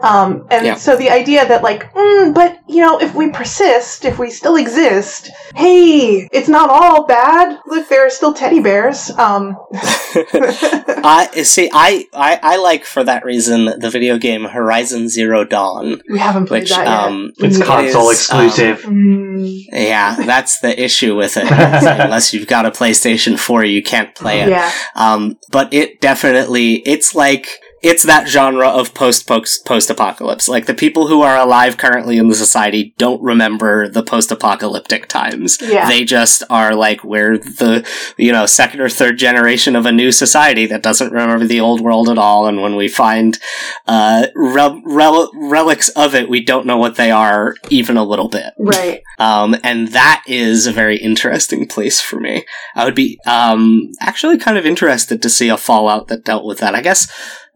Um, 0.06 0.48
and 0.52 0.66
Yeah. 0.66 0.76
so 0.76 0.96
the 0.96 1.10
idea 1.10 1.48
that 1.48 1.64
like, 1.64 1.92
mm, 1.94 2.34
but 2.34 2.60
you 2.68 2.82
know, 2.86 3.00
if 3.00 3.16
we 3.16 3.30
persist, 3.30 4.06
if 4.06 4.20
we 4.20 4.30
still 4.30 4.56
exist, 4.56 5.32
hey, 5.56 6.30
it's 6.32 6.48
not 6.48 6.70
all 6.70 7.06
bad. 7.08 7.58
Look, 7.66 7.90
there 7.90 8.06
are 8.06 8.10
still 8.10 8.34
teddy 8.34 8.60
bears. 8.60 9.10
Um, 9.18 9.56
I 9.74 11.30
see. 11.44 11.70
I, 11.74 12.06
I 12.14 12.40
I 12.42 12.58
like 12.58 12.86
for 12.86 13.04
that 13.04 13.26
reason 13.26 13.66
the 13.80 13.90
video 13.90 14.18
game 14.18 14.44
Horizon 14.46 15.10
Zero 15.10 15.44
Dawn, 15.44 16.02
we 16.10 16.20
haven't 16.20 16.48
played 16.48 16.64
which 16.64 16.70
that 16.72 16.86
yet. 16.86 16.88
um, 16.88 17.32
It's 17.38 17.62
console 17.62 18.10
is, 18.10 18.30
um, 18.32 18.46
exclusive. 18.46 18.82
Mm, 18.86 19.64
Yeah, 19.72 20.16
that's 20.16 20.60
the 20.60 20.82
issue 20.82 21.16
with 21.16 21.38
it. 21.38 21.44
Unless 21.50 22.34
you've 22.34 22.48
got 22.48 22.66
a 22.66 22.72
PlayStation 22.72 23.38
4, 23.40 23.64
you 23.66 23.84
can't 23.84 24.14
play 24.16 24.42
it. 24.42 24.50
yeah, 24.50 24.72
Um, 24.96 25.38
but 25.52 25.74
it 25.74 26.02
definitely, 26.02 26.76
it's 26.86 27.16
like, 27.16 27.60
it's 27.86 28.02
that 28.04 28.28
genre 28.28 28.68
of 28.68 28.96
post 28.96 29.28
post 29.28 29.90
apocalypse. 29.92 30.50
Like 30.50 30.66
the 30.66 30.74
people 30.74 31.08
who 31.08 31.22
are 31.22 31.38
alive 31.38 31.78
currently 31.78 32.18
in 32.18 32.30
the 32.30 32.36
society 32.36 32.96
don't 32.98 33.22
remember 33.22 33.88
the 33.88 34.02
post 34.02 34.32
apocalyptic 34.32 35.08
times. 35.08 35.60
Yeah. 35.62 35.88
They 35.88 36.04
just 36.04 36.42
are 36.50 36.74
like 36.74 37.04
we're 37.04 37.38
the 37.38 37.88
you 38.18 38.32
know 38.32 38.48
second 38.48 38.82
or 38.82 38.90
third 38.90 39.20
generation 39.20 39.76
of 39.76 39.86
a 39.86 39.92
new 39.92 40.12
society 40.12 40.66
that 40.66 40.82
doesn't 40.82 41.14
remember 41.14 41.46
the 41.46 41.60
old 41.60 41.80
world 41.80 42.10
at 42.10 42.18
all. 42.18 42.48
And 42.48 42.60
when 42.60 42.76
we 42.76 42.88
find 42.88 43.38
uh, 43.86 44.28
rel- 44.36 44.82
rel- 44.84 45.32
relics 45.36 45.90
of 45.90 46.16
it, 46.16 46.28
we 46.28 46.44
don't 46.44 46.66
know 46.66 46.78
what 46.78 46.96
they 46.96 47.12
are 47.12 47.54
even 47.70 47.98
a 47.98 48.04
little 48.04 48.30
bit. 48.30 48.54
right. 48.58 49.02
Um, 49.18 49.56
and 49.64 49.88
that 49.90 50.24
is 50.28 50.68
a 50.68 50.74
very 50.74 50.98
interesting 50.98 51.68
place 51.68 52.02
for 52.02 52.20
me. 52.20 52.46
I 52.76 52.84
would 52.84 52.96
be 52.96 53.18
um, 53.26 53.92
actually 54.02 54.38
kind 54.38 54.58
of 54.58 54.66
interested 54.66 55.22
to 55.22 55.30
see 55.30 55.48
a 55.48 55.56
Fallout 55.56 56.10
that 56.10 56.26
dealt 56.26 56.44
with 56.46 56.58
that. 56.60 56.76
I 56.76 56.82
guess 56.82 57.10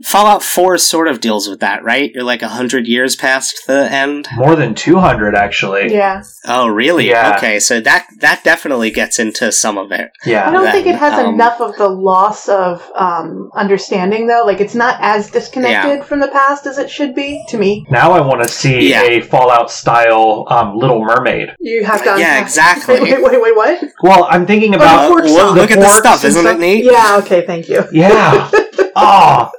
Fallout 0.04 0.43
4 0.43 0.78
sort 0.78 1.08
of 1.08 1.20
deals 1.20 1.47
with 1.50 1.60
that, 1.60 1.84
right? 1.84 2.12
You're 2.14 2.24
like 2.24 2.41
a 2.41 2.47
hundred 2.47 2.88
years 2.88 3.16
past 3.16 3.62
the 3.68 3.91
end. 3.91 4.28
More 4.36 4.56
than 4.56 4.74
200, 4.76 5.36
actually. 5.36 5.91
Yeah, 5.93 6.24
Oh, 6.47 6.68
really? 6.68 7.10
Yeah. 7.10 7.36
Okay, 7.38 7.60
so 7.60 7.82
that 7.82 8.08
that 8.20 8.43
definitely 8.43 8.91
gets 8.91 9.20
into 9.20 9.52
some 9.52 9.78
of 9.78 9.91
it. 9.91 10.12
Yeah. 10.26 10.47
I 10.47 10.52
don't 10.52 10.72
think 10.72 10.88
it 10.88 10.95
has 10.95 11.14
um, 11.14 11.34
enough 11.34 11.60
of 11.60 11.76
the 11.76 11.89
loss 11.89 12.47
of 12.47 12.89
um, 12.95 13.52
understanding 13.54 14.26
though. 14.28 14.43
Like 14.45 14.62
it's 14.62 14.74
not 14.76 14.97
as 15.02 15.30
disconnected 15.30 16.06
from 16.06 16.20
the 16.22 16.30
past 16.30 16.66
as 16.66 16.78
it 16.78 16.89
should 16.89 17.14
be 17.14 17.43
to 17.50 17.58
me. 17.58 17.86
Now 17.89 18.12
I 18.14 18.22
want 18.22 18.41
to 18.41 18.47
see 18.47 18.89
Yeah. 18.89 19.04
a 19.04 19.22
Fallout 19.22 19.70
style 19.70 20.45
um, 20.47 20.78
Little 20.78 21.04
Mermaid. 21.04 21.56
You 21.60 21.84
have 21.84 22.04
gone. 22.06 22.20
Yeah, 22.20 22.41
exactly. 22.41 22.95
Wait, 23.02 23.04
wait, 23.22 23.32
wait, 23.32 23.41
wait 23.41 23.56
what? 23.56 23.84
Well, 24.02 24.28
I'm 24.30 24.45
thinking 24.47 24.74
Oh, 24.74 24.78
about. 24.78 25.02
the 25.04 25.08
fork 25.10 25.24
Well, 25.26 25.54
look 25.54 25.72
at 25.72 25.80
the 25.80 25.89
stuff, 25.89 26.24
isn't 26.24 26.47
it 26.47 26.60
neat? 26.60 26.86
Yeah. 26.86 27.18
Okay. 27.20 27.45
Thank 27.45 27.68
you. 27.68 27.84
Yeah. 27.91 28.50
oh, 28.95 29.52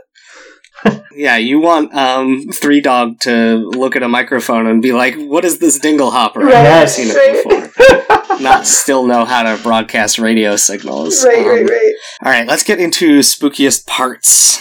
Yeah, 1.12 1.37
you 1.37 1.61
want 1.61 1.93
um, 1.93 2.47
Three 2.53 2.81
Dog 2.81 3.18
to 3.20 3.57
look 3.57 3.97
at 3.97 4.03
a 4.03 4.09
microphone 4.09 4.66
and 4.66 4.81
be 4.81 4.93
like, 4.93 5.16
"What 5.16 5.45
is 5.45 5.59
this 5.59 5.78
dingle 5.78 6.11
hopper?" 6.12 6.41
Right, 6.41 6.55
I've 6.55 6.64
never 6.64 6.87
seen 6.87 7.09
it 7.11 7.45
before. 7.45 8.39
Not 8.41 8.66
still 8.66 9.07
know 9.07 9.24
how 9.26 9.43
to 9.43 9.62
broadcast 9.62 10.18
radio 10.18 10.57
signals. 10.57 11.22
Right, 11.24 11.39
Um, 11.41 11.47
right, 11.47 11.68
right. 11.68 11.93
All 12.24 12.31
right, 12.33 12.47
let's 12.47 12.62
get 12.62 12.78
into 12.81 13.18
spookiest 13.18 13.87
parts. 13.87 14.59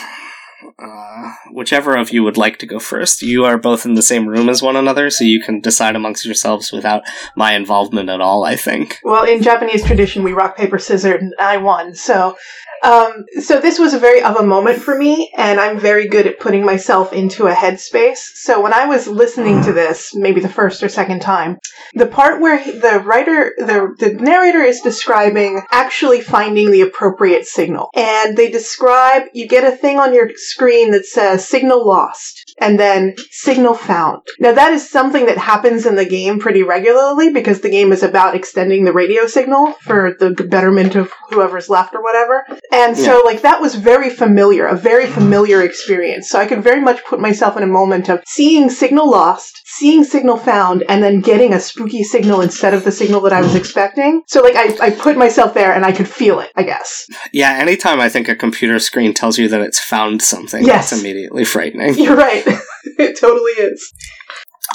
Uh, 0.81 1.33
whichever 1.51 1.95
of 1.95 2.11
you 2.11 2.23
would 2.23 2.37
like 2.37 2.57
to 2.57 2.65
go 2.65 2.79
first. 2.79 3.21
You 3.21 3.43
are 3.45 3.57
both 3.57 3.85
in 3.85 3.95
the 3.95 4.01
same 4.01 4.27
room 4.27 4.49
as 4.49 4.61
one 4.61 4.75
another, 4.75 5.09
so 5.09 5.23
you 5.25 5.41
can 5.41 5.59
decide 5.59 5.95
amongst 5.95 6.25
yourselves 6.25 6.71
without 6.71 7.03
my 7.35 7.53
involvement 7.53 8.09
at 8.09 8.21
all, 8.21 8.43
I 8.45 8.55
think. 8.55 8.99
Well, 9.03 9.25
in 9.25 9.43
Japanese 9.43 9.83
tradition, 9.85 10.23
we 10.23 10.31
rock 10.33 10.55
paper 10.57 10.79
scissors, 10.79 11.21
and 11.21 11.33
I 11.37 11.57
won. 11.57 11.95
So, 11.95 12.37
Um, 12.83 13.25
so 13.41 13.59
this 13.59 13.79
was 13.79 13.93
a 13.93 13.99
very 13.99 14.21
of 14.21 14.37
a 14.37 14.45
moment 14.45 14.81
for 14.81 14.97
me, 14.97 15.31
and 15.37 15.59
I'm 15.59 15.79
very 15.79 16.07
good 16.07 16.27
at 16.27 16.39
putting 16.39 16.65
myself 16.65 17.13
into 17.13 17.47
a 17.47 17.53
headspace. 17.53 18.19
So 18.35 18.61
when 18.61 18.73
I 18.73 18.85
was 18.85 19.07
listening 19.07 19.61
to 19.63 19.73
this, 19.73 20.15
maybe 20.15 20.39
the 20.41 20.49
first 20.49 20.81
or 20.83 20.89
second 20.89 21.21
time, 21.21 21.57
the 21.93 22.05
part 22.05 22.41
where 22.41 22.57
he- 22.57 22.71
the 22.71 22.99
writer, 22.99 23.53
the 23.57 23.93
the 23.99 24.13
narrator 24.13 24.61
is 24.61 24.81
describing 24.81 25.61
actually 25.71 26.21
finding 26.21 26.71
the 26.71 26.81
appropriate 26.81 27.45
signal, 27.45 27.89
and 27.95 28.37
they 28.37 28.49
describe 28.49 29.23
you 29.33 29.47
get 29.47 29.63
a 29.63 29.75
thing 29.75 29.99
on 29.99 30.13
your 30.13 30.29
screen 30.35 30.91
that 30.91 31.05
says 31.05 31.47
signal 31.47 31.85
lost, 31.85 32.55
and 32.59 32.79
then 32.79 33.15
signal 33.31 33.73
found. 33.73 34.21
Now 34.39 34.53
that 34.53 34.73
is 34.73 34.89
something 34.89 35.25
that 35.25 35.37
happens 35.37 35.85
in 35.85 35.95
the 35.95 36.05
game 36.05 36.39
pretty 36.39 36.63
regularly 36.63 37.31
because 37.31 37.61
the 37.61 37.69
game 37.69 37.91
is 37.91 38.03
about 38.03 38.35
extending 38.35 38.85
the 38.85 38.93
radio 38.93 39.27
signal 39.27 39.73
for 39.81 40.15
the 40.19 40.31
betterment 40.31 40.95
of 40.95 41.11
whoever's 41.29 41.69
left 41.69 41.93
or 41.95 42.03
whatever. 42.03 42.45
And 42.71 42.95
so, 42.95 43.23
like, 43.25 43.41
that 43.41 43.59
was 43.59 43.73
very 43.75 44.09
familiar, 44.11 44.67
a 44.67 44.75
very 44.75 45.07
familiar 45.07 45.63
experience. 45.63 46.29
So 46.29 46.39
I 46.39 46.45
could 46.45 46.63
very 46.63 46.81
much 46.81 47.03
put 47.03 47.19
myself 47.19 47.57
in 47.57 47.63
a 47.63 47.67
moment 47.67 48.09
of 48.09 48.21
seeing 48.27 48.69
signal 48.69 49.09
lost, 49.09 49.61
seeing 49.65 50.03
signal 50.03 50.37
found, 50.37 50.83
and 50.87 51.01
then 51.01 51.21
getting 51.21 51.53
a 51.53 51.59
spooky 51.59 52.03
signal 52.03 52.41
instead 52.41 52.75
of 52.75 52.83
the 52.83 52.91
signal 52.91 53.21
that 53.21 53.33
I 53.33 53.41
was 53.41 53.55
expecting. 53.55 54.21
So, 54.27 54.41
like, 54.41 54.55
I, 54.55 54.87
I 54.87 54.89
put 54.91 55.17
myself 55.17 55.55
there 55.55 55.73
and 55.73 55.83
I 55.83 55.91
could 55.91 56.07
feel 56.07 56.39
it, 56.39 56.51
I 56.55 56.63
guess. 56.63 57.07
Yeah, 57.33 57.53
anytime 57.53 57.99
I 57.99 58.09
think 58.09 58.29
a 58.29 58.35
computer 58.35 58.77
screen 58.77 59.15
tells 59.15 59.39
you 59.39 59.47
that 59.49 59.61
it's 59.61 59.79
found 59.79 60.21
something, 60.21 60.63
Yes. 60.63 60.91
that's 60.91 61.01
immediately 61.01 61.45
frightening. 61.45 61.95
You're 61.97 62.15
right. 62.15 62.43
it 62.83 63.17
totally 63.19 63.53
is. 63.53 63.91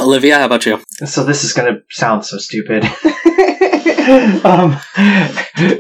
Olivia, 0.01 0.39
how 0.39 0.47
about 0.47 0.67
you? 0.67 0.83
So 1.07 1.23
this 1.23 1.45
is 1.45 1.53
going 1.53 1.73
to 1.73 1.81
sound 1.91 2.25
so 2.25 2.39
stupid. 2.39 2.85
um, 4.45 4.79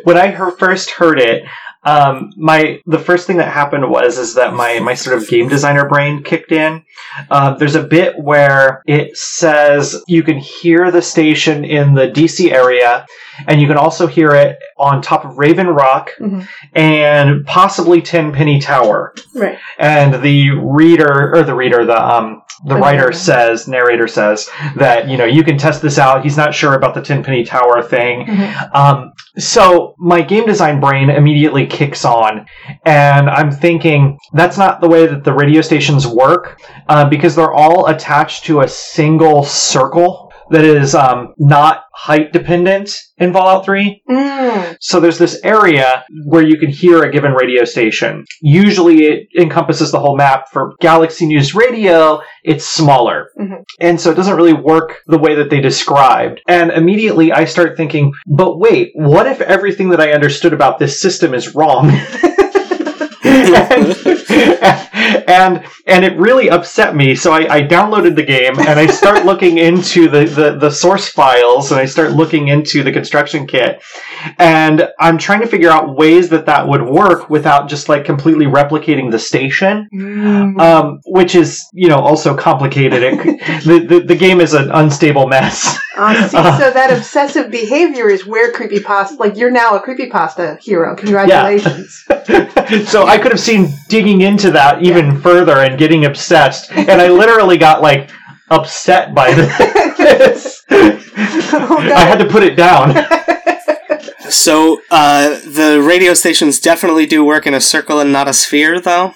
when 0.04 0.16
I 0.16 0.28
heard, 0.28 0.58
first 0.58 0.90
heard 0.90 1.20
it, 1.20 1.44
um, 1.84 2.32
my 2.36 2.80
the 2.86 2.98
first 2.98 3.26
thing 3.26 3.36
that 3.38 3.52
happened 3.52 3.88
was 3.90 4.18
is 4.18 4.34
that 4.34 4.54
my 4.54 4.78
my 4.80 4.94
sort 4.94 5.16
of 5.18 5.28
game 5.28 5.48
designer 5.48 5.88
brain 5.88 6.22
kicked 6.22 6.52
in. 6.52 6.82
Uh, 7.30 7.54
there's 7.54 7.74
a 7.74 7.82
bit 7.82 8.18
where 8.18 8.82
it 8.86 9.16
says 9.16 10.02
you 10.06 10.22
can 10.22 10.38
hear 10.38 10.90
the 10.90 11.02
station 11.02 11.64
in 11.64 11.94
the 11.94 12.08
DC 12.08 12.50
area, 12.50 13.06
and 13.46 13.60
you 13.60 13.66
can 13.66 13.76
also 13.76 14.06
hear 14.06 14.30
it 14.32 14.58
on 14.78 15.02
top 15.02 15.24
of 15.24 15.38
Raven 15.38 15.68
Rock 15.68 16.10
Mhm. 16.20 16.46
and 16.72 17.44
possibly 17.46 18.00
Tenpenny 18.02 18.60
Tower. 18.60 19.14
right. 19.34 19.58
And 19.78 20.22
the 20.22 20.50
reader 20.50 21.34
or 21.34 21.42
the 21.42 21.54
reader, 21.54 21.84
the 21.84 22.00
um 22.00 22.42
the 22.66 22.76
writer 22.76 23.12
says, 23.12 23.66
narrator 23.68 24.06
says 24.08 24.48
that 24.76 25.08
you 25.08 25.16
know 25.16 25.24
you 25.24 25.42
can 25.44 25.58
test 25.58 25.82
this 25.82 25.98
out. 25.98 26.22
He's 26.22 26.36
not 26.36 26.54
sure 26.54 26.74
about 26.74 26.94
the 26.94 27.02
Tenpenny 27.02 27.44
Tower 27.44 27.82
thing. 27.82 28.26
Mhm. 28.26 28.74
Um, 28.74 29.12
so 29.38 29.94
my 29.98 30.22
game 30.22 30.46
design 30.46 30.80
brain 30.80 31.10
immediately 31.10 31.66
kicks 31.66 32.04
on, 32.04 32.46
and 32.84 33.28
I'm 33.28 33.50
thinking 33.50 34.18
that's 34.32 34.56
not 34.56 34.80
the 34.80 34.88
way 34.88 35.06
that 35.06 35.24
the 35.24 35.32
radio 35.32 35.60
stations 35.60 36.06
work 36.06 36.60
uh, 36.88 37.08
because 37.08 37.34
they're 37.34 37.52
all 37.52 37.86
attached 37.86 38.44
to 38.44 38.60
a 38.60 38.68
single 38.68 39.44
circle 39.44 40.32
that 40.54 40.64
is 40.64 40.94
um, 40.94 41.34
not 41.36 41.84
height 41.92 42.32
dependent 42.32 43.02
in 43.18 43.32
Fallout 43.32 43.64
3. 43.64 44.02
Mm. 44.08 44.76
So 44.80 45.00
there's 45.00 45.18
this 45.18 45.40
area 45.42 46.04
where 46.24 46.46
you 46.46 46.58
can 46.58 46.70
hear 46.70 47.02
a 47.02 47.10
given 47.10 47.32
radio 47.32 47.64
station. 47.64 48.24
Usually 48.40 49.04
it 49.04 49.28
encompasses 49.38 49.90
the 49.90 49.98
whole 49.98 50.16
map. 50.16 50.48
For 50.52 50.74
Galaxy 50.80 51.26
News 51.26 51.54
Radio, 51.54 52.20
it's 52.44 52.64
smaller. 52.64 53.30
Mhm. 53.38 53.64
And 53.80 54.00
so 54.00 54.10
it 54.10 54.14
doesn't 54.14 54.36
really 54.36 54.52
work 54.52 55.02
the 55.06 55.18
way 55.18 55.34
that 55.34 55.50
they 55.50 55.60
described. 55.60 56.40
And 56.46 56.70
immediately 56.70 57.32
I 57.32 57.44
start 57.46 57.76
thinking, 57.76 58.12
but 58.26 58.58
wait, 58.58 58.92
what 58.94 59.26
if 59.26 59.40
everything 59.40 59.88
that 59.90 60.00
I 60.00 60.12
understood 60.12 60.52
about 60.52 60.78
this 60.78 61.00
system 61.00 61.34
is 61.34 61.54
wrong? 61.54 61.90
and, 63.24 63.54
and 63.54 64.83
and 65.28 65.64
and 65.86 66.04
it 66.04 66.16
really 66.18 66.48
upset 66.50 66.94
me. 66.96 67.14
So 67.14 67.32
I, 67.32 67.56
I 67.56 67.62
downloaded 67.62 68.16
the 68.16 68.22
game 68.22 68.58
and 68.58 68.78
I 68.78 68.86
start 68.86 69.24
looking 69.30 69.58
into 69.58 70.08
the, 70.08 70.24
the, 70.24 70.56
the 70.58 70.70
source 70.70 71.08
files 71.08 71.70
and 71.70 71.80
I 71.80 71.84
start 71.84 72.12
looking 72.12 72.48
into 72.48 72.82
the 72.82 72.92
construction 72.92 73.46
kit. 73.46 73.82
And 74.38 74.88
I'm 74.98 75.18
trying 75.18 75.40
to 75.40 75.46
figure 75.46 75.70
out 75.70 75.96
ways 75.96 76.28
that 76.30 76.46
that 76.46 76.66
would 76.66 76.82
work 76.82 77.28
without 77.28 77.68
just 77.68 77.88
like 77.88 78.04
completely 78.04 78.46
replicating 78.46 79.10
the 79.10 79.18
station, 79.18 79.88
Mm. 79.94 80.60
um, 80.60 81.00
which 81.04 81.34
is, 81.34 81.64
you 81.72 81.88
know, 81.88 81.98
also 81.98 82.34
complicated. 82.36 83.02
It, 83.02 83.64
the, 83.64 83.86
the, 83.86 84.00
the 84.00 84.16
game 84.16 84.40
is 84.40 84.54
an 84.54 84.70
unstable 84.70 85.26
mess. 85.28 85.78
Uh, 85.96 86.28
see, 86.28 86.36
so 86.36 86.70
that 86.72 86.92
obsessive 86.96 87.50
behavior 87.50 88.08
is 88.08 88.26
where 88.26 88.52
creepypasta, 88.52 89.18
like 89.18 89.36
you're 89.36 89.50
now 89.50 89.76
a 89.76 89.80
creepypasta 89.80 90.58
hero. 90.60 90.96
Congratulations. 90.96 92.04
so 92.88 93.06
I 93.06 93.18
could 93.18 93.30
have 93.32 93.40
seen 93.40 93.68
digging 93.88 94.22
into 94.22 94.50
that 94.52 94.82
even 94.82 95.20
further 95.20 95.58
and 95.58 95.78
getting 95.78 96.04
obsessed. 96.04 96.72
And 96.72 97.00
I 97.00 97.08
literally 97.08 97.58
got 97.58 97.80
like 97.80 98.10
upset 98.50 99.14
by 99.14 99.32
this. 99.34 100.62
Oh, 101.56 101.78
I 101.78 102.00
had 102.00 102.18
to 102.18 102.26
put 102.26 102.42
it 102.42 102.56
down. 102.56 102.90
So, 104.34 104.80
uh, 104.90 105.38
the 105.46 105.82
radio 105.86 106.12
stations 106.14 106.58
definitely 106.58 107.06
do 107.06 107.24
work 107.24 107.46
in 107.46 107.54
a 107.54 107.60
circle 107.60 108.00
and 108.00 108.12
not 108.12 108.28
a 108.28 108.32
sphere, 108.32 108.80
though? 108.80 109.12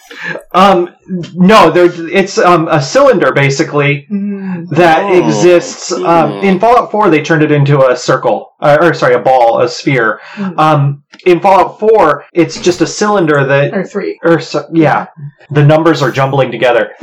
Um, 0.54 0.94
no, 1.34 1.70
there, 1.70 1.88
it's 2.10 2.38
um, 2.38 2.68
a 2.68 2.80
cylinder 2.80 3.32
basically 3.32 4.06
Mm. 4.10 4.68
that 4.70 5.02
Oh. 5.04 5.26
exists. 5.26 5.92
Um, 5.92 6.32
in 6.44 6.58
Fallout 6.60 6.90
4, 6.90 7.10
they 7.10 7.22
turned 7.22 7.42
it 7.42 7.50
into 7.50 7.86
a 7.86 7.96
circle, 7.96 8.52
uh, 8.60 8.78
or 8.80 8.94
sorry, 8.94 9.14
a 9.14 9.18
ball, 9.18 9.60
a 9.60 9.68
sphere. 9.68 10.20
Mm. 10.34 10.58
Um, 10.58 11.02
in 11.26 11.40
Fallout 11.40 11.78
4, 11.80 12.24
it's 12.32 12.60
just 12.60 12.80
a 12.80 12.86
cylinder 12.86 13.44
that, 13.44 13.74
Or 13.74 13.84
three. 13.84 14.18
or 14.22 14.38
so, 14.40 14.66
yeah, 14.72 15.06
the 15.50 15.64
numbers 15.64 16.02
are 16.02 16.10
jumbling 16.10 16.50
together. 16.50 16.90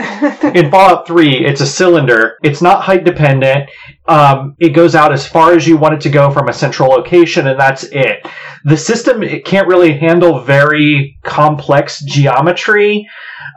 in 0.54 0.72
Fallout 0.72 1.06
3, 1.08 1.46
it's 1.46 1.62
a 1.62 1.66
cylinder. 1.68 2.38
It's 2.44 2.62
not 2.62 2.84
height 2.84 3.04
dependent. 3.04 3.70
Um, 4.08 4.56
it 4.60 4.70
goes 4.70 4.94
out 4.94 5.12
as 5.12 5.26
far 5.26 5.54
as 5.54 5.68
you 5.68 5.78
want 5.78 5.96
it 5.96 6.02
to 6.02 6.10
go 6.10 6.30
from 6.32 6.48
a 6.48 6.54
central 6.54 6.90
location, 6.90 7.48
and 7.48 7.60
that's 7.60 7.84
it. 7.86 8.26
The 8.64 8.78
system 8.78 9.24
it 9.24 9.46
can't 9.46 9.68
really 9.68 9.98
handle 9.98 10.42
very 10.42 11.18
complex 11.24 12.02
geometry 12.04 13.08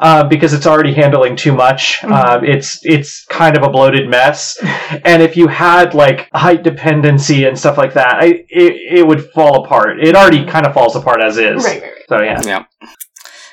uh, 0.01 0.25
because 0.25 0.55
it's 0.55 0.67
already 0.67 0.95
handling 0.95 1.37
too 1.37 1.53
much. 1.53 1.99
Mhm. 2.01 2.13
Uh, 2.13 2.41
it's 2.43 2.81
it's 2.85 3.25
kind 3.27 3.57
of 3.57 3.63
a 3.63 3.69
bloated 3.69 4.09
mess, 4.09 4.57
and 5.05 5.23
if 5.23 5.37
you 5.37 5.49
had 5.49 5.93
like 5.93 6.29
height 6.33 6.63
dependency 6.63 7.45
and 7.45 7.59
stuff 7.59 7.77
like 7.77 7.93
that, 7.95 8.15
I, 8.17 8.27
it 8.49 8.99
it 9.01 9.07
would 9.07 9.31
fall 9.33 9.65
apart. 9.65 10.01
It 10.03 10.15
already 10.15 10.47
kind 10.47 10.67
of 10.67 10.73
falls 10.73 10.97
apart 10.97 11.21
as 11.23 11.37
is. 11.37 11.65
right, 11.65 11.83
right, 11.83 11.93
right. 11.93 12.03
So 12.09 12.23
yeah. 12.23 12.41
Yeah. 12.45 12.65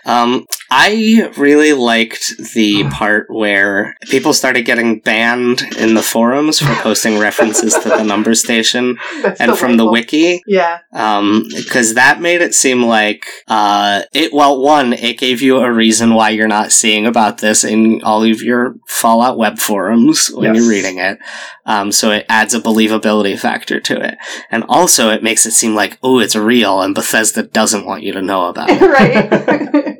Um, 0.05 0.45
I 0.77 1.31
really 1.37 1.71
liked 1.71 2.33
the 2.53 2.83
part 2.89 3.27
where 3.29 3.95
people 4.09 4.33
started 4.33 4.63
getting 4.63 4.99
banned 4.99 5.61
in 5.77 5.93
the 5.93 6.01
forums 6.03 6.59
for 6.59 6.73
posting 6.75 7.17
references 7.17 7.73
to 7.75 7.87
the 7.87 8.03
number 8.03 8.35
station 8.45 8.97
That's 9.21 9.39
and 9.39 9.57
from 9.57 9.77
the 9.77 9.89
wiki. 9.89 10.43
Yeah. 10.45 10.79
Um, 10.91 11.47
because 11.55 11.93
that 11.93 12.19
made 12.19 12.41
it 12.41 12.53
seem 12.53 12.83
like, 12.83 13.25
uh, 13.47 14.01
it, 14.13 14.33
well, 14.33 14.61
one, 14.61 14.91
it 14.91 15.17
gave 15.17 15.41
you 15.41 15.59
a 15.59 15.71
reason 15.71 16.13
why 16.13 16.31
you're 16.31 16.45
not 16.49 16.73
seeing 16.73 17.05
about 17.05 17.37
this 17.37 17.63
in 17.63 18.01
all 18.03 18.23
of 18.23 18.41
your 18.41 18.75
Fallout 18.85 19.37
web 19.37 19.59
forums 19.59 20.27
when 20.27 20.53
Yes. 20.53 20.57
you're 20.61 20.69
reading 20.69 20.97
it. 20.97 21.19
Um, 21.65 21.93
so 21.93 22.11
it 22.11 22.25
adds 22.27 22.53
a 22.53 22.59
believability 22.59 23.39
factor 23.39 23.79
to 23.79 24.01
it. 24.01 24.17
And 24.51 24.65
also 24.67 25.09
it 25.09 25.23
makes 25.23 25.45
it 25.45 25.51
seem 25.51 25.73
like, 25.73 25.97
oh, 26.03 26.19
it's 26.19 26.35
real 26.35 26.81
and 26.81 26.93
Bethesda 26.93 27.43
doesn't 27.43 27.85
want 27.85 28.03
you 28.03 28.11
to 28.11 28.21
know 28.21 28.47
about 28.47 28.67
it. 28.69 28.81
right. 29.85 29.91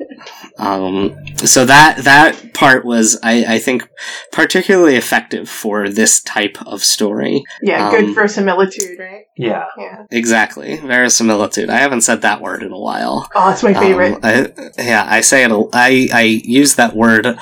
Um, 0.58 1.16
so 1.38 1.66
that 1.66 1.97
that 2.06 2.53
part 2.53 2.86
was, 2.86 3.20
I, 3.22 3.56
I 3.56 3.60
think, 3.60 3.88
particularly 4.32 4.95
effective 4.95 5.49
for 5.49 5.89
this 5.89 6.22
type 6.22 6.58
of 6.66 6.84
story. 6.84 7.43
yeah, 7.62 7.89
Um, 7.89 7.91
good 7.95 8.16
verisimilitude, 8.16 8.97
right? 8.99 9.26
Yeah. 9.36 9.66
Yeah. 9.78 10.06
Exactly, 10.12 10.78
verisimilitude. 10.78 11.70
I 11.70 11.78
haven't 11.78 12.01
said 12.01 12.22
that 12.22 12.41
word 12.41 12.64
in 12.64 12.72
a 12.72 12.80
while. 12.80 13.30
Oh, 13.36 13.51
it's 13.51 13.64
my 13.64 13.74
favorite. 13.74 14.14
Um, 14.14 14.20
I, 14.24 14.51
yeah, 14.82 15.06
I 15.08 15.22
say 15.22 15.43
it. 15.43 15.51
I 15.74 16.08
I 16.14 16.22
use 16.22 16.76
that 16.76 16.95
word 16.95 17.38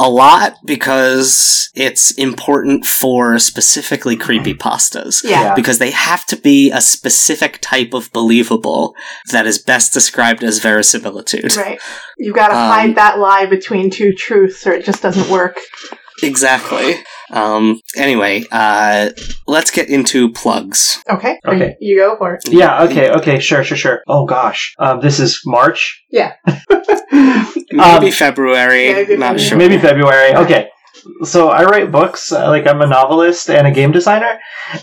a 0.00 0.08
lot 0.08 0.54
because 0.64 1.70
it's 1.74 2.12
important 2.12 2.86
for 2.86 3.38
specifically 3.38 4.16
creepy 4.16 4.54
pastas. 4.54 5.22
yeah. 5.24 5.30
Yeah. 5.42 5.54
Because 5.54 5.78
they 5.78 5.90
have 5.90 6.24
to 6.26 6.36
be 6.36 6.70
a 6.70 6.80
specific 6.80 7.58
type 7.60 7.92
of 7.94 8.12
believable 8.12 8.94
that 9.32 9.46
is 9.46 9.58
best 9.58 9.92
described 9.92 10.42
as 10.44 10.60
verisimilitude. 10.60 11.56
Right. 11.56 11.80
You've 12.16 12.34
got 12.36 12.48
to 12.48 12.54
Um, 12.56 12.68
hide 12.68 12.94
that 12.96 13.18
lie 13.18 13.46
between 13.46 13.90
two 13.90 14.12
truths 14.12 14.66
or 14.66 14.72
it 14.72 14.84
just 14.84 15.02
doesn't 15.02 15.28
work. 15.30 15.58
Exactly. 16.22 16.96
Um, 17.30 17.80
anyway, 17.96 18.44
uh, 18.50 19.10
let's 19.46 19.70
get 19.70 19.88
into 19.90 20.32
plugs. 20.32 21.02
Okay. 21.10 21.38
Okay. 21.46 21.76
You 21.80 21.96
go 21.98 22.16
for 22.16 22.34
it. 22.34 22.42
Yeah, 22.48 22.84
okay, 22.84 23.10
okay, 23.10 23.38
sure, 23.38 23.62
sure, 23.62 23.76
sure. 23.76 24.02
Oh 24.08 24.24
gosh. 24.24 24.74
Um, 24.78 25.00
this 25.00 25.20
is 25.20 25.40
March? 25.44 26.02
Yeah. 26.10 26.32
Maybe 27.12 28.06
Um, 28.06 28.10
February, 28.12 28.86
Yeah, 28.88 28.92
maybe 28.94 29.16
not 29.16 29.36
February. 29.36 29.38
sure. 29.40 29.58
Maybe 29.58 29.78
February. 29.78 30.34
Okay. 30.34 30.68
So 31.24 31.48
I 31.48 31.64
write 31.64 31.90
books. 31.92 32.32
uh, 32.32 32.48
Like 32.48 32.66
I'm 32.66 32.80
a 32.82 32.86
novelist 32.86 33.50
and 33.50 33.66
a 33.66 33.70
game 33.70 33.92
designer, 33.92 34.38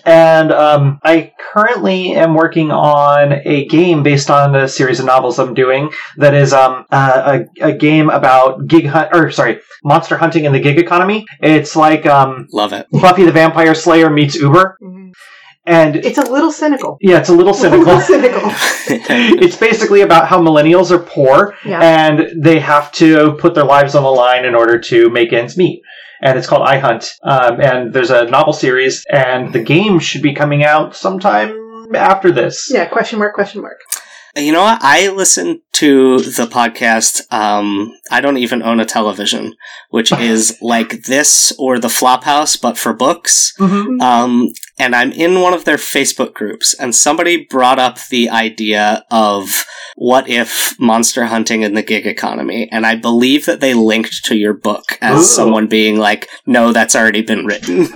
and 0.05 0.51
um, 0.51 0.99
I 1.03 1.33
currently 1.53 2.13
am 2.13 2.33
working 2.33 2.71
on 2.71 3.33
a 3.45 3.65
game 3.67 4.03
based 4.03 4.29
on 4.29 4.55
a 4.55 4.67
series 4.67 4.99
of 4.99 5.05
novels 5.05 5.39
I'm 5.39 5.53
doing. 5.53 5.89
That 6.17 6.33
is 6.33 6.53
um, 6.53 6.85
uh, 6.91 7.39
a, 7.61 7.67
a 7.69 7.73
game 7.73 8.09
about 8.09 8.67
gig 8.67 8.85
hunt, 8.87 9.09
or 9.13 9.31
sorry, 9.31 9.59
monster 9.83 10.17
hunting 10.17 10.45
in 10.45 10.51
the 10.53 10.59
gig 10.59 10.77
economy. 10.79 11.25
It's 11.41 11.75
like 11.75 12.05
um, 12.05 12.47
Love 12.51 12.73
it. 12.73 12.87
Buffy 12.91 13.23
the 13.25 13.31
Vampire 13.31 13.75
Slayer 13.75 14.09
meets 14.09 14.35
Uber, 14.35 14.77
Mhm. 14.81 15.11
and 15.65 15.95
It's 15.95 16.17
a 16.17 16.23
little 16.31 16.51
cynical. 16.51 16.97
yeah, 17.01 17.19
it's 17.19 17.29
a 17.29 17.33
little 17.33 17.53
A 17.57 17.57
cynical. 17.57 17.85
little 17.85 18.01
cynical. 18.01 18.51
it's 19.43 19.55
basically 19.57 20.01
about 20.01 20.27
how 20.27 20.39
millennials 20.41 20.91
are 20.91 20.99
poor 20.99 21.55
Yeah. 21.65 21.79
and 21.81 22.43
they 22.43 22.59
have 22.59 22.91
to 22.93 23.33
put 23.33 23.53
their 23.55 23.63
lives 23.65 23.95
on 23.95 24.03
the 24.03 24.11
line 24.11 24.45
in 24.45 24.55
order 24.55 24.79
to 24.79 25.09
make 25.09 25.33
ends 25.33 25.57
meet. 25.57 25.81
And 26.21 26.37
it's 26.37 26.47
called 26.47 26.63
I 26.63 26.79
Hunt. 26.79 27.17
Um, 27.23 27.61
and 27.61 27.93
there's 27.93 28.11
a 28.11 28.25
novel 28.25 28.53
series, 28.53 29.05
and 29.09 29.53
the 29.53 29.61
game 29.61 29.99
should 29.99 30.21
be 30.21 30.33
coming 30.33 30.63
out 30.63 30.95
sometime 30.95 31.93
after 31.95 32.31
this. 32.31 32.69
Yeah, 32.71 32.85
question 32.85 33.19
mark, 33.19 33.33
question 33.33 33.61
mark. 33.61 33.79
You 34.37 34.51
know 34.51 34.63
what? 34.63 34.79
I 34.81 35.09
listen 35.09 35.61
to 35.73 36.19
the 36.19 36.45
podcast. 36.45 37.21
Um, 37.31 37.97
I 38.11 38.19
don't 38.19 38.37
even 38.37 38.61
own 38.61 38.81
a 38.81 38.85
television, 38.85 39.55
which 39.89 40.11
is 40.19 40.57
like 40.61 41.03
this 41.03 41.53
or 41.57 41.79
the 41.79 41.87
Flophouse, 41.87 42.59
but 42.61 42.77
for 42.77 42.93
books. 42.93 43.53
Mhm. 43.57 44.01
Um, 44.01 44.49
and 44.77 44.93
I'm 44.93 45.13
in 45.13 45.39
one 45.39 45.53
of 45.53 45.63
their 45.63 45.77
Facebook 45.77 46.33
groups, 46.33 46.73
and 46.73 46.93
somebody 46.93 47.45
brought 47.49 47.79
up 47.79 47.97
the 48.09 48.29
idea 48.29 49.05
of 49.09 49.63
what 49.95 50.27
if 50.27 50.77
monster 50.79 51.25
hunting 51.27 51.61
in 51.61 51.75
the 51.75 51.81
gig 51.81 52.05
economy, 52.05 52.67
and 52.73 52.85
I 52.85 52.95
believe 52.95 53.45
that 53.45 53.61
they 53.61 53.73
linked 53.73 54.25
to 54.25 54.35
your 54.35 54.53
book 54.53 54.97
as 55.01 55.19
Ooh. 55.21 55.23
someone 55.23 55.67
being 55.67 55.97
like, 55.97 56.27
"No, 56.45 56.73
that's 56.73 56.95
already 56.95 57.21
been 57.21 57.45
written." 57.45 57.87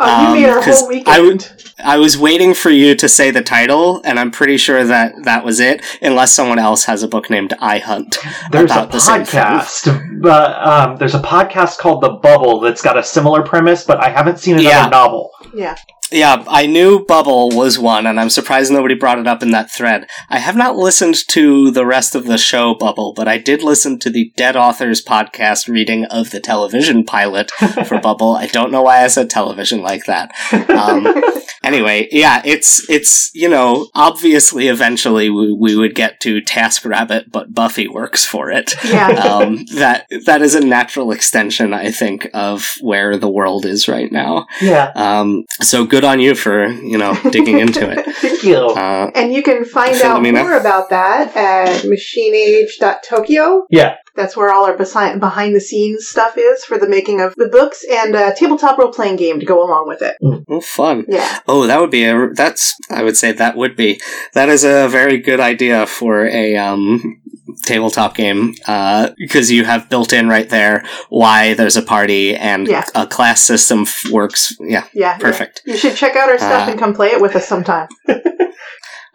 Oh, 0.00 0.34
you 0.34 0.40
made 0.40 0.48
our 0.48 0.58
Um, 0.58 0.64
'cause 0.64 0.80
whole 0.80 0.88
weekend. 0.88 1.52
I 1.84 1.96
was 1.96 2.18
waiting 2.18 2.54
for 2.54 2.70
you 2.70 2.94
to 2.96 3.08
say 3.08 3.30
the 3.30 3.40
title, 3.42 4.00
and 4.04 4.18
I'm 4.18 4.30
pretty 4.30 4.56
sure 4.56 4.82
that 4.84 5.12
that 5.24 5.44
was 5.44 5.60
it, 5.60 5.80
unless 6.02 6.32
someone 6.32 6.58
else 6.58 6.84
has 6.84 7.02
a 7.02 7.08
book 7.08 7.30
named 7.30 7.54
I 7.60 7.78
Hunt. 7.78 8.18
There's 8.50 8.70
a 8.72 8.88
the 8.90 8.98
podcast, 8.98 10.20
but 10.20 10.66
um, 10.66 10.96
there's 10.96 11.14
a 11.14 11.20
podcast 11.20 11.78
called 11.78 12.02
The 12.02 12.10
Bubble 12.10 12.60
that's 12.60 12.82
got 12.82 12.96
a 12.98 13.02
similar 13.02 13.42
premise, 13.42 13.84
but 13.84 13.98
I 14.02 14.08
haven't 14.08 14.38
seen 14.40 14.54
another 14.54 14.68
Yeah. 14.68 14.88
novel. 14.88 15.30
yeah. 15.54 15.76
Yeah, 16.10 16.44
I 16.48 16.66
knew 16.66 17.04
Bubble 17.04 17.50
was 17.50 17.78
one, 17.78 18.06
and 18.06 18.18
I'm 18.18 18.30
surprised 18.30 18.72
nobody 18.72 18.94
brought 18.94 19.18
it 19.18 19.26
up 19.26 19.42
in 19.42 19.50
that 19.50 19.70
thread. 19.70 20.08
I 20.30 20.38
have 20.38 20.56
not 20.56 20.76
listened 20.76 21.16
to 21.28 21.70
the 21.70 21.84
rest 21.84 22.14
of 22.14 22.24
the 22.24 22.38
show 22.38 22.74
Bubble, 22.74 23.12
but 23.12 23.28
I 23.28 23.38
did 23.38 23.62
listen 23.62 23.98
to 24.00 24.10
the 24.10 24.32
Dead 24.36 24.56
Authors 24.56 25.04
podcast 25.04 25.68
reading 25.68 26.04
of 26.06 26.30
the 26.30 26.40
television 26.40 27.04
pilot 27.04 27.50
for 27.86 28.00
Bubble. 28.02 28.34
I 28.36 28.46
don't 28.46 28.72
know 28.72 28.82
why 28.82 29.04
I 29.04 29.08
said 29.08 29.28
television 29.28 29.82
like 29.82 30.04
that. 30.06 30.32
Um, 30.70 31.06
anyway, 31.62 32.08
yeah, 32.10 32.40
it's 32.44 32.88
it's 32.88 33.30
you 33.34 33.48
know 33.48 33.88
obviously 33.94 34.68
eventually 34.68 35.28
we, 35.28 35.52
we 35.52 35.76
would 35.76 35.94
get 35.94 36.20
to 36.20 36.40
Task 36.40 36.84
Rabbit, 36.84 37.30
but 37.30 37.54
Buffy 37.54 37.86
works 37.88 38.24
for 38.24 38.50
it. 38.50 38.74
Yeah. 38.84 39.08
Um, 39.28 39.66
that 39.74 40.06
that 40.24 40.42
is 40.42 40.54
a 40.54 40.64
natural 40.64 41.12
extension, 41.12 41.74
I 41.74 41.90
think, 41.90 42.28
of 42.32 42.74
where 42.80 43.18
the 43.18 43.28
world 43.28 43.66
is 43.66 43.88
right 43.88 44.10
now. 44.10 44.46
Yeah, 44.60 44.90
Um, 44.94 45.44
so 45.60 45.84
good 45.84 45.97
on 46.04 46.20
you 46.20 46.34
for 46.34 46.66
you 46.66 46.98
know 46.98 47.14
digging 47.30 47.58
into 47.64 47.88
it. 47.90 48.04
thank 48.16 48.42
you. 48.42 48.56
Uh, 48.56 49.10
And 49.14 49.32
you 49.32 49.42
can 49.42 49.64
find 49.64 49.94
out 50.02 50.20
Filamena? 50.22 50.40
more 50.42 50.56
about 50.56 50.90
that 50.90 51.34
at 51.36 51.84
machineage.tokyo. 51.84 53.66
yeah, 53.70 53.96
That's 54.14 54.36
where 54.36 54.52
all 54.52 54.64
our 54.66 54.76
besi- 54.76 55.18
behind 55.20 55.54
the 55.54 55.60
scenes 55.60 56.06
stuff 56.08 56.36
is 56.36 56.64
for 56.64 56.78
the 56.78 56.88
making 56.88 57.20
of 57.20 57.34
the 57.36 57.48
books 57.48 57.84
and 57.90 58.14
a 58.14 58.34
tabletop 58.34 58.78
role 58.78 58.92
playing 58.92 59.16
game 59.16 59.40
to 59.40 59.46
go 59.46 59.62
along 59.62 59.88
with 59.88 60.02
it. 60.02 60.16
oh, 60.48 60.60
fun. 60.60 61.04
Yeah. 61.08 61.40
Oh, 61.46 61.66
that 61.66 61.80
would 61.80 61.90
be 61.90 62.04
a. 62.04 62.28
That's. 62.34 62.74
I 62.90 63.02
would 63.02 63.16
say 63.16 63.32
that 63.32 63.56
would 63.56 63.76
be. 63.76 64.00
That 64.34 64.48
is 64.48 64.64
a 64.64 64.88
very 64.88 65.18
good 65.18 65.40
idea 65.40 65.86
for 65.86 66.26
a 66.26 66.56
um 66.56 67.20
tabletop 67.68 68.14
game 68.14 68.54
uh, 68.66 69.10
because 69.24 69.50
you 69.50 69.64
have 69.64 69.88
built 69.92 70.12
in 70.12 70.28
right 70.28 70.48
there 70.48 70.76
why 71.10 71.54
there's 71.54 71.76
a 71.76 71.82
party 71.96 72.34
and 72.50 72.66
Yeah. 72.66 72.84
a 72.94 73.06
class 73.06 73.40
system 73.52 73.78
f- 73.82 74.04
works. 74.10 74.40
Yeah, 74.60 74.84
Yeah. 74.94 75.16
perfect. 75.18 75.62
You 75.66 75.76
should 75.76 75.96
check 76.02 76.14
out 76.16 76.28
our 76.32 76.38
stuff 76.38 76.66
Uh, 76.66 76.70
and 76.70 76.80
come 76.80 76.94
play 76.94 77.08
it 77.14 77.20
with 77.20 77.34
us 77.36 77.46
sometime. 77.46 77.88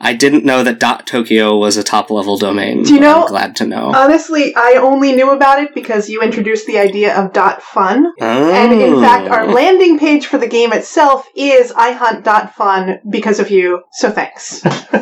I 0.06 0.14
didn't 0.14 0.43
know 0.43 0.64
that 0.64 0.80
Dot 0.80 1.08
Tokyo 1.08 1.56
was 1.58 1.78
a 1.78 1.84
top 1.84 2.12
level 2.12 2.36
domain. 2.38 2.84
Do 2.84 2.93
you 2.93 2.99
but 2.99 3.08
I'm 3.08 3.22
know- 3.22 3.28
glad 3.28 3.56
to 3.58 3.66
know. 3.66 3.86
Honestly, 3.95 4.54
I 4.56 4.72
only 4.82 5.14
knew 5.14 5.30
about 5.32 5.60
it 5.64 5.74
because 5.74 6.10
you 6.10 6.22
introduced 6.22 6.68
the 6.68 6.78
idea 6.78 7.16
of 7.16 7.32
dot 7.32 7.62
fun. 7.64 8.12
And 8.20 8.74
in 8.74 8.95
Oh. 8.95 9.01
fact, 9.01 9.30
our 9.30 9.47
landing 9.47 9.97
page 9.99 10.26
for 10.28 10.38
the 10.38 10.47
game 10.58 10.74
itself 10.74 11.26
is 11.38 11.72
ihunt.fun 11.72 12.99
because 13.10 13.39
of 13.39 13.49
you, 13.49 13.84
so 13.93 14.12
thanks. 14.12 14.62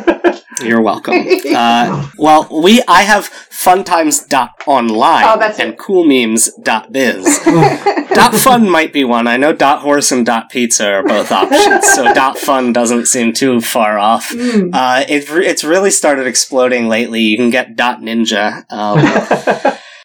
You're 0.62 0.82
welcome. 0.82 1.14
uh, 1.54 2.08
well, 2.18 2.48
we 2.62 2.82
I 2.88 3.02
have 3.02 3.30
funtimes.online 3.30 5.24
Oh, 5.24 5.38
that's 5.38 5.58
and 5.58 5.74
it. 5.74 5.78
coolmemes.biz. 5.78 7.38
dot 8.14 8.34
fun 8.34 8.68
might 8.68 8.92
be 8.92 9.04
one. 9.04 9.26
I 9.26 9.36
know 9.36 9.52
dot 9.52 9.80
horse 9.82 10.10
and 10.12 10.24
dot 10.26 10.50
pizza 10.50 10.88
are 10.90 11.02
both 11.02 11.30
options, 11.32 11.86
so 11.86 12.12
dot 12.14 12.38
fun 12.38 12.72
doesn't 12.72 13.06
seem 13.06 13.32
too 13.32 13.60
far 13.60 13.98
off. 13.98 14.30
Mm. 14.30 14.70
Uh, 14.72 15.04
it, 15.08 15.28
it's 15.30 15.64
really 15.64 15.90
started 15.90 16.26
exploding 16.26 16.88
lately. 16.88 17.20
You 17.20 17.36
can 17.36 17.50
get 17.50 17.76
dot 17.76 18.00
ninja, 18.00 18.64
um, 18.72 18.98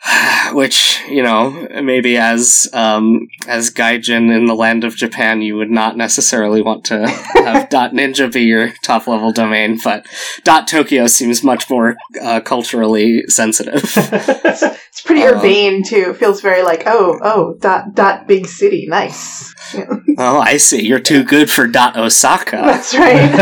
which 0.53 1.01
you 1.09 1.21
know 1.23 1.67
maybe 1.81 2.17
as 2.17 2.69
um, 2.73 3.27
as 3.47 3.71
gaijin 3.71 4.35
in 4.35 4.45
the 4.45 4.55
land 4.55 4.83
of 4.83 4.95
Japan, 4.95 5.41
you 5.41 5.55
would 5.57 5.71
not 5.71 5.97
necessarily 5.97 6.61
want 6.61 6.85
to 6.85 7.07
have 7.35 7.69
dot 7.69 7.91
ninja 7.91 8.31
be 8.31 8.41
your 8.43 8.71
top 8.83 9.07
level 9.07 9.31
domain, 9.31 9.79
but 9.83 10.05
dot 10.43 10.67
Tokyo 10.67 11.07
seems 11.07 11.43
much 11.43 11.69
more 11.69 11.97
uh, 12.21 12.39
culturally 12.41 13.23
sensitive. 13.27 13.83
It's 14.97 15.03
pretty 15.05 15.21
Uh, 15.21 15.35
urbane 15.35 15.83
too. 15.83 16.09
It 16.09 16.17
feels 16.17 16.41
very 16.41 16.63
like, 16.63 16.83
oh, 16.87 17.19
oh, 17.21 17.53
dot 17.59 17.93
dot 17.93 18.27
big 18.27 18.47
city, 18.47 18.87
nice. 18.87 19.53
Oh, 20.19 20.39
I 20.39 20.57
see. 20.57 20.83
You're 20.83 20.99
too 20.99 21.23
good 21.23 21.47
for 21.51 21.67
dot 21.67 21.95
Osaka. 21.95 22.55
that's 22.65 22.95
right. 22.95 23.37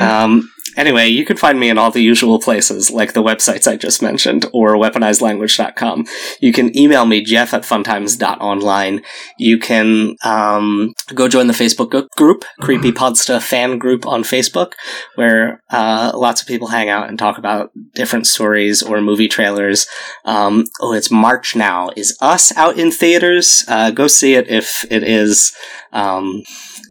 Um, 0.00 0.50
anyway, 0.80 1.06
you 1.08 1.24
can 1.24 1.36
find 1.36 1.60
me 1.60 1.68
in 1.68 1.78
all 1.78 1.90
the 1.90 2.02
usual 2.02 2.40
places, 2.40 2.90
like 2.90 3.12
the 3.12 3.22
websites 3.22 3.70
I 3.70 3.76
just 3.76 4.02
mentioned, 4.02 4.46
or 4.52 4.74
weaponizedlanguage.com. 4.74 6.06
You 6.40 6.52
can 6.52 6.76
email 6.76 7.04
me, 7.04 7.22
jeff 7.22 7.54
at 7.54 7.62
funtimes.online. 7.62 9.02
You 9.38 9.58
can 9.58 10.16
um, 10.24 10.94
go 11.14 11.28
join 11.28 11.46
the 11.46 11.52
Facebook 11.52 12.08
group, 12.16 12.44
Creepy 12.60 12.92
Podsta 12.92 13.40
Fan 13.40 13.78
Group 13.78 14.06
on 14.06 14.22
Facebook, 14.22 14.72
where 15.14 15.62
uh, 15.70 16.12
lots 16.14 16.40
of 16.40 16.48
people 16.48 16.68
hang 16.68 16.88
out 16.88 17.08
and 17.08 17.18
talk 17.18 17.38
about 17.38 17.70
different 17.94 18.26
stories 18.26 18.82
or 18.82 19.00
movie 19.00 19.28
trailers. 19.28 19.86
Um, 20.24 20.64
oh, 20.80 20.94
it's 20.94 21.10
March 21.10 21.54
now. 21.54 21.90
Is 21.96 22.16
Us 22.20 22.56
out 22.56 22.78
in 22.78 22.90
theaters? 22.90 23.64
Uh, 23.68 23.90
go 23.90 24.08
see 24.08 24.34
it 24.34 24.48
if 24.48 24.84
it 24.90 25.02
is. 25.02 25.54
Um, 25.92 26.42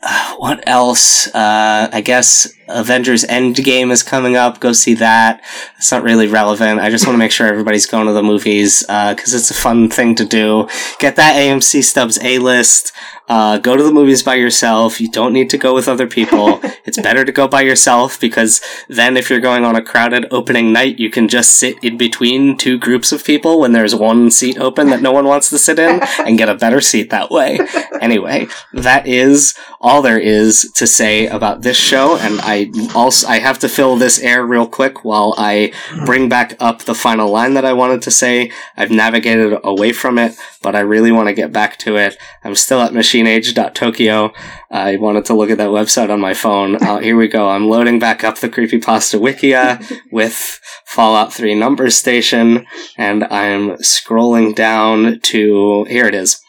uh, 0.01 0.35
what 0.37 0.63
else? 0.67 1.27
Uh, 1.33 1.89
I 1.91 2.01
guess 2.01 2.47
Avengers 2.69 3.23
Endgame 3.25 3.91
is 3.91 4.03
coming 4.03 4.35
up. 4.35 4.59
Go 4.59 4.71
see 4.71 4.93
that. 4.95 5.43
It's 5.77 5.91
not 5.91 6.03
really 6.03 6.27
relevant. 6.27 6.79
I 6.79 6.89
just 6.89 7.05
want 7.05 7.15
to 7.15 7.19
make 7.19 7.31
sure 7.31 7.47
everybody's 7.47 7.85
going 7.85 8.07
to 8.07 8.13
the 8.13 8.23
movies 8.23 8.83
uh, 8.89 9.13
because 9.13 9.33
it's 9.33 9.51
a 9.51 9.55
fun 9.55 9.89
thing 9.89 10.15
to 10.15 10.25
do. 10.25 10.67
Get 10.99 11.15
that 11.17 11.35
AMC 11.35 11.83
Stubs 11.83 12.19
A 12.23 12.39
list. 12.39 12.93
Uh, 13.29 13.59
go 13.59 13.77
to 13.77 13.83
the 13.83 13.91
movies 13.91 14.23
by 14.23 14.35
yourself. 14.35 14.99
You 14.99 15.09
don't 15.09 15.33
need 15.33 15.49
to 15.51 15.57
go 15.57 15.75
with 15.75 15.87
other 15.87 16.07
people. 16.07 16.59
it's 16.85 16.99
better 16.99 17.23
to 17.23 17.31
go 17.31 17.47
by 17.47 17.61
yourself 17.61 18.19
because 18.19 18.59
then, 18.87 19.15
if 19.15 19.29
you're 19.29 19.39
going 19.39 19.63
on 19.63 19.75
a 19.75 19.83
crowded 19.83 20.25
opening 20.31 20.73
night, 20.73 20.99
you 20.99 21.11
can 21.11 21.27
just 21.27 21.55
sit 21.55 21.81
in 21.83 21.97
between 21.97 22.57
two 22.57 22.79
groups 22.79 23.11
of 23.11 23.23
people 23.23 23.59
when 23.59 23.71
there's 23.71 23.95
one 23.95 24.31
seat 24.31 24.57
open 24.57 24.89
that 24.89 25.01
no 25.01 25.11
one 25.11 25.25
wants 25.25 25.49
to 25.51 25.59
sit 25.59 25.77
in 25.77 26.01
and 26.25 26.37
get 26.37 26.49
a 26.49 26.55
better 26.55 26.81
seat 26.81 27.11
that 27.11 27.29
way. 27.29 27.59
Anyway, 28.01 28.47
that 28.73 29.05
is 29.05 29.53
all 29.79 30.01
there 30.01 30.19
is 30.19 30.71
to 30.73 30.87
say 30.87 31.27
about 31.27 31.61
this 31.61 31.77
show, 31.77 32.17
and 32.17 32.39
I 32.41 32.71
also 32.95 33.27
I 33.27 33.39
have 33.39 33.59
to 33.59 33.69
fill 33.69 33.95
this 33.95 34.19
air 34.19 34.45
real 34.45 34.67
quick 34.67 35.03
while 35.05 35.35
I 35.37 35.71
bring 36.05 36.29
back 36.29 36.55
up 36.59 36.83
the 36.83 36.95
final 36.95 37.29
line 37.29 37.53
that 37.53 37.65
I 37.65 37.73
wanted 37.73 38.01
to 38.03 38.11
say. 38.11 38.51
I've 38.75 38.91
navigated 38.91 39.59
away 39.63 39.91
from 39.91 40.17
it, 40.17 40.35
but 40.61 40.75
I 40.75 40.79
really 40.79 41.11
want 41.11 41.27
to 41.27 41.33
get 41.33 41.51
back 41.51 41.77
to 41.79 41.97
it. 41.97 42.17
I'm 42.43 42.55
still 42.55 42.81
at 42.81 42.93
machineage.tokyo. 43.23 44.33
I 44.71 44.97
wanted 44.97 45.25
to 45.25 45.33
look 45.33 45.49
at 45.49 45.57
that 45.57 45.69
website 45.69 46.09
on 46.09 46.19
my 46.19 46.33
phone. 46.33 46.75
Uh, 46.75 46.99
here 46.99 47.17
we 47.17 47.27
go. 47.27 47.49
I'm 47.49 47.67
loading 47.67 47.99
back 47.99 48.23
up 48.23 48.37
the 48.37 48.49
creepypasta 48.49 49.19
wikia 49.19 49.99
with 50.11 50.59
Fallout 50.85 51.33
3 51.33 51.55
Number 51.55 51.89
Station, 51.89 52.65
and 52.97 53.23
I'm 53.25 53.71
scrolling 53.77 54.55
down 54.55 55.19
to 55.21 55.85
here 55.85 56.05
it 56.05 56.15
is. 56.15 56.39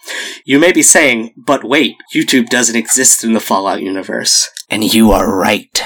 You 0.45 0.59
may 0.59 0.73
be 0.73 0.83
saying, 0.83 1.35
but 1.37 1.65
wait, 1.65 1.97
YouTube 2.15 2.49
doesn't 2.49 2.77
exist 2.77 3.25
in 3.25 3.33
the 3.33 3.41
Fallout 3.41 3.83
universe. 3.83 4.51
And 4.69 4.95
you 4.95 5.11
are 5.13 5.35
right. 5.37 5.83